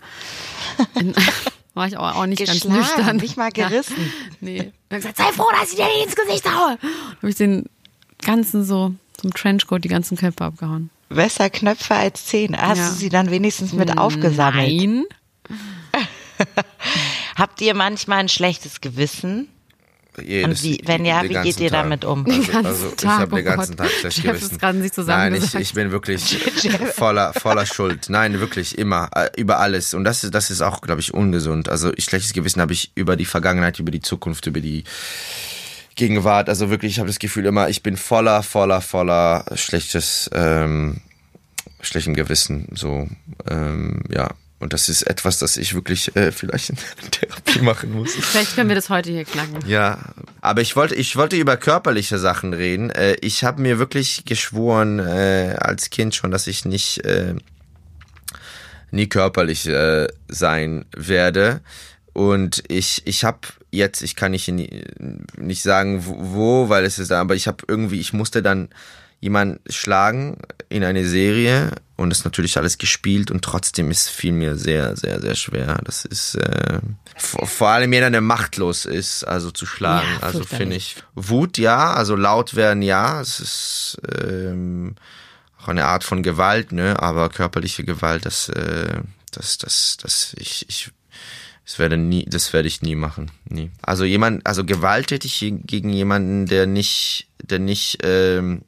War 1.74 1.86
ich 1.86 1.96
auch, 1.96 2.14
auch 2.16 2.26
nicht 2.26 2.44
ganz 2.44 2.64
nüchtern. 2.64 3.16
nicht 3.16 3.36
mal 3.36 3.50
gerissen. 3.52 3.96
Ja, 3.98 4.36
nee. 4.40 4.72
Und 4.90 4.96
gesagt, 4.96 5.16
sei 5.16 5.32
froh, 5.32 5.46
dass 5.58 5.70
ich 5.70 5.76
dir 5.76 5.86
nicht 5.86 6.06
ins 6.06 6.16
Gesicht 6.16 6.44
haue. 6.46 6.78
Habe 7.16 7.28
ich 7.30 7.36
den 7.36 7.64
ganzen 8.22 8.64
so 8.64 8.94
zum 9.14 9.32
Trenchcoat 9.32 9.82
die 9.84 9.88
ganzen 9.88 10.16
Knöpfe 10.16 10.44
abgehauen. 10.44 10.90
Besser 11.08 11.50
Knöpfe 11.50 11.94
als 11.94 12.26
Zähne. 12.26 12.58
Hast 12.60 12.78
Ja. 12.78 12.88
du 12.88 12.94
sie 12.94 13.08
dann 13.08 13.30
wenigstens 13.30 13.72
mit 13.72 13.96
aufgesammelt? 13.98 14.68
Nein. 14.68 15.04
Habt 17.36 17.60
ihr 17.60 17.74
manchmal 17.74 18.18
ein 18.18 18.28
schlechtes 18.28 18.80
Gewissen? 18.80 19.48
Jedes, 20.22 20.58
Und 20.58 20.62
wie- 20.62 20.80
wenn 20.84 21.04
ja, 21.06 21.22
wie 21.22 21.28
geht 21.28 21.34
ganzen 21.36 21.62
ihr 21.62 21.70
Tag. 21.70 21.82
damit 21.84 22.04
um? 22.04 22.26
Also, 22.26 22.52
ganzen 22.52 22.66
also 22.66 22.92
ich 23.00 23.04
habe 23.06 23.32
oh 23.32 23.36
den 23.36 23.44
ganzen 23.46 23.76
Gott. 23.76 23.86
Tag 23.86 23.90
schlecht 23.98 24.18
Jeff 24.18 24.58
gewissen. 24.58 24.82
sich 24.82 25.06
Nein, 25.06 25.34
ich, 25.34 25.54
ich 25.54 25.72
bin 25.72 25.90
wirklich 25.90 26.38
voller, 26.94 27.32
voller 27.32 27.64
Schuld. 27.64 28.10
Nein, 28.10 28.38
wirklich 28.38 28.76
immer, 28.76 29.08
äh, 29.14 29.30
über 29.40 29.58
alles. 29.60 29.94
Und 29.94 30.04
das 30.04 30.22
ist, 30.22 30.34
das 30.34 30.50
ist 30.50 30.60
auch, 30.60 30.82
glaube 30.82 31.00
ich, 31.00 31.14
ungesund. 31.14 31.70
Also 31.70 31.92
ich, 31.96 32.04
schlechtes 32.04 32.34
Gewissen 32.34 32.60
habe 32.60 32.74
ich 32.74 32.92
über 32.94 33.16
die 33.16 33.24
Vergangenheit, 33.24 33.78
über 33.78 33.90
die 33.90 34.02
Zukunft, 34.02 34.46
über 34.46 34.60
die 34.60 34.84
Gegenwart. 35.94 36.48
Also 36.50 36.68
wirklich, 36.68 36.92
ich 36.92 36.98
habe 36.98 37.08
das 37.08 37.18
Gefühl 37.18 37.46
immer, 37.46 37.70
ich 37.70 37.82
bin 37.82 37.96
voller, 37.96 38.42
voller, 38.42 38.80
voller 38.82 39.44
schlechtes, 39.54 40.28
ähm, 40.34 40.98
schlechtem 41.80 42.12
Gewissen. 42.14 42.68
So, 42.74 43.08
ähm, 43.48 44.02
ja. 44.10 44.28
Und 44.62 44.72
das 44.72 44.88
ist 44.88 45.02
etwas, 45.02 45.38
das 45.38 45.56
ich 45.56 45.74
wirklich 45.74 46.14
äh, 46.14 46.30
vielleicht 46.30 46.70
in 46.70 46.76
Therapie 47.10 47.58
machen 47.62 47.92
muss. 47.92 48.14
Vielleicht 48.14 48.54
können 48.54 48.68
wir 48.68 48.76
das 48.76 48.90
heute 48.90 49.10
hier 49.10 49.24
knacken. 49.24 49.58
Ja, 49.68 49.98
aber 50.40 50.60
ich 50.60 50.76
wollte, 50.76 50.94
ich 50.94 51.16
wollte 51.16 51.34
über 51.34 51.56
körperliche 51.56 52.16
Sachen 52.16 52.54
reden. 52.54 52.90
Äh, 52.90 53.16
ich 53.22 53.42
habe 53.42 53.60
mir 53.60 53.80
wirklich 53.80 54.24
geschworen 54.24 55.00
äh, 55.00 55.56
als 55.58 55.90
Kind 55.90 56.14
schon, 56.14 56.30
dass 56.30 56.46
ich 56.46 56.64
nicht 56.64 57.04
äh, 57.04 57.34
nie 58.92 59.08
körperlich 59.08 59.66
äh, 59.66 60.06
sein 60.28 60.84
werde. 60.94 61.60
Und 62.12 62.62
ich, 62.68 63.02
ich 63.04 63.24
habe 63.24 63.40
jetzt, 63.72 64.00
ich 64.02 64.14
kann 64.14 64.30
nicht, 64.30 64.46
nicht 64.46 65.62
sagen 65.62 66.04
wo, 66.06 66.68
weil 66.68 66.84
es 66.84 67.00
ist, 67.00 67.10
aber 67.10 67.34
ich 67.34 67.48
habe 67.48 67.64
irgendwie, 67.66 67.98
ich 67.98 68.12
musste 68.12 68.42
dann 68.42 68.68
jemanden 69.18 69.58
schlagen 69.68 70.36
in 70.72 70.84
eine 70.84 71.06
Serie 71.06 71.72
und 71.96 72.10
das 72.10 72.20
ist 72.20 72.24
natürlich 72.24 72.56
alles 72.56 72.78
gespielt 72.78 73.30
und 73.30 73.44
trotzdem 73.44 73.90
ist 73.90 74.08
fiel 74.08 74.32
mir 74.32 74.56
sehr, 74.56 74.96
sehr, 74.96 75.20
sehr 75.20 75.34
schwer. 75.34 75.78
Das 75.84 76.04
ist 76.04 76.36
äh, 76.36 76.80
vor, 77.16 77.46
vor 77.46 77.68
allem 77.68 77.92
jeder, 77.92 78.10
der 78.10 78.22
machtlos 78.22 78.86
ist, 78.86 79.24
also 79.24 79.50
zu 79.50 79.66
schlagen. 79.66 80.08
Ja, 80.20 80.26
also 80.26 80.44
finde 80.44 80.76
ich 80.76 80.96
Wut 81.14 81.58
ja, 81.58 81.92
also 81.92 82.16
laut 82.16 82.54
werden 82.54 82.82
ja, 82.82 83.20
es 83.20 83.38
ist 83.38 83.98
ähm, 84.18 84.96
auch 85.60 85.68
eine 85.68 85.84
Art 85.84 86.04
von 86.04 86.22
Gewalt, 86.22 86.72
ne? 86.72 87.00
Aber 87.00 87.28
körperliche 87.28 87.84
Gewalt, 87.84 88.24
das, 88.24 88.48
äh, 88.48 89.00
das, 89.30 89.58
das, 89.58 89.98
das, 90.00 90.34
ich, 90.38 90.64
ich, 90.68 90.90
das 91.66 91.78
werde 91.78 91.98
nie, 91.98 92.24
das 92.24 92.52
werde 92.54 92.68
ich 92.68 92.80
nie 92.80 92.96
machen, 92.96 93.30
nie. 93.44 93.70
Also 93.82 94.04
jemand, 94.04 94.46
also 94.46 94.64
gewalttätig 94.64 95.52
gegen 95.66 95.90
jemanden, 95.90 96.46
der 96.46 96.66
nicht, 96.66 97.28
der 97.42 97.58
nicht, 97.58 97.98
ähm, 98.02 98.62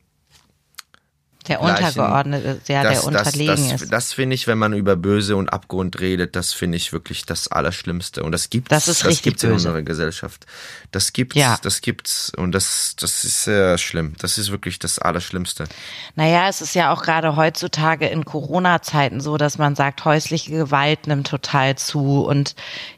Der 1.48 1.60
Untergeordnete, 1.60 2.60
der, 2.68 2.82
der 2.82 2.90
das, 2.92 3.04
unterlegen 3.04 3.46
das, 3.48 3.70
das, 3.70 3.82
ist. 3.82 3.92
das 3.92 4.12
finde 4.14 4.34
ich, 4.34 4.46
wenn 4.46 4.56
man 4.56 4.72
über 4.72 4.96
Böse 4.96 5.36
und 5.36 5.52
Abgrund 5.52 6.00
redet, 6.00 6.36
das 6.36 6.52
finde 6.52 6.76
ich 6.76 6.92
wirklich 6.92 7.26
das 7.26 7.48
Allerschlimmste. 7.48 8.22
Und 8.22 8.32
das 8.32 8.48
gibt's, 8.48 8.70
Das 8.70 8.88
ist 8.88 9.04
das 9.04 9.20
gibt's 9.20 9.42
in 9.42 9.52
unserer 9.52 9.82
Gesellschaft. 9.82 10.46
Das 10.90 11.12
gibt's, 11.12 11.36
Ja. 11.36 11.58
das 11.62 11.82
gibt's. 11.82 12.32
Und 12.34 12.52
das, 12.52 12.96
das 12.98 13.24
ist 13.24 13.44
sehr 13.44 13.76
schlimm. 13.76 14.14
Das 14.18 14.38
ist 14.38 14.50
wirklich 14.50 14.78
das 14.78 14.98
Allerschlimmste. 14.98 15.64
Naja, 16.16 16.48
es 16.48 16.60
ist 16.62 16.74
ja 16.74 16.92
auch 16.92 17.02
gerade 17.02 17.36
heutzutage 17.36 18.06
in 18.06 18.24
Corona-Zeiten 18.24 19.20
so, 19.20 19.36
dass 19.36 19.58
man 19.58 19.74
sagt, 19.76 20.04
häusliche 20.04 20.50
Gewalt 20.50 21.06
nimmt 21.06 21.26
total 21.26 21.76
zu 21.76 22.24
und 22.24 22.54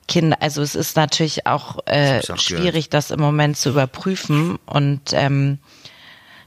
Kinder, 0.09 0.37
also 0.40 0.62
es 0.62 0.74
ist 0.76 0.96
natürlich 0.96 1.46
auch, 1.46 1.78
äh, 1.87 2.20
auch 2.30 2.38
schwierig, 2.38 2.90
das 2.90 3.11
im 3.11 3.20
Moment 3.20 3.56
zu 3.56 3.70
überprüfen 3.70 4.56
und 4.66 5.00
ähm, 5.12 5.59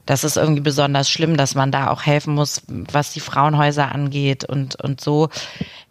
das 0.10 0.24
ist 0.24 0.38
irgendwie 0.38 0.62
besonders 0.62 1.08
schlimm, 1.08 1.38
dass 1.38 1.54
man 1.54 1.72
da 1.72 1.92
auch 1.92 2.02
helfen 2.02 2.34
muss, 2.34 2.64
was 2.68 3.14
die 3.14 3.20
Frauenhäuser 3.20 3.92
angeht 3.94 4.44
und, 4.44 4.76
und 4.82 5.00
so. 5.00 5.30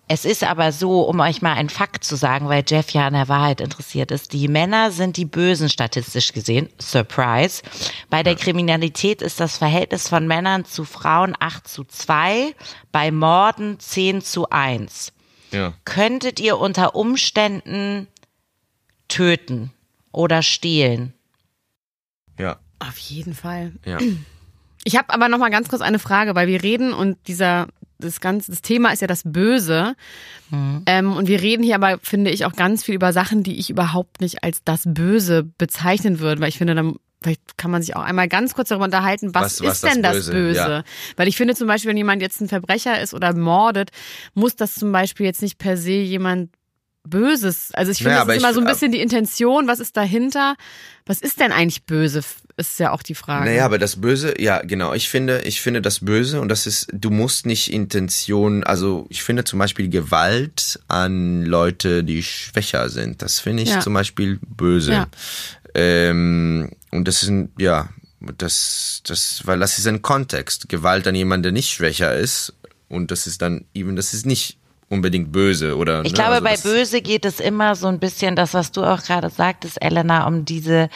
Es 0.09 0.25
ist 0.25 0.43
aber 0.43 0.73
so, 0.73 1.03
um 1.03 1.21
euch 1.21 1.41
mal 1.41 1.53
einen 1.53 1.69
Fakt 1.69 2.03
zu 2.03 2.17
sagen, 2.17 2.49
weil 2.49 2.65
Jeff 2.67 2.91
ja 2.91 3.07
an 3.07 3.13
der 3.13 3.29
Wahrheit 3.29 3.61
interessiert 3.61 4.11
ist. 4.11 4.33
Die 4.33 4.49
Männer 4.49 4.91
sind 4.91 5.19
die 5.19 5.25
Bösen 5.25 5.69
statistisch 5.69 6.33
gesehen. 6.33 6.69
Surprise. 6.81 7.63
Bei 8.11 8.25
der 8.25 8.35
Kriminalität 8.35 9.23
ist 9.23 9.39
das 9.39 9.57
Verhältnis 9.57 10.09
von 10.09 10.27
Männern 10.27 10.65
zu 10.65 10.85
Frauen 10.85 11.37
8 11.39 11.69
zu 11.69 11.85
2, 11.85 12.57
bei 12.91 13.13
Morden 13.13 13.79
10 13.79 14.23
zu 14.23 14.51
1. 14.51 15.13
Ja. 15.53 15.75
Könntet 15.85 16.41
ihr 16.41 16.59
unter 16.59 16.97
Umständen 16.97 18.09
töten 19.07 19.71
oder 20.11 20.43
stehlen? 20.43 21.15
Auf 22.81 22.97
jeden 22.99 23.35
Fall. 23.35 23.73
Ja. 23.85 23.99
Ich 24.85 24.97
habe 24.97 25.13
aber 25.13 25.29
noch 25.29 25.39
mal 25.39 25.51
ganz 25.51 25.69
kurz 25.69 25.83
eine 25.83 25.99
Frage, 25.99 26.35
weil 26.35 26.47
wir 26.47 26.63
reden 26.63 26.95
und 26.95 27.19
dieser 27.27 27.67
das 27.99 28.21
ganze 28.21 28.53
das 28.53 28.63
Thema 28.63 28.91
ist 28.91 29.03
ja 29.03 29.09
das 29.09 29.23
Böse 29.25 29.97
ähm, 30.87 31.13
und 31.13 31.27
wir 31.29 31.43
reden 31.43 31.63
hier 31.65 31.75
aber 31.75 31.99
finde 32.03 32.31
ich 32.31 32.47
auch 32.47 32.55
ganz 32.55 32.85
viel 32.85 32.95
über 32.95 33.13
Sachen, 33.13 33.43
die 33.43 33.59
ich 33.59 33.69
überhaupt 33.71 34.21
nicht 34.23 34.45
als 34.45 34.63
das 34.65 34.83
Böse 34.87 35.43
bezeichnen 35.59 36.21
würde, 36.21 36.41
weil 36.41 36.49
ich 36.49 36.57
finde 36.59 36.75
dann 36.77 36.95
Vielleicht 37.21 37.59
kann 37.59 37.73
man 37.73 37.83
sich 37.83 37.97
auch 37.97 38.03
einmal 38.03 38.29
ganz 38.29 38.55
kurz 38.55 38.69
darüber 38.69 38.85
unterhalten, 38.85 39.35
was, 39.35 39.61
Was- 39.61 39.63
was 39.63 39.83
ist 39.83 39.95
denn 39.95 40.03
das 40.05 40.17
das 40.19 40.27
Böse, 40.27 40.33
Böse? 40.33 40.59
ja. 40.61 40.85
Weil 41.17 41.27
ich 41.27 41.37
finde 41.37 41.57
zum 41.57 41.67
Beispiel, 41.67 41.91
wenn 41.91 41.97
jemand 41.97 42.23
jetzt 42.23 42.41
ein 42.41 42.49
Verbrecher 42.49 42.99
ist 43.03 43.13
oder 43.13 43.35
mordet, 43.35 43.91
muss 44.35 44.55
das 44.55 44.75
zum 44.77 44.93
Beispiel 44.93 45.27
jetzt 45.27 45.43
nicht 45.43 45.59
per 45.59 45.77
se 45.77 45.91
jemand 45.95 46.51
Böses. 47.03 47.73
Also 47.75 47.91
ich 47.91 47.99
finde, 47.99 48.13
Naja, 48.13 48.25
das 48.25 48.37
ist 48.37 48.41
immer 48.43 48.51
ich- 48.51 48.55
so 48.55 48.61
ein 48.61 48.67
bisschen 48.67 48.93
die 48.93 49.01
Intention, 49.01 49.67
was 49.67 49.81
ist 49.81 49.97
dahinter? 49.97 50.55
Was 51.07 51.21
ist 51.21 51.41
denn 51.41 51.51
eigentlich 51.53 51.85
böse? 51.85 52.23
Ist 52.59 52.81
ja 52.81 52.91
auch 52.91 53.05
die 53.05 53.15
Frage. 53.15 53.45
Naja, 53.45 53.65
aber 53.65 53.79
das 53.79 54.01
Böse, 54.01 54.35
ja, 54.41 54.61
genau. 54.63 54.93
Ich 54.93 55.09
finde, 55.09 55.43
ich 55.43 55.61
finde 55.61 55.81
das 55.81 56.05
Böse 56.05 56.41
und 56.41 56.49
das 56.49 56.67
ist, 56.67 56.89
du 56.93 57.09
musst 57.09 57.47
nicht 57.47 57.73
Intention, 57.73 58.65
also 58.65 59.07
ich 59.11 59.23
finde 59.23 59.45
zum 59.45 59.61
Beispiel 59.61 59.89
Gewalt 59.89 60.81
an 60.89 61.45
Leute, 61.45 62.03
die 62.03 62.25
schwächer 62.25 62.89
sind. 62.89 63.23
Das 63.23 63.39
finde 63.39 63.63
ich 63.63 63.71
Ja. 63.71 63.79
zum 63.81 63.95
Beispiel 63.95 64.41
böse. 64.45 64.91
Ja. 64.93 65.07
Ähm, 65.77 66.73
und 66.91 67.07
das 67.07 67.23
ist 67.23 67.29
ein, 67.29 67.53
ja, 67.59 67.91
das, 68.37 69.03
das, 69.07 69.43
weil 69.47 69.61
das 69.61 69.79
ist 69.79 69.87
ein 69.87 70.03
Kontext. 70.03 70.69
Gewalt 70.69 71.07
an 71.07 71.15
jemanden, 71.15 71.45
der 71.45 71.53
nicht 71.53 71.71
schwächer 71.71 72.17
ist. 72.17 72.55
Und 72.89 73.13
das 73.13 73.29
ist 73.29 73.41
dann 73.41 73.67
eben, 73.73 73.95
das 73.95 74.15
ist 74.15 74.27
nicht 74.27 74.59
unbedingt 74.89 75.31
böse 75.31 75.77
oder. 75.77 76.05
Ich 76.05 76.13
ne, 76.13 76.17
glaube, 76.17 76.45
also 76.45 76.45
bei 76.45 76.57
Böse 76.57 77.03
geht 77.03 77.25
es 77.25 77.39
immer 77.39 77.77
so 77.77 77.87
ein 77.87 78.01
bisschen, 78.01 78.35
das, 78.35 78.55
was 78.55 78.73
du 78.73 78.83
auch 78.83 79.03
gerade 79.05 79.31
sagtest, 79.31 79.81
Elena, 79.81 80.27
um 80.27 80.45
diese, 80.45 80.89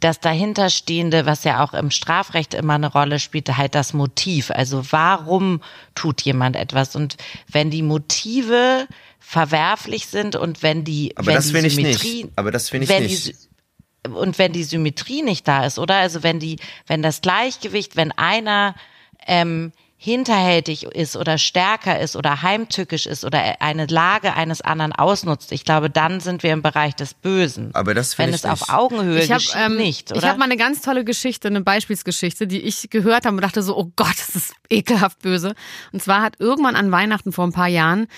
das 0.00 0.20
dahinterstehende, 0.20 1.26
was 1.26 1.44
ja 1.44 1.62
auch 1.62 1.74
im 1.74 1.90
Strafrecht 1.90 2.54
immer 2.54 2.74
eine 2.74 2.92
Rolle 2.92 3.18
spielt, 3.18 3.56
halt 3.56 3.74
das 3.74 3.92
Motiv. 3.92 4.50
Also 4.50 4.84
warum 4.90 5.62
tut 5.94 6.22
jemand 6.22 6.56
etwas? 6.56 6.96
Und 6.96 7.16
wenn 7.48 7.70
die 7.70 7.82
Motive 7.82 8.86
verwerflich 9.18 10.06
sind 10.06 10.36
und 10.36 10.62
wenn 10.62 10.84
die, 10.84 11.16
Aber 11.16 11.28
wenn 11.28 11.34
das 11.36 11.52
die 11.52 11.70
Symmetrie, 11.70 12.24
nicht. 12.24 12.32
Aber 12.36 12.50
das 12.50 12.68
finde 12.68 12.84
ich 12.84 12.90
wenn 12.90 13.02
nicht. 13.04 13.28
Die, 13.28 14.10
und 14.10 14.38
wenn 14.38 14.52
die 14.52 14.64
Symmetrie 14.64 15.22
nicht 15.22 15.46
da 15.46 15.64
ist, 15.64 15.78
oder? 15.78 15.96
Also 15.96 16.22
wenn 16.22 16.40
die, 16.40 16.58
wenn 16.86 17.02
das 17.02 17.20
Gleichgewicht, 17.20 17.96
wenn 17.96 18.12
einer 18.12 18.74
ähm, 19.26 19.72
hinterhältig 20.04 20.82
ist 20.82 21.16
oder 21.16 21.38
stärker 21.38 22.00
ist 22.00 22.16
oder 22.16 22.42
heimtückisch 22.42 23.06
ist 23.06 23.24
oder 23.24 23.60
eine 23.62 23.86
Lage 23.86 24.34
eines 24.34 24.60
anderen 24.60 24.92
ausnutzt, 24.92 25.52
ich 25.52 25.64
glaube, 25.64 25.90
dann 25.90 26.18
sind 26.18 26.42
wir 26.42 26.52
im 26.52 26.60
Bereich 26.60 26.96
des 26.96 27.14
Bösen. 27.14 27.70
Aber 27.72 27.94
das 27.94 28.18
wenn 28.18 28.30
es 28.30 28.42
ich 28.44 28.50
auf 28.50 28.60
nicht. 28.62 28.70
Augenhöhe 28.74 29.20
ich 29.22 29.30
habe 29.30 29.38
geschieht, 29.40 29.56
ähm, 29.64 29.76
nicht, 29.76 30.10
oder? 30.10 30.18
ich 30.20 30.26
habe 30.26 30.38
mal 30.40 30.46
eine 30.46 30.56
ganz 30.56 30.80
tolle 30.82 31.04
Geschichte, 31.04 31.46
eine 31.46 31.60
Beispielsgeschichte, 31.60 32.48
die 32.48 32.60
ich 32.62 32.90
gehört 32.90 33.26
habe 33.26 33.36
und 33.36 33.42
dachte 33.42 33.62
so, 33.62 33.76
oh 33.78 33.92
Gott, 33.94 34.14
das 34.18 34.34
ist 34.34 34.54
ekelhaft 34.68 35.20
böse. 35.22 35.54
Und 35.92 36.02
zwar 36.02 36.20
hat 36.22 36.34
irgendwann 36.40 36.74
an 36.74 36.90
Weihnachten 36.90 37.30
vor 37.30 37.46
ein 37.46 37.52
paar 37.52 37.68
Jahren 37.68 38.08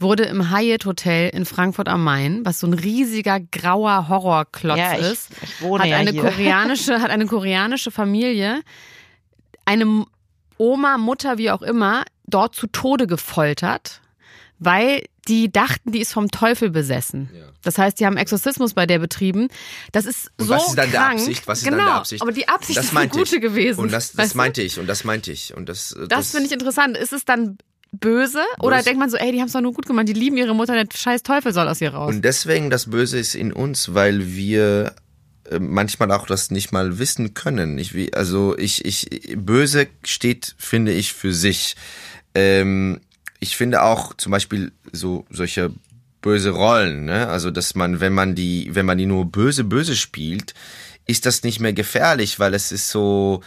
wurde 0.00 0.24
im 0.24 0.50
Hyatt 0.50 0.86
Hotel 0.86 1.28
in 1.30 1.44
Frankfurt 1.44 1.88
am 1.88 2.02
Main, 2.02 2.44
was 2.44 2.58
so 2.60 2.66
ein 2.66 2.74
riesiger 2.74 3.38
grauer 3.40 4.08
Horrorklotz 4.08 4.76
Ja, 4.78 4.94
ich- 4.98 5.12
ist, 5.12 5.30
ich 5.42 5.60
wohne 5.62 5.84
hat 5.84 5.90
ja 5.90 5.96
eine 5.98 6.10
hier. 6.10 6.22
koreanische 6.22 7.00
hat 7.00 7.10
eine 7.10 7.26
koreanische 7.26 7.90
Familie 7.92 8.60
eine 9.64 10.04
Oma, 10.58 10.98
Mutter, 10.98 11.38
wie 11.38 11.50
auch 11.50 11.62
immer, 11.62 12.04
dort 12.26 12.54
zu 12.54 12.66
Tode 12.66 13.06
gefoltert, 13.06 14.00
weil 14.58 15.04
die 15.28 15.52
dachten, 15.52 15.92
die 15.92 16.00
ist 16.00 16.12
vom 16.12 16.30
Teufel 16.30 16.70
besessen. 16.70 17.30
Das 17.62 17.76
heißt, 17.78 18.00
die 18.00 18.06
haben 18.06 18.16
Exorzismus 18.16 18.74
bei 18.74 18.86
der 18.86 18.98
betrieben. 18.98 19.48
Das 19.92 20.06
ist 20.06 20.30
Und 20.38 20.46
so 20.46 20.54
was 20.54 20.68
ist 20.68 20.78
dann 20.78 20.90
der 20.90 21.00
krank. 21.00 21.18
Absicht? 21.20 21.46
Was 21.46 21.58
ist 21.58 21.64
genau, 21.64 21.76
dann 21.78 21.86
der 21.86 21.94
Absicht? 21.96 22.22
aber 22.22 22.32
die 22.32 22.48
Absicht 22.48 22.78
das 22.78 22.86
ist 22.86 22.90
eine 22.92 23.00
meinte 23.00 23.18
gute 23.18 23.36
ich. 23.36 23.42
gewesen. 23.42 23.80
Und 23.80 23.92
das, 23.92 24.12
das 24.12 24.18
weißt 24.18 24.34
du? 24.34 24.38
meinte 24.38 24.62
ich. 24.62 24.78
Und 24.78 24.86
das 24.86 25.04
meinte 25.04 25.30
ich. 25.32 25.54
Und 25.56 25.68
das, 25.68 25.94
das, 25.98 26.08
Das 26.08 26.30
finde 26.30 26.46
ich 26.46 26.52
interessant. 26.52 26.96
Ist 26.96 27.12
es 27.12 27.24
dann 27.24 27.58
böse? 27.92 28.40
Oder 28.60 28.76
Böse. 28.76 28.84
denkt 28.84 29.00
man 29.00 29.10
so, 29.10 29.16
ey, 29.18 29.32
die 29.32 29.40
haben 29.40 29.46
es 29.48 29.52
doch 29.52 29.60
nur 29.60 29.72
gut 29.74 29.86
gemacht, 29.86 30.08
die 30.08 30.12
lieben 30.14 30.36
ihre 30.36 30.54
Mutter, 30.54 30.72
der 30.82 30.86
scheiß 30.94 31.22
Teufel 31.22 31.52
soll 31.52 31.68
aus 31.68 31.80
ihr 31.80 31.92
raus. 31.92 32.14
Und 32.14 32.22
deswegen 32.24 32.70
das 32.70 32.88
Böse 32.90 33.18
ist 33.18 33.34
in 33.34 33.52
uns, 33.52 33.94
weil 33.94 34.34
wir 34.34 34.94
manchmal 35.58 36.12
auch 36.12 36.26
das 36.26 36.50
nicht 36.50 36.72
mal 36.72 36.98
wissen 36.98 37.34
können. 37.34 37.78
Ich, 37.78 38.16
also 38.16 38.56
ich, 38.58 38.84
ich, 38.84 39.36
böse 39.36 39.88
steht, 40.04 40.54
finde 40.58 40.92
ich, 40.92 41.12
für 41.12 41.32
sich. 41.32 41.76
Ähm, 42.34 43.00
ich 43.40 43.56
finde 43.56 43.82
auch 43.82 44.14
zum 44.14 44.32
Beispiel 44.32 44.72
so 44.92 45.24
solche 45.30 45.70
böse 46.20 46.50
Rollen, 46.50 47.04
ne? 47.04 47.28
Also 47.28 47.50
dass 47.50 47.74
man, 47.74 48.00
wenn 48.00 48.12
man 48.12 48.34
die, 48.34 48.70
wenn 48.74 48.86
man 48.86 48.98
die 48.98 49.06
nur 49.06 49.26
böse 49.26 49.64
böse 49.64 49.96
spielt, 49.96 50.54
ist 51.06 51.26
das 51.26 51.42
nicht 51.42 51.60
mehr 51.60 51.72
gefährlich, 51.72 52.38
weil 52.38 52.54
es 52.54 52.72
ist 52.72 52.90
so, 52.90 53.42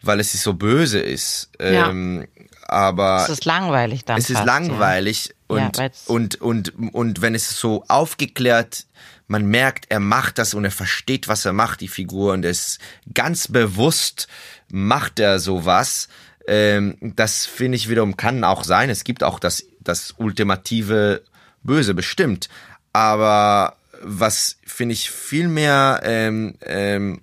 weil 0.00 0.20
es 0.20 0.34
ist 0.34 0.42
so 0.42 0.54
böse 0.54 1.00
ist. 1.00 1.50
Ja. 1.60 1.90
Ähm, 1.90 2.26
aber 2.66 3.24
es 3.24 3.28
ist 3.28 3.44
langweilig 3.44 4.04
dann. 4.04 4.18
es 4.18 4.30
ist 4.30 4.36
fast, 4.36 4.46
langweilig 4.46 5.34
Ja, 5.50 5.66
und, 5.66 5.78
weil's- 5.78 6.06
und, 6.06 6.40
und, 6.40 6.94
und 6.94 7.20
wenn 7.20 7.34
es 7.34 7.58
so 7.58 7.84
aufgeklärt, 7.88 8.86
man 9.32 9.46
merkt, 9.46 9.86
er 9.88 9.98
macht 9.98 10.36
das 10.36 10.52
und 10.52 10.64
er 10.64 10.70
versteht, 10.70 11.26
was 11.26 11.46
er 11.46 11.54
macht, 11.54 11.80
die 11.80 11.88
Figur, 11.88 12.34
und 12.34 12.44
ist 12.44 12.78
ganz 13.14 13.48
bewusst, 13.48 14.28
macht 14.70 15.18
er 15.18 15.40
sowas. 15.40 16.08
Ähm, 16.46 16.98
das 17.00 17.46
finde 17.46 17.76
ich 17.76 17.88
wiederum 17.88 18.18
kann 18.18 18.44
auch 18.44 18.62
sein. 18.62 18.90
Es 18.90 19.04
gibt 19.04 19.24
auch 19.24 19.38
das, 19.38 19.64
das 19.80 20.14
ultimative 20.18 21.22
Böse 21.62 21.94
bestimmt. 21.94 22.50
Aber 22.92 23.76
was 24.02 24.58
finde 24.66 24.92
ich 24.92 25.10
viel 25.10 25.48
mehr 25.48 26.02
ähm, 26.04 26.58
ähm, 26.66 27.22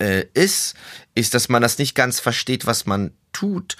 äh, 0.00 0.24
ist, 0.34 0.74
ist, 1.14 1.34
dass 1.34 1.48
man 1.48 1.62
das 1.62 1.78
nicht 1.78 1.94
ganz 1.94 2.18
versteht, 2.18 2.66
was 2.66 2.84
man 2.84 3.12
tut. 3.32 3.76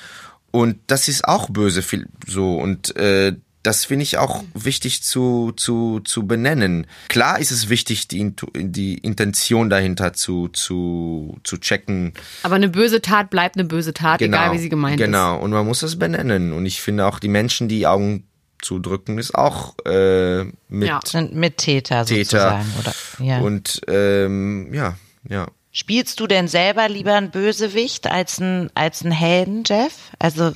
Und 0.53 0.79
das 0.87 1.09
ist 1.09 1.25
auch 1.25 1.51
böse 1.51 1.83
viel 1.83 2.07
so. 2.25 2.57
Und 2.57 2.95
äh, 2.95 3.35
das 3.67 3.85
finde 3.85 4.05
ich 4.05 4.17
auch 4.19 4.45
wichtig 4.55 5.03
zu, 5.03 5.53
zu, 5.57 6.01
zu 6.01 6.27
benennen. 6.27 6.87
Klar 7.09 7.41
ist 7.41 7.51
es 7.51 7.69
wichtig, 7.69 8.07
die, 8.07 8.33
die 8.55 8.99
Intention 8.99 9.69
dahinter 9.71 10.13
zu, 10.13 10.49
zu, 10.49 11.37
zu 11.43 11.59
checken. 11.59 12.13
Aber 12.45 12.55
eine 12.55 12.69
böse 12.69 13.03
Tat 13.03 13.29
bleibt 13.31 13.57
eine 13.57 13.65
böse 13.65 13.93
Tat, 13.93 14.23
egal 14.23 14.53
wie 14.53 14.59
sie 14.59 14.69
gemeint 14.69 14.99
Genau, 14.99 15.39
und 15.39 15.51
man 15.51 15.67
muss 15.67 15.81
das 15.81 15.99
benennen. 15.99 16.53
Und 16.53 16.65
ich 16.65 16.81
finde 16.81 17.07
auch, 17.07 17.19
die 17.19 17.29
Menschen, 17.29 17.69
die 17.69 17.87
Augen 17.87 18.29
zudrücken, 18.63 19.19
ist 19.19 19.35
auch 19.35 19.75
äh, 19.85 20.45
mit 20.69 20.89
Ja. 20.89 21.01
sind 21.05 21.35
Mittäter 21.35 22.05
Täter. 22.05 22.25
sozusagen, 22.25 22.73
oder? 22.81 22.95
Ja. 23.25 23.39
Und 23.41 23.83
ähm, 23.89 24.73
ja, 24.73 24.97
ja. 25.29 25.49
Spielst 25.73 26.21
du 26.21 26.27
denn 26.27 26.49
selber 26.49 26.89
lieber 26.89 27.15
einen 27.15 27.31
Bösewicht 27.31 28.07
als 28.07 28.41
einen, 28.41 28.71
als 28.75 29.03
einen 29.03 29.13
Helden, 29.13 29.63
Jeff? 29.67 29.93
Also, 30.19 30.53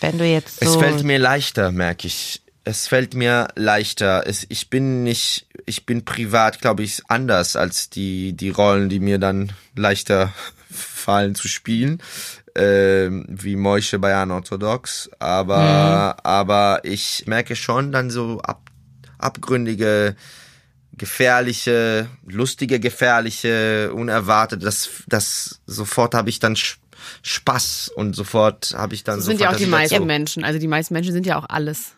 wenn 0.00 0.18
du 0.18 0.24
jetzt 0.24 0.60
so. 0.60 0.66
Es 0.66 0.76
fällt 0.76 1.02
mir 1.02 1.18
leichter, 1.18 1.72
merke 1.72 2.06
ich. 2.06 2.40
Es 2.70 2.86
fällt 2.86 3.14
mir 3.14 3.48
leichter. 3.56 4.22
Es, 4.28 4.46
ich 4.48 4.70
bin 4.70 5.02
nicht, 5.02 5.48
ich 5.66 5.86
bin 5.86 6.04
privat, 6.04 6.60
glaube 6.60 6.84
ich, 6.84 7.02
anders 7.08 7.56
als 7.56 7.90
die, 7.90 8.32
die 8.32 8.50
Rollen, 8.50 8.88
die 8.88 9.00
mir 9.00 9.18
dann 9.18 9.52
leichter 9.74 10.32
fallen 10.70 11.34
zu 11.34 11.48
spielen. 11.48 12.00
Ähm, 12.54 13.26
wie 13.28 13.56
Moische 13.56 13.98
bei 13.98 14.22
Unorthodox. 14.22 15.10
Aber, 15.18 16.18
aber 16.22 16.82
ich 16.84 17.24
merke 17.26 17.56
schon 17.56 17.90
dann 17.90 18.08
so 18.08 18.40
ab, 18.40 18.70
abgründige, 19.18 20.14
gefährliche, 20.92 22.06
lustige, 22.24 22.78
gefährliche, 22.78 23.92
unerwartete, 23.92 24.64
das, 24.64 24.90
das, 25.08 25.60
sofort 25.66 26.14
habe 26.14 26.30
ich 26.30 26.38
dann 26.38 26.56
Spaß 27.22 27.90
und 27.96 28.14
sofort 28.14 28.74
habe 28.76 28.94
ich 28.94 29.02
dann 29.02 29.16
Das 29.16 29.24
so 29.24 29.32
sind 29.32 29.40
ja 29.40 29.50
auch 29.50 29.56
die 29.56 29.66
meisten 29.66 29.96
dazu. 29.96 30.06
Menschen. 30.06 30.44
Also 30.44 30.60
die 30.60 30.68
meisten 30.68 30.94
Menschen 30.94 31.12
sind 31.12 31.26
ja 31.26 31.36
auch 31.36 31.48
alles. 31.48 31.94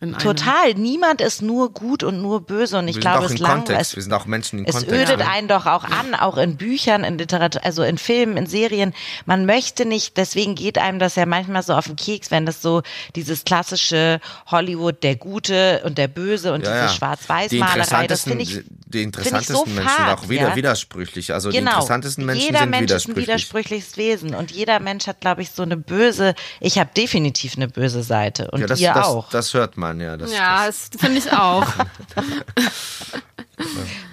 Total. 0.00 0.72
Niemand 0.74 1.20
ist 1.20 1.42
nur 1.42 1.72
gut 1.74 2.02
und 2.02 2.22
nur 2.22 2.40
böse. 2.40 2.78
Und 2.78 2.88
ich 2.88 2.96
wir 2.96 3.00
glaube, 3.02 3.28
sind 3.28 3.42
auch 3.42 3.48
es 3.48 3.68
langweilt. 3.68 3.96
Wir 3.96 4.02
sind 4.02 4.12
auch 4.14 4.24
Menschen 4.24 4.60
in 4.60 4.64
Es 4.64 4.76
Kontext. 4.76 4.94
ödet 4.96 5.18
ne? 5.18 5.28
einen 5.28 5.46
doch 5.46 5.66
auch 5.66 5.84
an, 5.84 6.14
auch 6.14 6.38
in 6.38 6.56
Büchern, 6.56 7.04
in 7.04 7.18
Literatur, 7.18 7.62
also 7.64 7.82
in 7.82 7.98
Filmen, 7.98 8.38
in 8.38 8.46
Serien. 8.46 8.94
Man 9.26 9.44
möchte 9.44 9.84
nicht, 9.84 10.16
deswegen 10.16 10.54
geht 10.54 10.78
einem 10.78 10.98
das 10.98 11.16
ja 11.16 11.26
manchmal 11.26 11.62
so 11.62 11.74
auf 11.74 11.86
den 11.86 11.96
Keks, 11.96 12.30
wenn 12.30 12.46
das 12.46 12.62
so 12.62 12.80
dieses 13.14 13.44
klassische 13.44 14.20
Hollywood, 14.46 15.02
der 15.02 15.16
Gute 15.16 15.82
und 15.84 15.98
der 15.98 16.08
Böse 16.08 16.54
und 16.54 16.64
Ja, 16.64 16.70
diese 16.70 16.80
ja. 16.80 16.86
Die 16.88 16.94
Schwarz-Weiß-Malerei, 16.94 18.06
das 18.06 18.22
finde 18.22 18.44
ich 18.44 18.62
die 18.92 19.02
interessantesten 19.02 19.56
so 19.56 19.64
Menschen 19.66 19.88
fad, 19.88 20.18
auch 20.18 20.28
wieder 20.28 20.50
ja? 20.50 20.56
widersprüchlich. 20.56 21.32
Also 21.32 21.50
die 21.50 21.58
Genau. 21.58 21.72
interessantesten 21.72 22.24
Menschen 22.24 22.46
jeder 22.46 22.60
sind 22.60 22.70
Mensch 22.70 22.90
ist 22.90 22.90
ein 22.90 22.94
widersprüchlich. 23.16 23.26
widersprüchliches 23.26 23.96
Wesen 23.96 24.34
und 24.34 24.50
jeder 24.50 24.80
Mensch 24.80 25.06
hat, 25.06 25.20
glaube 25.20 25.42
ich, 25.42 25.50
so 25.50 25.62
eine 25.62 25.76
böse. 25.76 26.34
Ich 26.60 26.78
habe 26.78 26.90
definitiv 26.96 27.56
eine 27.56 27.68
böse 27.68 28.02
Seite 28.02 28.50
und 28.50 28.60
ja, 28.60 28.66
das, 28.66 28.80
ihr 28.80 28.92
das, 28.92 29.06
auch. 29.06 29.30
das 29.30 29.54
hört 29.54 29.76
man, 29.76 30.00
ja. 30.00 30.16
Das, 30.16 30.32
Ja, 30.32 30.66
das 30.66 30.90
finde 30.98 31.18
ich 31.18 31.32
auch. 31.32 31.66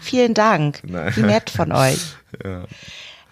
Vielen 0.01 0.33
Dank. 0.33 0.81
Nein. 0.83 1.15
Wie 1.15 1.21
nett 1.21 1.49
von 1.49 1.71
euch. 1.71 1.99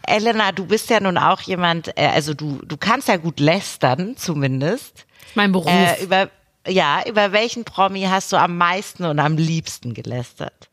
Elena, 0.08 0.52
du 0.52 0.66
bist 0.66 0.90
ja 0.90 1.00
nun 1.00 1.18
auch 1.18 1.42
jemand, 1.42 1.98
äh, 1.98 2.08
also 2.08 2.34
du, 2.34 2.60
du 2.64 2.78
kannst 2.78 3.08
ja 3.08 3.18
gut 3.18 3.40
lästern, 3.40 4.16
zumindest. 4.18 5.06
mein 5.34 5.52
Beruf. 5.52 5.72
Äh, 5.72 6.04
über, 6.04 6.30
ja, 6.68 7.04
über 7.08 7.32
welchen 7.32 7.66
Promi 7.66 8.04
hast 8.04 8.32
du 8.32 8.38
am 8.38 8.58
meisten 8.58 9.06
und 9.06 9.20
am 9.20 9.38
liebsten 9.38 9.94
gelästert? 9.94 10.70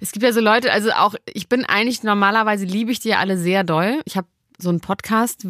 Es 0.00 0.12
gibt 0.12 0.22
ja 0.22 0.32
so 0.32 0.40
Leute, 0.40 0.72
also 0.72 0.90
auch, 0.92 1.14
ich 1.32 1.48
bin 1.48 1.64
eigentlich 1.64 2.02
normalerweise 2.02 2.64
liebe 2.64 2.90
ich 2.92 3.00
die 3.00 3.08
ja 3.10 3.18
alle 3.18 3.38
sehr 3.38 3.64
doll. 3.64 4.00
Ich 4.04 4.16
habe 4.16 4.26
so 4.58 4.68
einen 4.70 4.80
Podcast, 4.80 5.46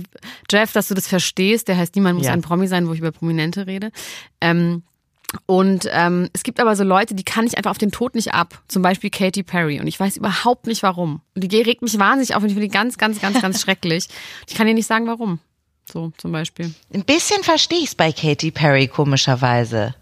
Jeff, 0.51 0.73
dass 0.73 0.89
du 0.89 0.95
das 0.95 1.07
verstehst, 1.07 1.69
der 1.69 1.77
heißt 1.77 1.95
Niemand 1.95 2.19
muss 2.19 2.27
Ja. 2.27 2.33
ein 2.33 2.43
Promi 2.43 2.67
sein, 2.67 2.89
wo 2.89 2.93
ich 2.93 2.99
über 2.99 3.13
Prominente 3.13 3.67
rede. 3.67 3.93
Ähm, 4.41 4.83
und 5.47 5.89
ähm, 5.93 6.29
es 6.33 6.45
gibt 6.45 6.61
aber 6.61 6.77
so 6.77 6.85
Leute, 6.85 7.15
die 7.15 7.25
kann 7.25 7.47
ich 7.47 7.57
einfach 7.59 7.73
auf 7.73 7.79
den 7.79 7.91
Tod 7.91 8.15
nicht 8.15 8.33
ab. 8.33 8.63
Zum 8.69 8.83
Beispiel 8.83 9.11
Katy 9.11 9.43
Perry. 9.43 9.81
Und 9.81 9.87
ich 9.87 9.99
weiß 9.99 10.17
überhaupt 10.17 10.67
nicht 10.67 10.83
warum. 10.83 11.21
Und 11.35 11.43
die 11.45 11.61
regt 11.61 11.83
mich 11.83 11.99
wahnsinnig 11.99 12.35
auf 12.37 12.43
und 12.43 12.49
ich 12.49 12.55
finde 12.55 12.69
die 12.69 12.73
ganz, 12.75 12.97
ganz, 12.97 13.21
ganz, 13.21 13.41
ganz 13.43 13.61
schrecklich. 13.63 14.09
Ich 14.49 14.55
kann 14.55 14.67
dir 14.67 14.75
nicht 14.75 14.87
sagen, 14.87 15.07
warum. 15.07 15.41
So 15.93 16.13
zum 16.17 16.33
Beispiel. 16.33 16.73
Ein 16.93 17.05
bisschen 17.05 17.43
verstehe 17.45 17.79
ich 17.79 17.87
es 17.89 17.95
bei 17.95 18.13
Katy 18.13 18.51
Perry, 18.51 18.89
komischerweise. 18.89 19.95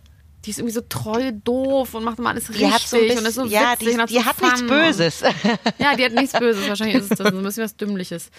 Die 0.44 0.50
ist 0.50 0.58
irgendwie 0.58 0.74
so 0.74 0.82
treu 0.88 1.32
doof 1.32 1.94
und 1.94 2.04
macht 2.04 2.18
immer 2.18 2.30
alles 2.30 2.50
richtig 2.50 2.86
so 2.86 2.98
bisschen, 2.98 3.18
und 3.18 3.26
ist 3.26 3.34
so 3.34 3.46
ja, 3.46 3.72
witzig 3.72 3.88
die, 3.88 3.94
und 3.94 4.00
hat 4.00 4.10
die 4.10 4.14
so 4.14 4.24
hat 4.24 4.42
nichts. 4.42 4.62
Böses. 4.66 5.22
Ja, 5.78 5.96
die 5.96 6.04
hat 6.04 6.12
nichts 6.12 6.38
Böses. 6.38 6.68
Wahrscheinlich 6.68 6.96
ist 6.96 7.12
es 7.12 7.18
das 7.18 7.30
so 7.30 7.38
ein 7.38 7.42
bisschen 7.42 7.64
was 7.64 7.76
Dümmliches. 7.76 8.30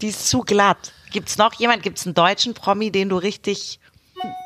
Die 0.00 0.08
ist 0.08 0.28
zu 0.28 0.40
glatt. 0.40 0.92
Gibt's 1.12 1.38
noch 1.38 1.54
jemand? 1.54 1.82
Gibt's 1.82 2.06
einen 2.06 2.14
deutschen 2.14 2.54
Promi, 2.54 2.90
den 2.90 3.08
du 3.08 3.16
richtig, 3.16 3.80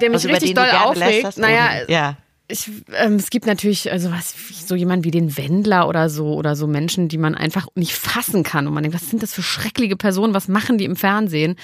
Der 0.01 0.11
mich 0.11 0.17
also 0.17 0.29
richtig 0.29 0.55
doll 0.55 0.71
aufregt. 0.71 1.37
Naja, 1.39 1.89
ja. 1.89 2.17
ich, 2.49 2.71
ähm, 2.95 3.17
es 3.17 3.31
gibt 3.31 3.47
natürlich 3.47 3.91
also 3.93 4.11
was 4.11 4.35
so 4.67 4.75
jemand 4.75 5.05
wie 5.05 5.11
den 5.11 5.37
Wendler 5.37 5.89
oder 5.89 6.09
so 6.09 6.35
oder 6.35 6.57
so 6.57 6.67
Menschen, 6.67 7.09
die 7.09 7.19
man 7.19 7.35
einfach 7.35 7.67
nicht 7.75 7.95
fassen 7.95 8.43
kann 8.43 8.67
und 8.67 8.75
man 8.75 8.83
denkt, 8.83 8.95
was 9.01 9.09
sind 9.09 9.23
das 9.23 9.35
für 9.35 9.43
schreckliche 9.43 9.97
Personen, 9.97 10.35
was 10.35 10.49
machen 10.49 10.79
die 10.79 10.85
im 10.85 10.97
Fernsehen? 10.97 11.57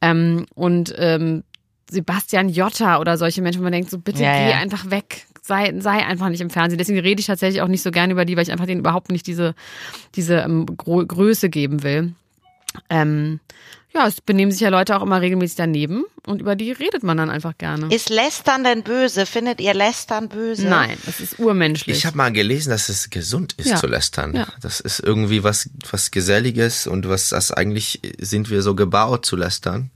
Ähm, 0.00 0.46
und 0.54 0.94
ähm, 0.98 1.44
Sebastian 1.92 2.48
Jotta 2.48 2.98
oder 2.98 3.16
solche 3.18 3.42
Menschen, 3.42 3.60
wo 3.60 3.64
man 3.64 3.72
denkt, 3.72 3.90
so 3.90 3.98
bitte 3.98 4.22
Ja, 4.22 4.32
geh 4.44 4.50
ja. 4.50 4.56
einfach 4.58 4.90
weg. 4.90 5.26
Sei, 5.42 5.74
sei 5.80 6.04
einfach 6.06 6.28
nicht 6.28 6.40
im 6.40 6.50
Fernsehen. 6.50 6.78
Deswegen 6.78 7.00
rede 7.00 7.20
ich 7.20 7.26
tatsächlich 7.26 7.62
auch 7.62 7.68
nicht 7.68 7.82
so 7.82 7.90
gerne 7.90 8.12
über 8.12 8.24
die, 8.24 8.36
weil 8.36 8.44
ich 8.44 8.52
einfach 8.52 8.66
denen 8.66 8.80
überhaupt 8.80 9.10
nicht 9.10 9.26
diese, 9.26 9.54
diese 10.14 10.36
ähm, 10.36 10.66
Größe 10.66 11.48
geben 11.50 11.82
will. 11.82 12.14
Ähm, 12.88 13.40
ja, 13.94 14.06
es 14.06 14.20
benehmen 14.22 14.50
sich 14.52 14.60
ja 14.62 14.70
Leute 14.70 14.96
auch 14.96 15.02
immer 15.02 15.20
regelmäßig 15.20 15.56
daneben 15.56 16.04
und 16.26 16.40
über 16.40 16.56
die 16.56 16.72
redet 16.72 17.02
man 17.02 17.18
dann 17.18 17.28
einfach 17.28 17.58
gerne. 17.58 17.94
Ist 17.94 18.08
Lästern 18.08 18.64
denn 18.64 18.82
böse? 18.84 19.26
Findet 19.26 19.60
ihr 19.60 19.74
Lästern 19.74 20.30
böse? 20.30 20.66
Nein, 20.66 20.96
es 21.06 21.20
ist 21.20 21.38
urmenschlich. 21.38 21.98
Ich 21.98 22.06
habe 22.06 22.16
mal 22.16 22.32
gelesen, 22.32 22.70
dass 22.70 22.88
es 22.88 23.10
gesund 23.10 23.52
ist 23.58 23.68
Ja. 23.68 23.76
zu 23.76 23.86
lästern. 23.86 24.34
Ja. 24.34 24.46
Das 24.62 24.80
ist 24.80 25.00
irgendwie 25.00 25.44
was, 25.44 25.68
was 25.90 26.10
Geselliges 26.10 26.86
und 26.86 27.06
was 27.08 27.28
das 27.30 27.50
eigentlich 27.52 28.00
sind 28.18 28.48
wir 28.48 28.62
so 28.62 28.74
gebaut 28.74 29.26
zu 29.26 29.36
lästern. 29.36 29.90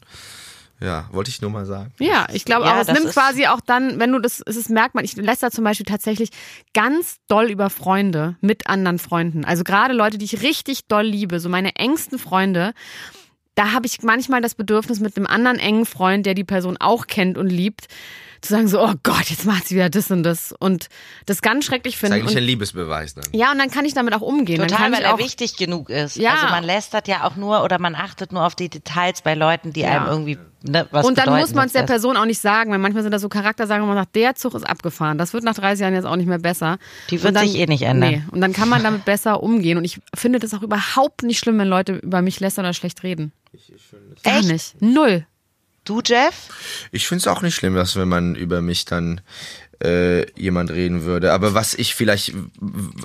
Ja, 0.78 1.08
wollte 1.10 1.30
ich 1.30 1.40
nur 1.40 1.50
mal 1.50 1.64
sagen. 1.64 1.92
Ja, 1.98 2.26
ich 2.32 2.44
glaube 2.44 2.66
Ja, 2.66 2.74
auch, 2.74 2.80
es 2.80 2.88
nimmt 2.88 3.12
quasi 3.12 3.46
auch 3.46 3.60
dann, 3.60 3.98
wenn 3.98 4.12
du 4.12 4.18
das, 4.18 4.42
es 4.44 4.56
ist, 4.56 4.68
merkt 4.68 4.94
man, 4.94 5.04
ich 5.04 5.16
lässt 5.16 5.44
zum 5.52 5.64
Beispiel 5.64 5.86
tatsächlich 5.86 6.30
ganz 6.74 7.16
doll 7.28 7.50
über 7.50 7.70
Freunde 7.70 8.36
mit 8.42 8.66
anderen 8.66 8.98
Freunden. 8.98 9.44
Also 9.44 9.64
gerade 9.64 9.94
Leute, 9.94 10.18
die 10.18 10.26
ich 10.26 10.42
richtig 10.42 10.86
doll 10.86 11.04
liebe, 11.04 11.40
so 11.40 11.48
meine 11.48 11.76
engsten 11.76 12.18
Freunde, 12.18 12.74
da 13.54 13.72
habe 13.72 13.86
ich 13.86 14.02
manchmal 14.02 14.42
das 14.42 14.54
Bedürfnis 14.54 15.00
mit 15.00 15.16
einem 15.16 15.26
anderen 15.26 15.58
engen 15.58 15.86
Freund, 15.86 16.26
der 16.26 16.34
die 16.34 16.44
Person 16.44 16.76
auch 16.78 17.06
kennt 17.06 17.38
und 17.38 17.48
liebt, 17.48 17.86
zu 18.40 18.52
sagen 18.52 18.68
so, 18.68 18.80
oh 18.82 18.92
Gott, 19.02 19.24
jetzt 19.30 19.44
macht 19.46 19.66
sie 19.68 19.74
wieder 19.76 19.88
das 19.90 20.10
und 20.10 20.22
das 20.22 20.54
und 20.58 20.88
das 21.26 21.42
ganz 21.42 21.64
schrecklich 21.64 21.94
Das 21.94 22.02
ist 22.02 22.08
finden. 22.08 22.14
eigentlich 22.24 22.36
Und, 22.36 22.42
ein 22.42 22.46
Liebesbeweis 22.46 23.14
dann. 23.14 23.24
ja, 23.32 23.50
und 23.52 23.58
dann 23.58 23.70
kann 23.70 23.84
ich 23.84 23.94
damit 23.94 24.14
auch 24.14 24.20
umgehen. 24.20 24.58
dann 24.58 24.68
Total, 24.68 24.84
kann 24.84 24.92
weil 24.92 25.00
ich 25.00 25.06
er 25.06 25.14
auch, 25.14 25.18
wichtig 25.18 25.56
genug 25.56 25.90
ist. 25.90 26.16
Ja. 26.16 26.34
Also 26.34 26.46
man 26.46 26.64
lästert 26.64 27.08
ja 27.08 27.24
auch 27.24 27.36
nur 27.36 27.62
oder 27.64 27.78
man 27.78 27.94
achtet 27.94 28.32
nur 28.32 28.44
auf 28.44 28.54
die 28.54 28.68
Details 28.68 29.22
bei 29.22 29.34
Leuten, 29.34 29.72
die 29.72 29.80
Ja. 29.80 29.96
einem 29.98 30.06
irgendwie 30.06 30.38
ne, 30.62 30.86
was 30.90 31.06
und 31.06 31.18
dann 31.18 31.26
bedeuten. 31.26 31.40
muss 31.42 31.54
man 31.54 31.66
es 31.66 31.72
der 31.72 31.82
Das- 31.82 31.90
Person 31.90 32.16
auch 32.16 32.24
nicht 32.26 32.40
sagen, 32.40 32.70
weil 32.72 32.78
manchmal 32.78 33.02
sind 33.02 33.12
da 33.12 33.18
so 33.18 33.28
Charaktersagen, 33.28 33.82
wo 33.82 33.86
man 33.88 33.96
sagt, 33.96 34.14
der 34.16 34.34
Zug 34.34 34.54
ist 34.54 34.64
abgefahren. 34.68 35.18
Das 35.18 35.32
wird 35.32 35.44
nach 35.44 35.54
30 35.54 35.82
Jahren 35.82 35.94
jetzt 35.94 36.04
auch 36.06 36.16
nicht 36.16 36.26
mehr 36.28 36.38
besser. 36.38 36.78
Die 37.10 37.22
wird 37.22 37.36
dann, 37.36 37.46
sich 37.46 37.56
eh 37.58 37.66
nicht 37.66 37.82
ändern. 37.82 38.10
Nee. 38.10 38.22
Und 38.30 38.40
dann 38.40 38.52
kann 38.52 38.68
man 38.68 38.82
damit 38.82 39.04
besser 39.04 39.42
umgehen. 39.42 39.78
Und 39.78 39.84
ich 39.84 40.00
finde 40.14 40.38
das 40.38 40.52
auch 40.54 40.62
überhaupt 40.62 41.22
nicht 41.22 41.38
schlimm, 41.38 41.58
wenn 41.58 41.68
Leute 41.68 41.94
über 41.96 42.22
mich 42.22 42.40
lästern 42.40 42.64
oder 42.64 42.74
schlecht 42.74 43.02
reden. 43.02 43.32
Gar 44.24 44.38
Echt? 44.40 44.48
nicht. 44.48 44.82
Null. 44.82 45.26
Du, 45.86 46.02
Jeff? 46.04 46.34
Ich 46.92 47.08
finde 47.08 47.20
es 47.20 47.26
auch 47.26 47.42
nicht 47.42 47.54
schlimm, 47.54 47.74
dass 47.74 47.96
wenn 47.96 48.08
man 48.08 48.34
über 48.34 48.60
mich 48.60 48.84
dann 48.84 49.20
äh, 49.82 50.30
jemand 50.38 50.70
reden 50.70 51.04
würde. 51.04 51.32
Aber 51.32 51.54
was 51.54 51.74
ich 51.74 51.94
vielleicht, 51.94 52.34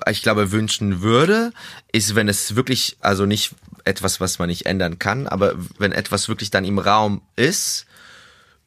ich 0.09 0.21
glaube, 0.21 0.51
wünschen 0.51 1.01
würde, 1.01 1.51
ist, 1.91 2.15
wenn 2.15 2.27
es 2.27 2.55
wirklich, 2.55 2.97
also 2.99 3.25
nicht 3.25 3.53
etwas, 3.83 4.19
was 4.19 4.39
man 4.39 4.49
nicht 4.49 4.65
ändern 4.65 4.99
kann, 4.99 5.27
aber 5.27 5.55
wenn 5.77 5.91
etwas 5.91 6.27
wirklich 6.29 6.51
dann 6.51 6.65
im 6.65 6.79
Raum 6.79 7.21
ist, 7.35 7.85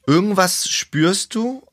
irgendwas 0.06 0.68
spürst 0.68 1.34
du, 1.34 1.66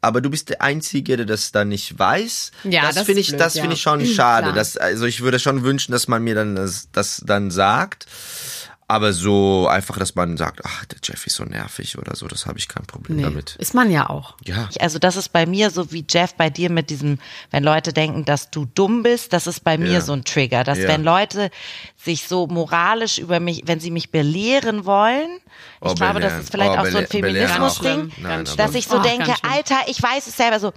aber 0.00 0.20
du 0.20 0.28
bist 0.28 0.50
der 0.50 0.60
Einzige, 0.60 1.16
der 1.16 1.24
das 1.24 1.50
dann 1.50 1.68
nicht 1.68 1.98
weiß. 1.98 2.52
Ja, 2.64 2.82
das, 2.82 2.96
das 2.96 3.06
finde 3.06 3.22
ich, 3.22 3.28
blöd, 3.28 3.40
das 3.40 3.54
ja. 3.54 3.62
finde 3.62 3.74
ich 3.74 3.80
schon 3.80 4.04
schade. 4.04 4.52
Das, 4.52 4.76
also 4.76 5.06
ich 5.06 5.22
würde 5.22 5.38
schon 5.38 5.62
wünschen, 5.62 5.92
dass 5.92 6.08
man 6.08 6.22
mir 6.22 6.34
dann 6.34 6.56
das, 6.56 6.88
das 6.92 7.22
dann 7.24 7.50
sagt. 7.50 8.06
Aber 8.94 9.12
so 9.12 9.66
einfach, 9.66 9.98
dass 9.98 10.14
man 10.14 10.36
sagt, 10.36 10.60
ach, 10.64 10.84
der 10.84 10.98
Jeff 11.02 11.26
ist 11.26 11.34
so 11.34 11.42
nervig 11.44 11.98
oder 11.98 12.14
so, 12.14 12.28
das 12.28 12.46
habe 12.46 12.58
ich 12.58 12.68
kein 12.68 12.84
Problem 12.86 13.16
Nee. 13.16 13.22
damit. 13.24 13.56
Ist 13.58 13.74
man 13.74 13.90
ja 13.90 14.08
auch. 14.08 14.36
Ja. 14.44 14.68
Also 14.78 15.00
das 15.00 15.16
ist 15.16 15.30
bei 15.32 15.46
mir 15.46 15.70
so 15.70 15.90
wie 15.90 16.04
Jeff 16.08 16.34
bei 16.34 16.48
dir 16.48 16.70
mit 16.70 16.90
diesem, 16.90 17.18
wenn 17.50 17.64
Leute 17.64 17.92
denken, 17.92 18.24
dass 18.24 18.50
du 18.50 18.66
dumm 18.66 19.02
bist, 19.02 19.32
das 19.32 19.48
ist 19.48 19.64
bei 19.64 19.78
mir 19.78 19.94
Ja. 19.94 20.00
so 20.00 20.12
ein 20.12 20.24
Trigger, 20.24 20.62
dass 20.62 20.78
Ja. 20.78 20.86
wenn 20.88 21.02
Leute 21.02 21.50
sich 21.96 22.28
so 22.28 22.46
moralisch 22.46 23.18
über 23.18 23.40
mich, 23.40 23.62
wenn 23.66 23.80
sie 23.80 23.90
mich 23.90 24.10
belehren 24.12 24.84
wollen, 24.84 25.40
ich 25.82 25.90
Oh, 25.90 25.94
glaube, 25.94 26.20
das 26.20 26.40
ist 26.44 26.50
vielleicht 26.50 26.72
Oh, 26.72 26.76
auch 26.80 26.86
so 26.86 26.98
ein 26.98 27.06
Feminismus-Ding, 27.06 28.12
dass 28.56 28.74
ich 28.74 28.86
so 28.86 28.98
Oh, 28.98 29.02
denke. 29.02 29.34
Alter, 29.42 29.76
ich 29.86 30.02
weiß 30.02 30.26
es 30.26 30.36
selber 30.36 30.58
so, 30.60 30.72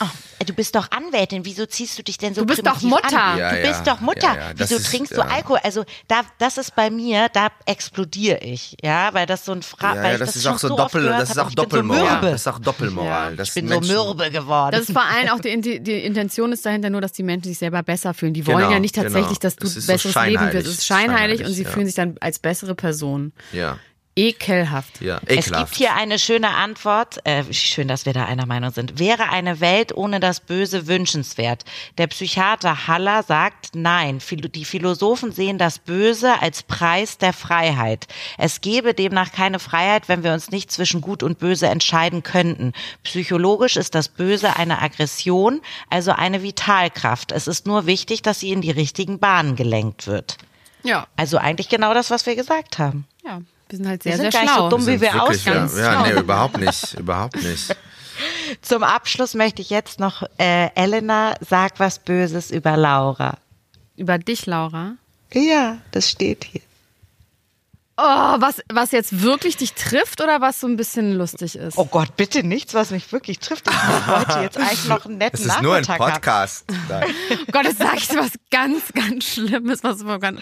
oh, 0.00 0.06
du 0.46 0.52
bist 0.52 0.74
doch 0.74 0.90
Anwältin, 0.90 1.44
wieso 1.44 1.66
ziehst 1.66 1.98
du 1.98 2.02
dich 2.02 2.18
denn 2.18 2.34
so 2.34 2.42
Du 2.42 2.46
bist 2.46 2.66
doch 2.66 2.80
Mutter. 2.82 3.36
Ja, 3.38 3.50
du 3.52 3.60
ja. 3.62 3.68
bist 3.68 3.86
doch 3.86 4.00
Mutter. 4.00 4.26
Ja, 4.26 4.34
ja, 4.48 4.54
das 4.54 4.70
Wieso 4.70 4.80
ist- 4.80 4.86
trinkst 4.90 5.12
du 5.12 5.20
ja. 5.20 5.26
Alkohol? 5.28 5.58
Also 5.62 5.84
da, 6.08 6.22
das 6.38 6.58
ist 6.58 6.74
bei 6.74 6.90
mir, 6.90 7.28
da 7.32 7.48
explodiere 7.66 8.38
ich, 8.38 8.76
ja, 8.82 9.12
weil 9.14 9.26
das 9.26 9.44
so 9.44 9.52
ein 9.52 9.62
Fra 9.62 9.94
Ja, 9.94 10.02
weil 10.02 10.04
ja, 10.04 10.12
ich 10.14 10.18
das, 10.20 10.28
das 10.28 10.36
ist 10.36 10.46
auch 10.46 10.58
so 10.58 10.76
Doppel, 10.76 11.04
das 11.06 11.30
ist 11.30 11.38
auch 11.38 11.48
so 11.48 11.54
Doppelmoral. 11.54 12.20
das 12.22 12.40
ist 12.42 12.46
auch 12.48 12.58
Doppelmoral. 12.58 13.36
Ja, 13.36 13.42
Ich 13.42 13.54
bin 13.54 13.68
so 13.68 13.80
mürbe 13.80 14.30
geworden. 14.30 14.72
Das 14.72 14.82
ist 14.88 14.92
vor 14.92 15.02
allem 15.04 15.28
auch 15.30 15.40
die, 15.40 15.80
die, 15.80 15.92
Intention 16.04 16.52
ist 16.52 16.64
dahinter 16.66 16.90
nur, 16.90 17.00
dass 17.00 17.12
die 17.12 17.22
Menschen 17.22 17.48
sich 17.48 17.58
selber 17.58 17.82
besser 17.82 18.14
fühlen. 18.14 18.34
Die 18.34 18.46
wollen 18.46 18.58
Genau, 18.58 18.70
ja 18.72 18.78
nicht 18.80 18.94
tatsächlich, 18.94 19.38
genau. 19.40 19.40
dass 19.40 19.56
du 19.56 19.66
Es 19.66 19.76
ist 19.76 19.86
so 19.86 19.92
besseres 19.92 20.26
Leben 20.26 20.52
wirst. 20.52 20.66
Es 20.66 20.74
ist 20.78 20.86
scheinheilig, 20.86 21.12
Scheinheilig, 21.40 21.46
und 21.46 21.52
sie 21.52 21.62
ja. 21.64 21.70
fühlen 21.70 21.86
sich 21.86 21.94
dann 21.94 22.16
als 22.20 22.38
bessere 22.38 22.74
Person. 22.74 23.32
Ja, 23.52 23.78
Ekelhaft. 24.14 25.00
ja, 25.00 25.20
Es 25.24 25.36
gibt 25.36 25.46
ekelhaft. 25.48 25.74
hier 25.76 25.94
eine 25.94 26.18
schöne 26.18 26.50
Antwort. 26.50 27.24
Äh, 27.24 27.44
schön, 27.52 27.88
dass 27.88 28.04
wir 28.04 28.12
da 28.12 28.26
einer 28.26 28.44
Meinung 28.44 28.70
sind. 28.70 28.98
Wäre 28.98 29.30
eine 29.30 29.60
Welt 29.60 29.96
ohne 29.96 30.20
das 30.20 30.40
Böse 30.40 30.86
wünschenswert? 30.86 31.64
Der 31.96 32.08
Psychiater 32.08 32.86
Haller 32.86 33.22
sagt 33.22 33.70
nein. 33.74 34.20
Die 34.30 34.64
Philosophen 34.66 35.32
sehen 35.32 35.56
das 35.56 35.78
Böse 35.78 36.42
als 36.42 36.62
Preis 36.62 37.16
der 37.16 37.32
Freiheit. 37.32 38.06
Es 38.36 38.60
gäbe 38.60 38.92
demnach 38.92 39.32
keine 39.32 39.58
Freiheit, 39.58 40.08
wenn 40.08 40.22
wir 40.22 40.34
uns 40.34 40.50
nicht 40.50 40.70
zwischen 40.70 41.00
Gut 41.00 41.22
und 41.22 41.38
Böse 41.38 41.68
entscheiden 41.68 42.22
könnten. 42.22 42.74
Psychologisch 43.04 43.76
ist 43.76 43.94
das 43.94 44.08
Böse 44.08 44.56
eine 44.56 44.82
Aggression, 44.82 45.62
also 45.88 46.12
eine 46.12 46.42
Vitalkraft. 46.42 47.32
Es 47.32 47.46
ist 47.46 47.66
nur 47.66 47.86
wichtig, 47.86 48.20
dass 48.20 48.40
sie 48.40 48.52
in 48.52 48.60
die 48.60 48.70
richtigen 48.70 49.18
Bahnen 49.18 49.56
gelenkt 49.56 50.06
wird. 50.06 50.36
Ja. 50.82 51.06
Also 51.16 51.38
eigentlich 51.38 51.68
genau 51.70 51.94
das, 51.94 52.10
was 52.10 52.26
wir 52.26 52.36
gesagt 52.36 52.78
haben. 52.78 53.06
Ja. 53.24 53.40
Wir 53.72 53.78
sind 53.78 53.88
halt 53.88 54.04
Wir 54.04 54.16
sehr, 54.16 54.30
sind 54.30 54.32
sehr 54.32 54.40
gar 54.40 54.42
nicht 54.42 54.54
schlau. 54.54 54.70
so 54.70 54.76
dumm, 54.76 54.86
wie 54.86 55.00
wir 55.00 55.14
wirklich, 55.14 55.50
aussehen. 55.50 55.70
ja, 55.78 55.92
ja, 55.94 56.02
nee, 56.02 56.20
überhaupt 56.20 56.58
nicht, 56.58 56.92
überhaupt 57.00 57.42
nicht. 57.42 57.74
Zum 58.60 58.82
Abschluss 58.82 59.32
möchte 59.32 59.62
ich 59.62 59.70
jetzt 59.70 59.98
noch, 59.98 60.24
äh, 60.38 60.68
Elena 60.74 61.36
sagt 61.40 61.80
was 61.80 61.98
Böses 61.98 62.50
über 62.50 62.76
Laura. 62.76 63.38
Über 63.96 64.18
dich, 64.18 64.44
Laura. 64.44 64.96
Ja, 65.32 65.78
das 65.90 66.10
steht 66.10 66.44
hier. 66.44 66.60
Oh, 67.96 68.02
was, 68.02 68.62
was 68.70 68.90
jetzt 68.90 69.22
wirklich 69.22 69.56
dich 69.56 69.72
trifft 69.72 70.20
oder 70.20 70.42
was 70.42 70.60
so 70.60 70.66
ein 70.66 70.76
bisschen 70.76 71.14
lustig 71.14 71.56
ist? 71.56 71.78
Oh 71.78 71.86
Gott, 71.86 72.14
bitte 72.18 72.42
nichts, 72.42 72.74
was 72.74 72.90
mich 72.90 73.10
wirklich 73.10 73.38
trifft. 73.38 73.68
Ich 73.68 74.06
wollte 74.08 74.38
jetzt 74.42 74.58
eigentlich 74.58 74.84
noch 74.86 75.06
einen 75.06 75.16
netten 75.16 75.40
Es 75.40 75.46
ist 75.46 75.62
nur 75.62 75.76
ein 75.76 75.82
Nachmittag 75.82 76.00
haben. 76.00 76.12
Podcast. 76.12 76.64
Oh 76.90 77.52
Gott, 77.52 77.64
jetzt 77.64 77.78
sage 77.78 77.96
ich 77.96 78.08
was 78.10 78.32
ganz, 78.50 78.92
ganz 78.94 79.24
Schlimmes, 79.24 79.82
was 79.82 80.00
so 80.00 80.18
ganz. 80.18 80.40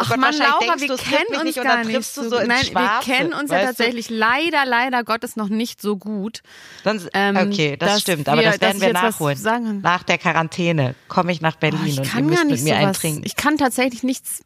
Ach 0.00 0.08
Gott, 0.08 0.16
man, 0.18 0.32
wahrscheinlich 0.32 0.48
Laura, 0.48 0.76
denkst 0.76 0.80
wir 0.82 0.88
du, 0.88 0.96
kennen 0.96 1.34
uns 1.36 1.44
nicht 1.44 1.58
und 1.58 1.64
gar 1.64 1.84
nicht 1.84 1.96
du 2.16 2.22
so 2.22 2.28
so 2.30 2.36
ins 2.36 2.48
Nein, 2.48 2.64
Schwarze, 2.64 3.06
wir 3.08 3.14
kennen 3.16 3.32
uns 3.34 3.50
ja 3.50 3.56
weißt 3.56 3.64
du? 3.64 3.66
tatsächlich 3.76 4.10
leider, 4.10 4.64
leider 4.64 5.02
Gottes 5.04 5.36
noch 5.36 5.48
nicht 5.48 5.82
so 5.82 5.96
gut. 5.96 6.42
Dann, 6.84 7.06
Ähm, 7.12 7.36
okay, 7.36 7.76
das 7.76 8.00
stimmt, 8.00 8.28
aber 8.28 8.40
wir- 8.42 8.50
das 8.50 8.58
dass 8.60 8.80
werden 8.80 8.80
wir 8.80 8.92
nachholen. 8.92 9.36
sagen- 9.36 9.80
Nach 9.80 10.02
der 10.04 10.18
Quarantäne 10.18 10.94
komme 11.08 11.32
ich 11.32 11.40
nach 11.40 11.56
Berlin 11.56 11.80
Oh, 11.82 11.86
ich 11.86 11.98
und 11.98 12.04
ihr 12.06 12.10
kann 12.10 12.26
müsst 12.26 12.44
mit 12.44 12.62
mir 12.62 12.74
sowas. 12.74 12.86
eintrinken. 12.86 13.22
Ich 13.24 13.34
kann 13.36 13.58
tatsächlich 13.58 14.02
nichts 14.04 14.42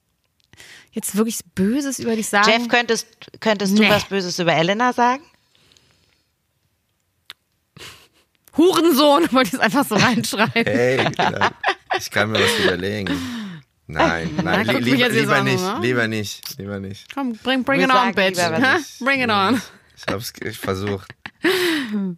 jetzt 0.92 1.16
wirklich 1.16 1.40
Böses 1.55 1.98
über 1.98 2.16
dich 2.16 2.28
sagen. 2.28 2.50
Jeff, 2.50 2.68
könntest, 2.68 3.07
könntest 3.40 3.76
du 3.76 3.82
Nee. 3.82 3.90
was 3.90 4.05
Böses 4.07 4.38
über 4.38 4.53
Elena 4.55 4.92
sagen? 4.92 5.22
Hurensohn, 8.57 9.28
wollte 9.32 9.48
ich 9.48 9.55
es 9.55 9.61
einfach 9.61 9.84
so 9.86 9.94
reinschreiben. 9.96 10.64
Hey, 10.66 10.98
genau. 11.16 11.48
ich 11.98 12.11
kann 12.11 12.30
mir 12.30 12.40
was 12.40 12.59
überlegen. 12.64 13.18
Nein, 13.93 14.30
nein, 14.43 14.66
li 14.66 14.93
mich 14.93 15.09
lieber, 15.09 15.36
an, 15.36 15.45
nicht, 15.45 15.64
lieber 15.80 16.09
nicht, 16.09 16.59
lieber 16.59 16.80
nicht. 16.80 17.14
Komm, 17.14 17.32
bring, 17.43 17.64
bring 17.64 17.80
it 17.80 17.90
on, 17.90 18.14
bitch. 18.14 18.38
Bring 19.01 19.20
it 19.20 19.30
on. 19.30 19.61
Ich 19.97 20.12
hab's 20.12 20.32
ich 20.43 20.59
versucht. 20.59 21.14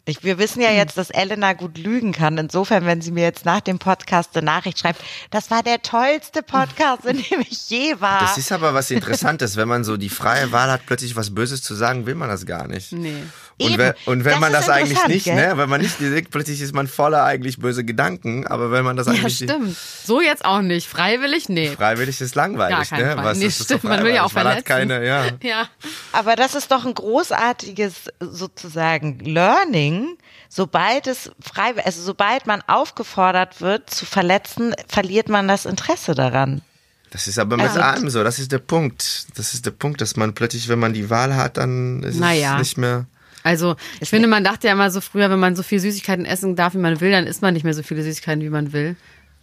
Ich, 0.04 0.22
wir 0.22 0.38
wissen 0.38 0.60
ja 0.60 0.70
jetzt, 0.70 0.98
dass 0.98 1.10
Elena 1.10 1.54
gut 1.54 1.78
lügen 1.78 2.12
kann. 2.12 2.36
Insofern, 2.36 2.84
wenn 2.84 3.00
sie 3.00 3.10
mir 3.10 3.24
jetzt 3.24 3.44
nach 3.44 3.60
dem 3.60 3.78
Podcast 3.78 4.36
eine 4.36 4.44
Nachricht 4.44 4.78
schreibt, 4.78 5.02
das 5.30 5.50
war 5.50 5.62
der 5.62 5.80
tollste 5.80 6.42
Podcast, 6.42 7.06
in 7.06 7.16
dem 7.16 7.40
ich 7.40 7.70
je 7.70 8.00
war. 8.00 8.20
Das 8.20 8.36
ist 8.36 8.52
aber 8.52 8.74
was 8.74 8.90
Interessantes, 8.90 9.56
wenn 9.56 9.68
man 9.68 9.82
so 9.84 9.96
die 9.96 10.10
freie 10.10 10.52
Wahl 10.52 10.70
hat, 10.70 10.82
plötzlich 10.86 11.16
was 11.16 11.34
Böses 11.34 11.62
zu 11.62 11.74
sagen, 11.74 12.06
will 12.06 12.14
man 12.14 12.28
das 12.28 12.44
gar 12.44 12.68
nicht. 12.68 12.92
Nee. 12.92 13.22
Und, 13.60 13.70
Eben. 13.70 13.78
wenn, 13.78 13.94
und 14.06 14.24
wenn 14.24 14.32
Das 14.32 14.40
man 14.40 14.52
das 14.52 14.68
eigentlich 14.68 15.06
nicht, 15.06 15.24
gell? 15.26 15.34
ne, 15.36 15.56
wenn 15.56 15.68
man 15.68 15.80
nicht 15.80 16.00
denkt, 16.00 16.32
plötzlich 16.32 16.60
ist 16.60 16.74
man 16.74 16.88
voller 16.88 17.22
eigentlich 17.22 17.58
böse 17.60 17.84
Gedanken, 17.84 18.46
aber 18.48 18.72
wenn 18.72 18.84
man 18.84 18.96
das 18.96 19.06
Ja, 19.06 19.12
eigentlich 19.12 19.36
stimmt. 19.36 19.76
So 20.04 20.20
jetzt 20.20 20.44
auch 20.44 20.60
nicht. 20.60 20.88
Freiwillig? 20.88 21.48
Nee. 21.48 21.68
freiwillig 21.68 22.20
ist 22.20 22.34
langweilig, 22.34 22.90
Gar 22.90 22.98
ne? 22.98 23.14
Fall. 23.14 23.24
Was 23.24 23.38
Nee, 23.38 23.46
ist 23.46 23.62
stimmt, 23.64 23.84
man 23.84 24.02
will 24.02 24.12
ja 24.12 24.24
auch 24.24 24.32
freiwillig? 24.32 24.44
Man 24.54 24.56
hat 24.58 24.64
keine, 24.64 25.06
ja. 25.06 25.24
Ja. 25.42 25.68
Aber 26.10 26.34
das 26.34 26.56
ist 26.56 26.72
doch 26.72 26.84
ein 26.84 26.94
großartiges 26.94 27.94
sozusagen 28.18 29.20
Learning. 29.20 30.16
Sobald 30.48 31.06
es 31.06 31.30
frei, 31.40 31.74
also 31.84 32.02
sobald 32.02 32.46
man 32.46 32.60
aufgefordert 32.66 33.60
wird 33.60 33.88
zu 33.90 34.04
verletzen, 34.06 34.74
verliert 34.88 35.28
man 35.28 35.48
das 35.48 35.64
Interesse 35.64 36.14
daran. 36.14 36.62
Das 37.10 37.28
ist 37.28 37.38
aber 37.38 37.56
mit 37.56 37.68
Also- 37.68 37.80
allem 37.80 38.10
so, 38.10 38.24
das 38.24 38.38
ist 38.40 38.50
der 38.50 38.58
Punkt. 38.58 39.26
Das 39.36 39.54
ist 39.54 39.64
der 39.64 39.70
Punkt, 39.70 40.00
dass 40.00 40.16
man 40.16 40.34
plötzlich, 40.34 40.68
wenn 40.68 40.80
man 40.80 40.92
die 40.92 41.10
Wahl 41.10 41.36
hat, 41.36 41.56
dann 41.56 42.02
ist 42.02 42.18
Naja. 42.18 42.54
es 42.54 42.58
nicht 42.58 42.78
mehr. 42.78 43.06
Also, 43.44 43.76
ich 44.00 44.08
finde, 44.08 44.26
man 44.26 44.42
dachte 44.42 44.66
ja 44.66 44.72
immer 44.72 44.90
so 44.90 45.02
früher, 45.02 45.28
wenn 45.30 45.38
man 45.38 45.54
so 45.54 45.62
viel 45.62 45.78
Süßigkeiten 45.78 46.24
essen 46.24 46.56
darf, 46.56 46.74
wie 46.74 46.78
man 46.78 47.00
will, 47.00 47.10
dann 47.10 47.26
isst 47.26 47.42
man 47.42 47.52
nicht 47.52 47.62
mehr 47.62 47.74
so 47.74 47.82
viele 47.82 48.02
Süßigkeiten, 48.02 48.42
wie 48.42 48.48
man 48.48 48.72
will. 48.72 48.96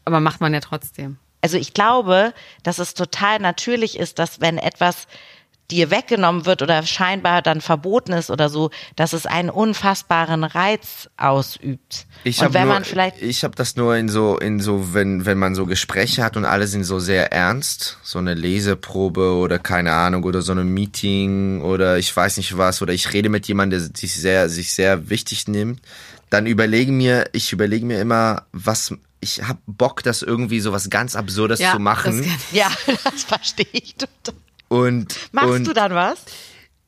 Aber 0.05 0.19
macht 0.19 0.41
man 0.41 0.53
ja 0.53 0.59
trotzdem. 0.59 1.17
Also 1.41 1.57
ich 1.57 1.73
glaube, 1.73 2.33
dass 2.63 2.79
es 2.79 2.95
total 2.95 3.39
natürlich 3.39 3.99
ist, 3.99 4.17
dass 4.17 4.41
wenn 4.41 4.57
etwas 4.57 5.07
dir 5.71 5.89
weggenommen 5.89 6.45
wird 6.45 6.61
oder 6.61 6.83
scheinbar 6.83 7.41
dann 7.41 7.61
verboten 7.61 8.13
ist 8.13 8.29
oder 8.29 8.49
so, 8.49 8.69
dass 8.95 9.13
es 9.13 9.25
einen 9.25 9.49
unfassbaren 9.49 10.43
Reiz 10.43 11.09
ausübt. 11.17 12.05
Ich 12.23 12.41
habe 12.41 12.53
wenn 12.53 12.65
nur, 12.65 12.73
man 12.73 12.83
vielleicht 12.83 13.21
ich 13.21 13.43
habe 13.43 13.55
das 13.55 13.75
nur 13.75 13.95
in 13.95 14.09
so, 14.09 14.37
in 14.37 14.59
so, 14.59 14.93
wenn, 14.93 15.25
wenn 15.25 15.39
man 15.39 15.55
so 15.55 15.65
Gespräche 15.65 16.23
hat 16.23 16.37
und 16.37 16.45
alle 16.45 16.67
sind 16.67 16.83
so 16.83 16.99
sehr 16.99 17.31
ernst, 17.31 17.97
so 18.03 18.19
eine 18.19 18.33
Leseprobe 18.33 19.33
oder 19.33 19.57
keine 19.57 19.93
Ahnung 19.93 20.23
oder 20.23 20.41
so 20.41 20.51
ein 20.51 20.67
Meeting 20.67 21.61
oder 21.61 21.97
ich 21.97 22.15
weiß 22.15 22.37
nicht 22.37 22.57
was 22.57 22.81
oder 22.81 22.93
ich 22.93 23.13
rede 23.13 23.29
mit 23.29 23.47
jemandem, 23.47 23.79
der 23.79 23.89
sich 23.97 24.13
sehr, 24.15 24.49
sich 24.49 24.73
sehr 24.73 25.09
wichtig 25.09 25.47
nimmt, 25.47 25.81
dann 26.29 26.45
überlege 26.45 26.91
mir, 26.91 27.29
ich 27.33 27.53
überlege 27.53 27.85
mir 27.85 27.99
immer, 27.99 28.45
was, 28.51 28.93
ich 29.19 29.43
hab 29.47 29.59
Bock, 29.67 30.03
das 30.03 30.21
irgendwie 30.21 30.59
so 30.59 30.71
was 30.71 30.89
ganz 30.89 31.15
Absurdes 31.15 31.59
Ja, 31.59 31.73
zu 31.73 31.79
machen 31.79 32.23
das 32.23 32.51
ja, 32.51 32.71
das 33.03 33.23
verstehe 33.23 33.67
ich 33.71 33.95
total. 33.95 34.40
Und 34.71 35.33
Machst 35.33 35.49
und, 35.49 35.67
du 35.67 35.73
dann 35.73 35.93
was? 35.93 36.19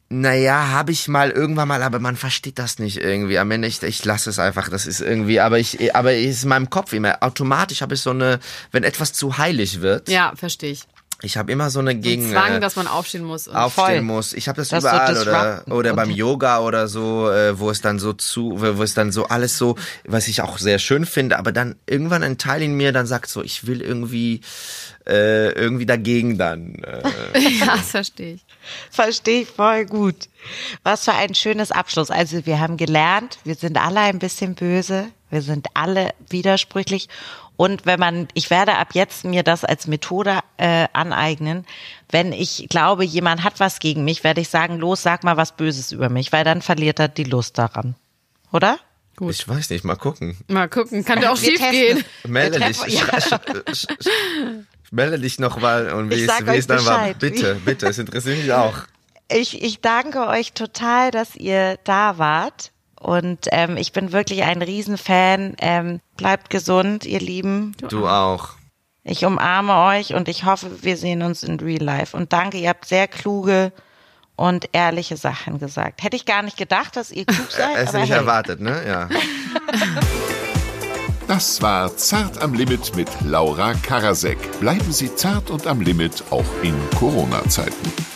Naja, 0.07 0.69
habe 0.69 0.93
ich 0.93 1.09
mal 1.09 1.31
irgendwann 1.31 1.67
mal, 1.67 1.83
aber 1.83 1.99
man 1.99 2.15
versteht 2.15 2.57
das 2.57 2.79
nicht 2.79 2.97
irgendwie. 2.97 3.37
Am 3.37 3.51
Ende, 3.51 3.67
ich, 3.67 3.83
ich 3.83 4.05
lasse 4.05 4.29
es 4.29 4.39
einfach. 4.39 4.69
Das 4.69 4.85
ist 4.85 5.01
irgendwie, 5.01 5.41
aber 5.41 5.59
ich, 5.59 5.93
aber 5.93 6.13
es 6.13 6.37
ist 6.37 6.43
in 6.43 6.49
meinem 6.49 6.69
Kopf 6.69 6.93
immer. 6.93 7.21
Automatisch 7.21 7.81
habe 7.81 7.95
ich 7.95 8.01
so 8.01 8.11
eine, 8.11 8.39
wenn 8.71 8.83
etwas 8.83 9.11
zu 9.11 9.37
heilig 9.37 9.81
wird, 9.81 10.07
Ja, 10.07 10.31
verstehe 10.35 10.71
ich. 10.71 10.83
Ich 11.23 11.37
habe 11.37 11.51
immer 11.51 11.69
so 11.69 11.79
eine 11.79 11.95
Gegen. 11.95 12.29
Zwang, 12.29 12.53
äh, 12.55 12.59
dass 12.59 12.75
man 12.75 12.85
aufstehen 12.87 13.23
muss. 13.23 13.47
Und 13.47 13.55
aufstehen 13.55 13.85
Voll. 13.85 14.01
muss. 14.01 14.33
Ich 14.33 14.47
habe 14.49 14.57
das, 14.57 14.69
Das 14.69 14.83
so 14.83 14.87
überall 14.89 15.11
oder 15.17 15.23
disrupten 15.23 15.71
oder 15.71 15.89
und- 15.91 15.95
beim 15.95 16.09
Yoga 16.11 16.59
oder 16.59 16.87
so, 16.87 17.31
äh, 17.31 17.57
wo 17.57 17.69
es 17.69 17.81
dann 17.81 17.97
so 17.97 18.13
zu, 18.13 18.59
wo 18.61 18.77
wo 18.77 18.83
es 18.83 18.93
dann 18.93 19.11
so 19.11 19.27
alles 19.27 19.57
so, 19.57 19.75
was 20.05 20.27
ich 20.27 20.41
auch 20.41 20.57
sehr 20.57 20.79
schön 20.79 21.05
finde, 21.05 21.39
aber 21.39 21.51
dann 21.51 21.75
irgendwann 21.87 22.23
ein 22.23 22.37
Teil 22.37 22.61
in 22.61 22.75
mir 22.75 22.91
dann 22.91 23.07
sagt 23.07 23.29
so, 23.29 23.41
ich 23.41 23.65
will 23.65 23.81
irgendwie 23.81 24.41
äh, 25.07 25.51
irgendwie 25.53 25.85
dagegen 25.85 26.37
dann. 26.37 26.75
Äh, 26.83 27.39
ja, 27.59 27.77
das 27.77 27.91
verstehe 27.91 28.35
ich. 28.35 28.45
Verstehe 28.91 29.41
ich 29.41 29.47
voll 29.49 29.85
gut. 29.85 30.15
Was 30.83 31.05
für 31.05 31.13
ein 31.13 31.35
schönes 31.35 31.71
Abschluss. 31.71 32.09
Also 32.11 32.45
wir 32.45 32.59
haben 32.59 32.77
gelernt, 32.77 33.39
wir 33.43 33.55
sind 33.55 33.77
alle 33.77 34.01
ein 34.01 34.19
bisschen 34.19 34.55
böse, 34.55 35.07
wir 35.29 35.41
sind 35.41 35.67
alle 35.73 36.09
widersprüchlich. 36.29 37.09
Und 37.55 37.85
wenn 37.85 37.99
man, 37.99 38.27
ich 38.33 38.49
werde 38.49 38.77
ab 38.77 38.89
jetzt 38.93 39.25
mir 39.25 39.43
das 39.43 39.63
als 39.63 39.87
Methode 39.87 40.39
äh, 40.57 40.87
aneignen, 40.93 41.65
wenn 42.09 42.33
ich 42.33 42.67
glaube, 42.69 43.05
jemand 43.05 43.43
hat 43.43 43.59
was 43.59 43.79
gegen 43.79 44.03
mich, 44.03 44.23
werde 44.23 44.41
ich 44.41 44.49
sagen, 44.49 44.79
los, 44.79 45.03
sag 45.03 45.23
mal 45.23 45.37
was 45.37 45.55
Böses 45.55 45.91
über 45.91 46.09
mich, 46.09 46.31
weil 46.31 46.43
dann 46.43 46.61
verliert 46.61 46.99
er 46.99 47.07
die 47.07 47.23
Lust 47.23 47.57
daran. 47.57 47.95
Oder? 48.51 48.79
Gut. 49.15 49.31
ich 49.31 49.47
weiß 49.47 49.69
nicht, 49.69 49.83
mal 49.83 49.95
gucken. 49.95 50.37
Mal 50.47 50.67
gucken, 50.67 51.05
kann 51.05 51.21
ja 51.21 51.31
auch 51.31 51.37
schief 51.37 51.59
gehen. 51.59 52.03
Melde 52.25 52.59
dich. 52.59 52.79
Ja. 52.87 53.05
Melde 54.91 55.19
dich 55.19 55.39
noch 55.39 55.59
mal 55.59 55.91
und 55.91 56.09
wie 56.09 56.25
Ich 56.25 56.29
es, 56.29 56.67
dann 56.67 56.85
war. 56.85 57.13
Bitte, 57.13 57.55
bitte, 57.63 57.87
es 57.87 57.97
interessiert 57.97 58.37
mich 58.39 58.51
auch. 58.51 58.73
Ich, 59.31 59.61
ich 59.63 59.81
danke 59.81 60.27
euch 60.27 60.53
total, 60.53 61.11
dass 61.11 61.35
ihr 61.35 61.77
da 61.83 62.17
wart. 62.17 62.72
Und 63.03 63.47
ähm, 63.51 63.77
ich 63.77 63.91
bin 63.91 64.11
wirklich 64.11 64.43
ein 64.43 64.61
Riesenfan. 64.61 65.55
Ähm, 65.59 65.99
bleibt 66.17 66.49
gesund, 66.49 67.05
ihr 67.05 67.19
Lieben. 67.19 67.75
Du 67.89 68.07
auch. 68.07 68.49
Ich 69.03 69.25
umarme 69.25 69.75
euch 69.97 70.13
und 70.13 70.29
ich 70.29 70.45
hoffe, 70.45 70.83
wir 70.83 70.95
sehen 70.95 71.21
uns 71.21 71.43
in 71.43 71.59
Real 71.59 71.83
Life. 71.83 72.15
Und 72.15 72.31
danke, 72.31 72.57
ihr 72.57 72.69
habt 72.69 72.85
sehr 72.85 73.07
kluge 73.07 73.73
und 74.37 74.69
ehrliche 74.71 75.17
Sachen 75.17 75.59
gesagt. 75.59 76.03
Hätte 76.03 76.15
ich 76.15 76.25
gar 76.25 76.41
nicht 76.41 76.57
gedacht, 76.57 76.95
dass 76.95 77.11
ihr 77.11 77.25
klug 77.25 77.49
seid. 77.51 77.77
Es 77.77 77.89
aber 77.89 77.99
nicht 77.99 78.11
hey. 78.11 78.19
erwartet, 78.19 78.61
ne? 78.61 78.81
Ja. 78.87 79.09
Das 81.25 81.61
war 81.61 81.95
Zart 81.95 82.41
am 82.41 82.53
Limit 82.53 82.97
mit 82.97 83.07
Laura 83.23 83.73
Karasek. 83.75 84.37
Bleiben 84.59 84.91
Sie 84.91 85.15
zart 85.15 85.49
und 85.49 85.67
am 85.67 85.79
Limit 85.79 86.21
auch 86.31 86.43
in 86.61 86.75
Corona-Zeiten. 86.99 88.12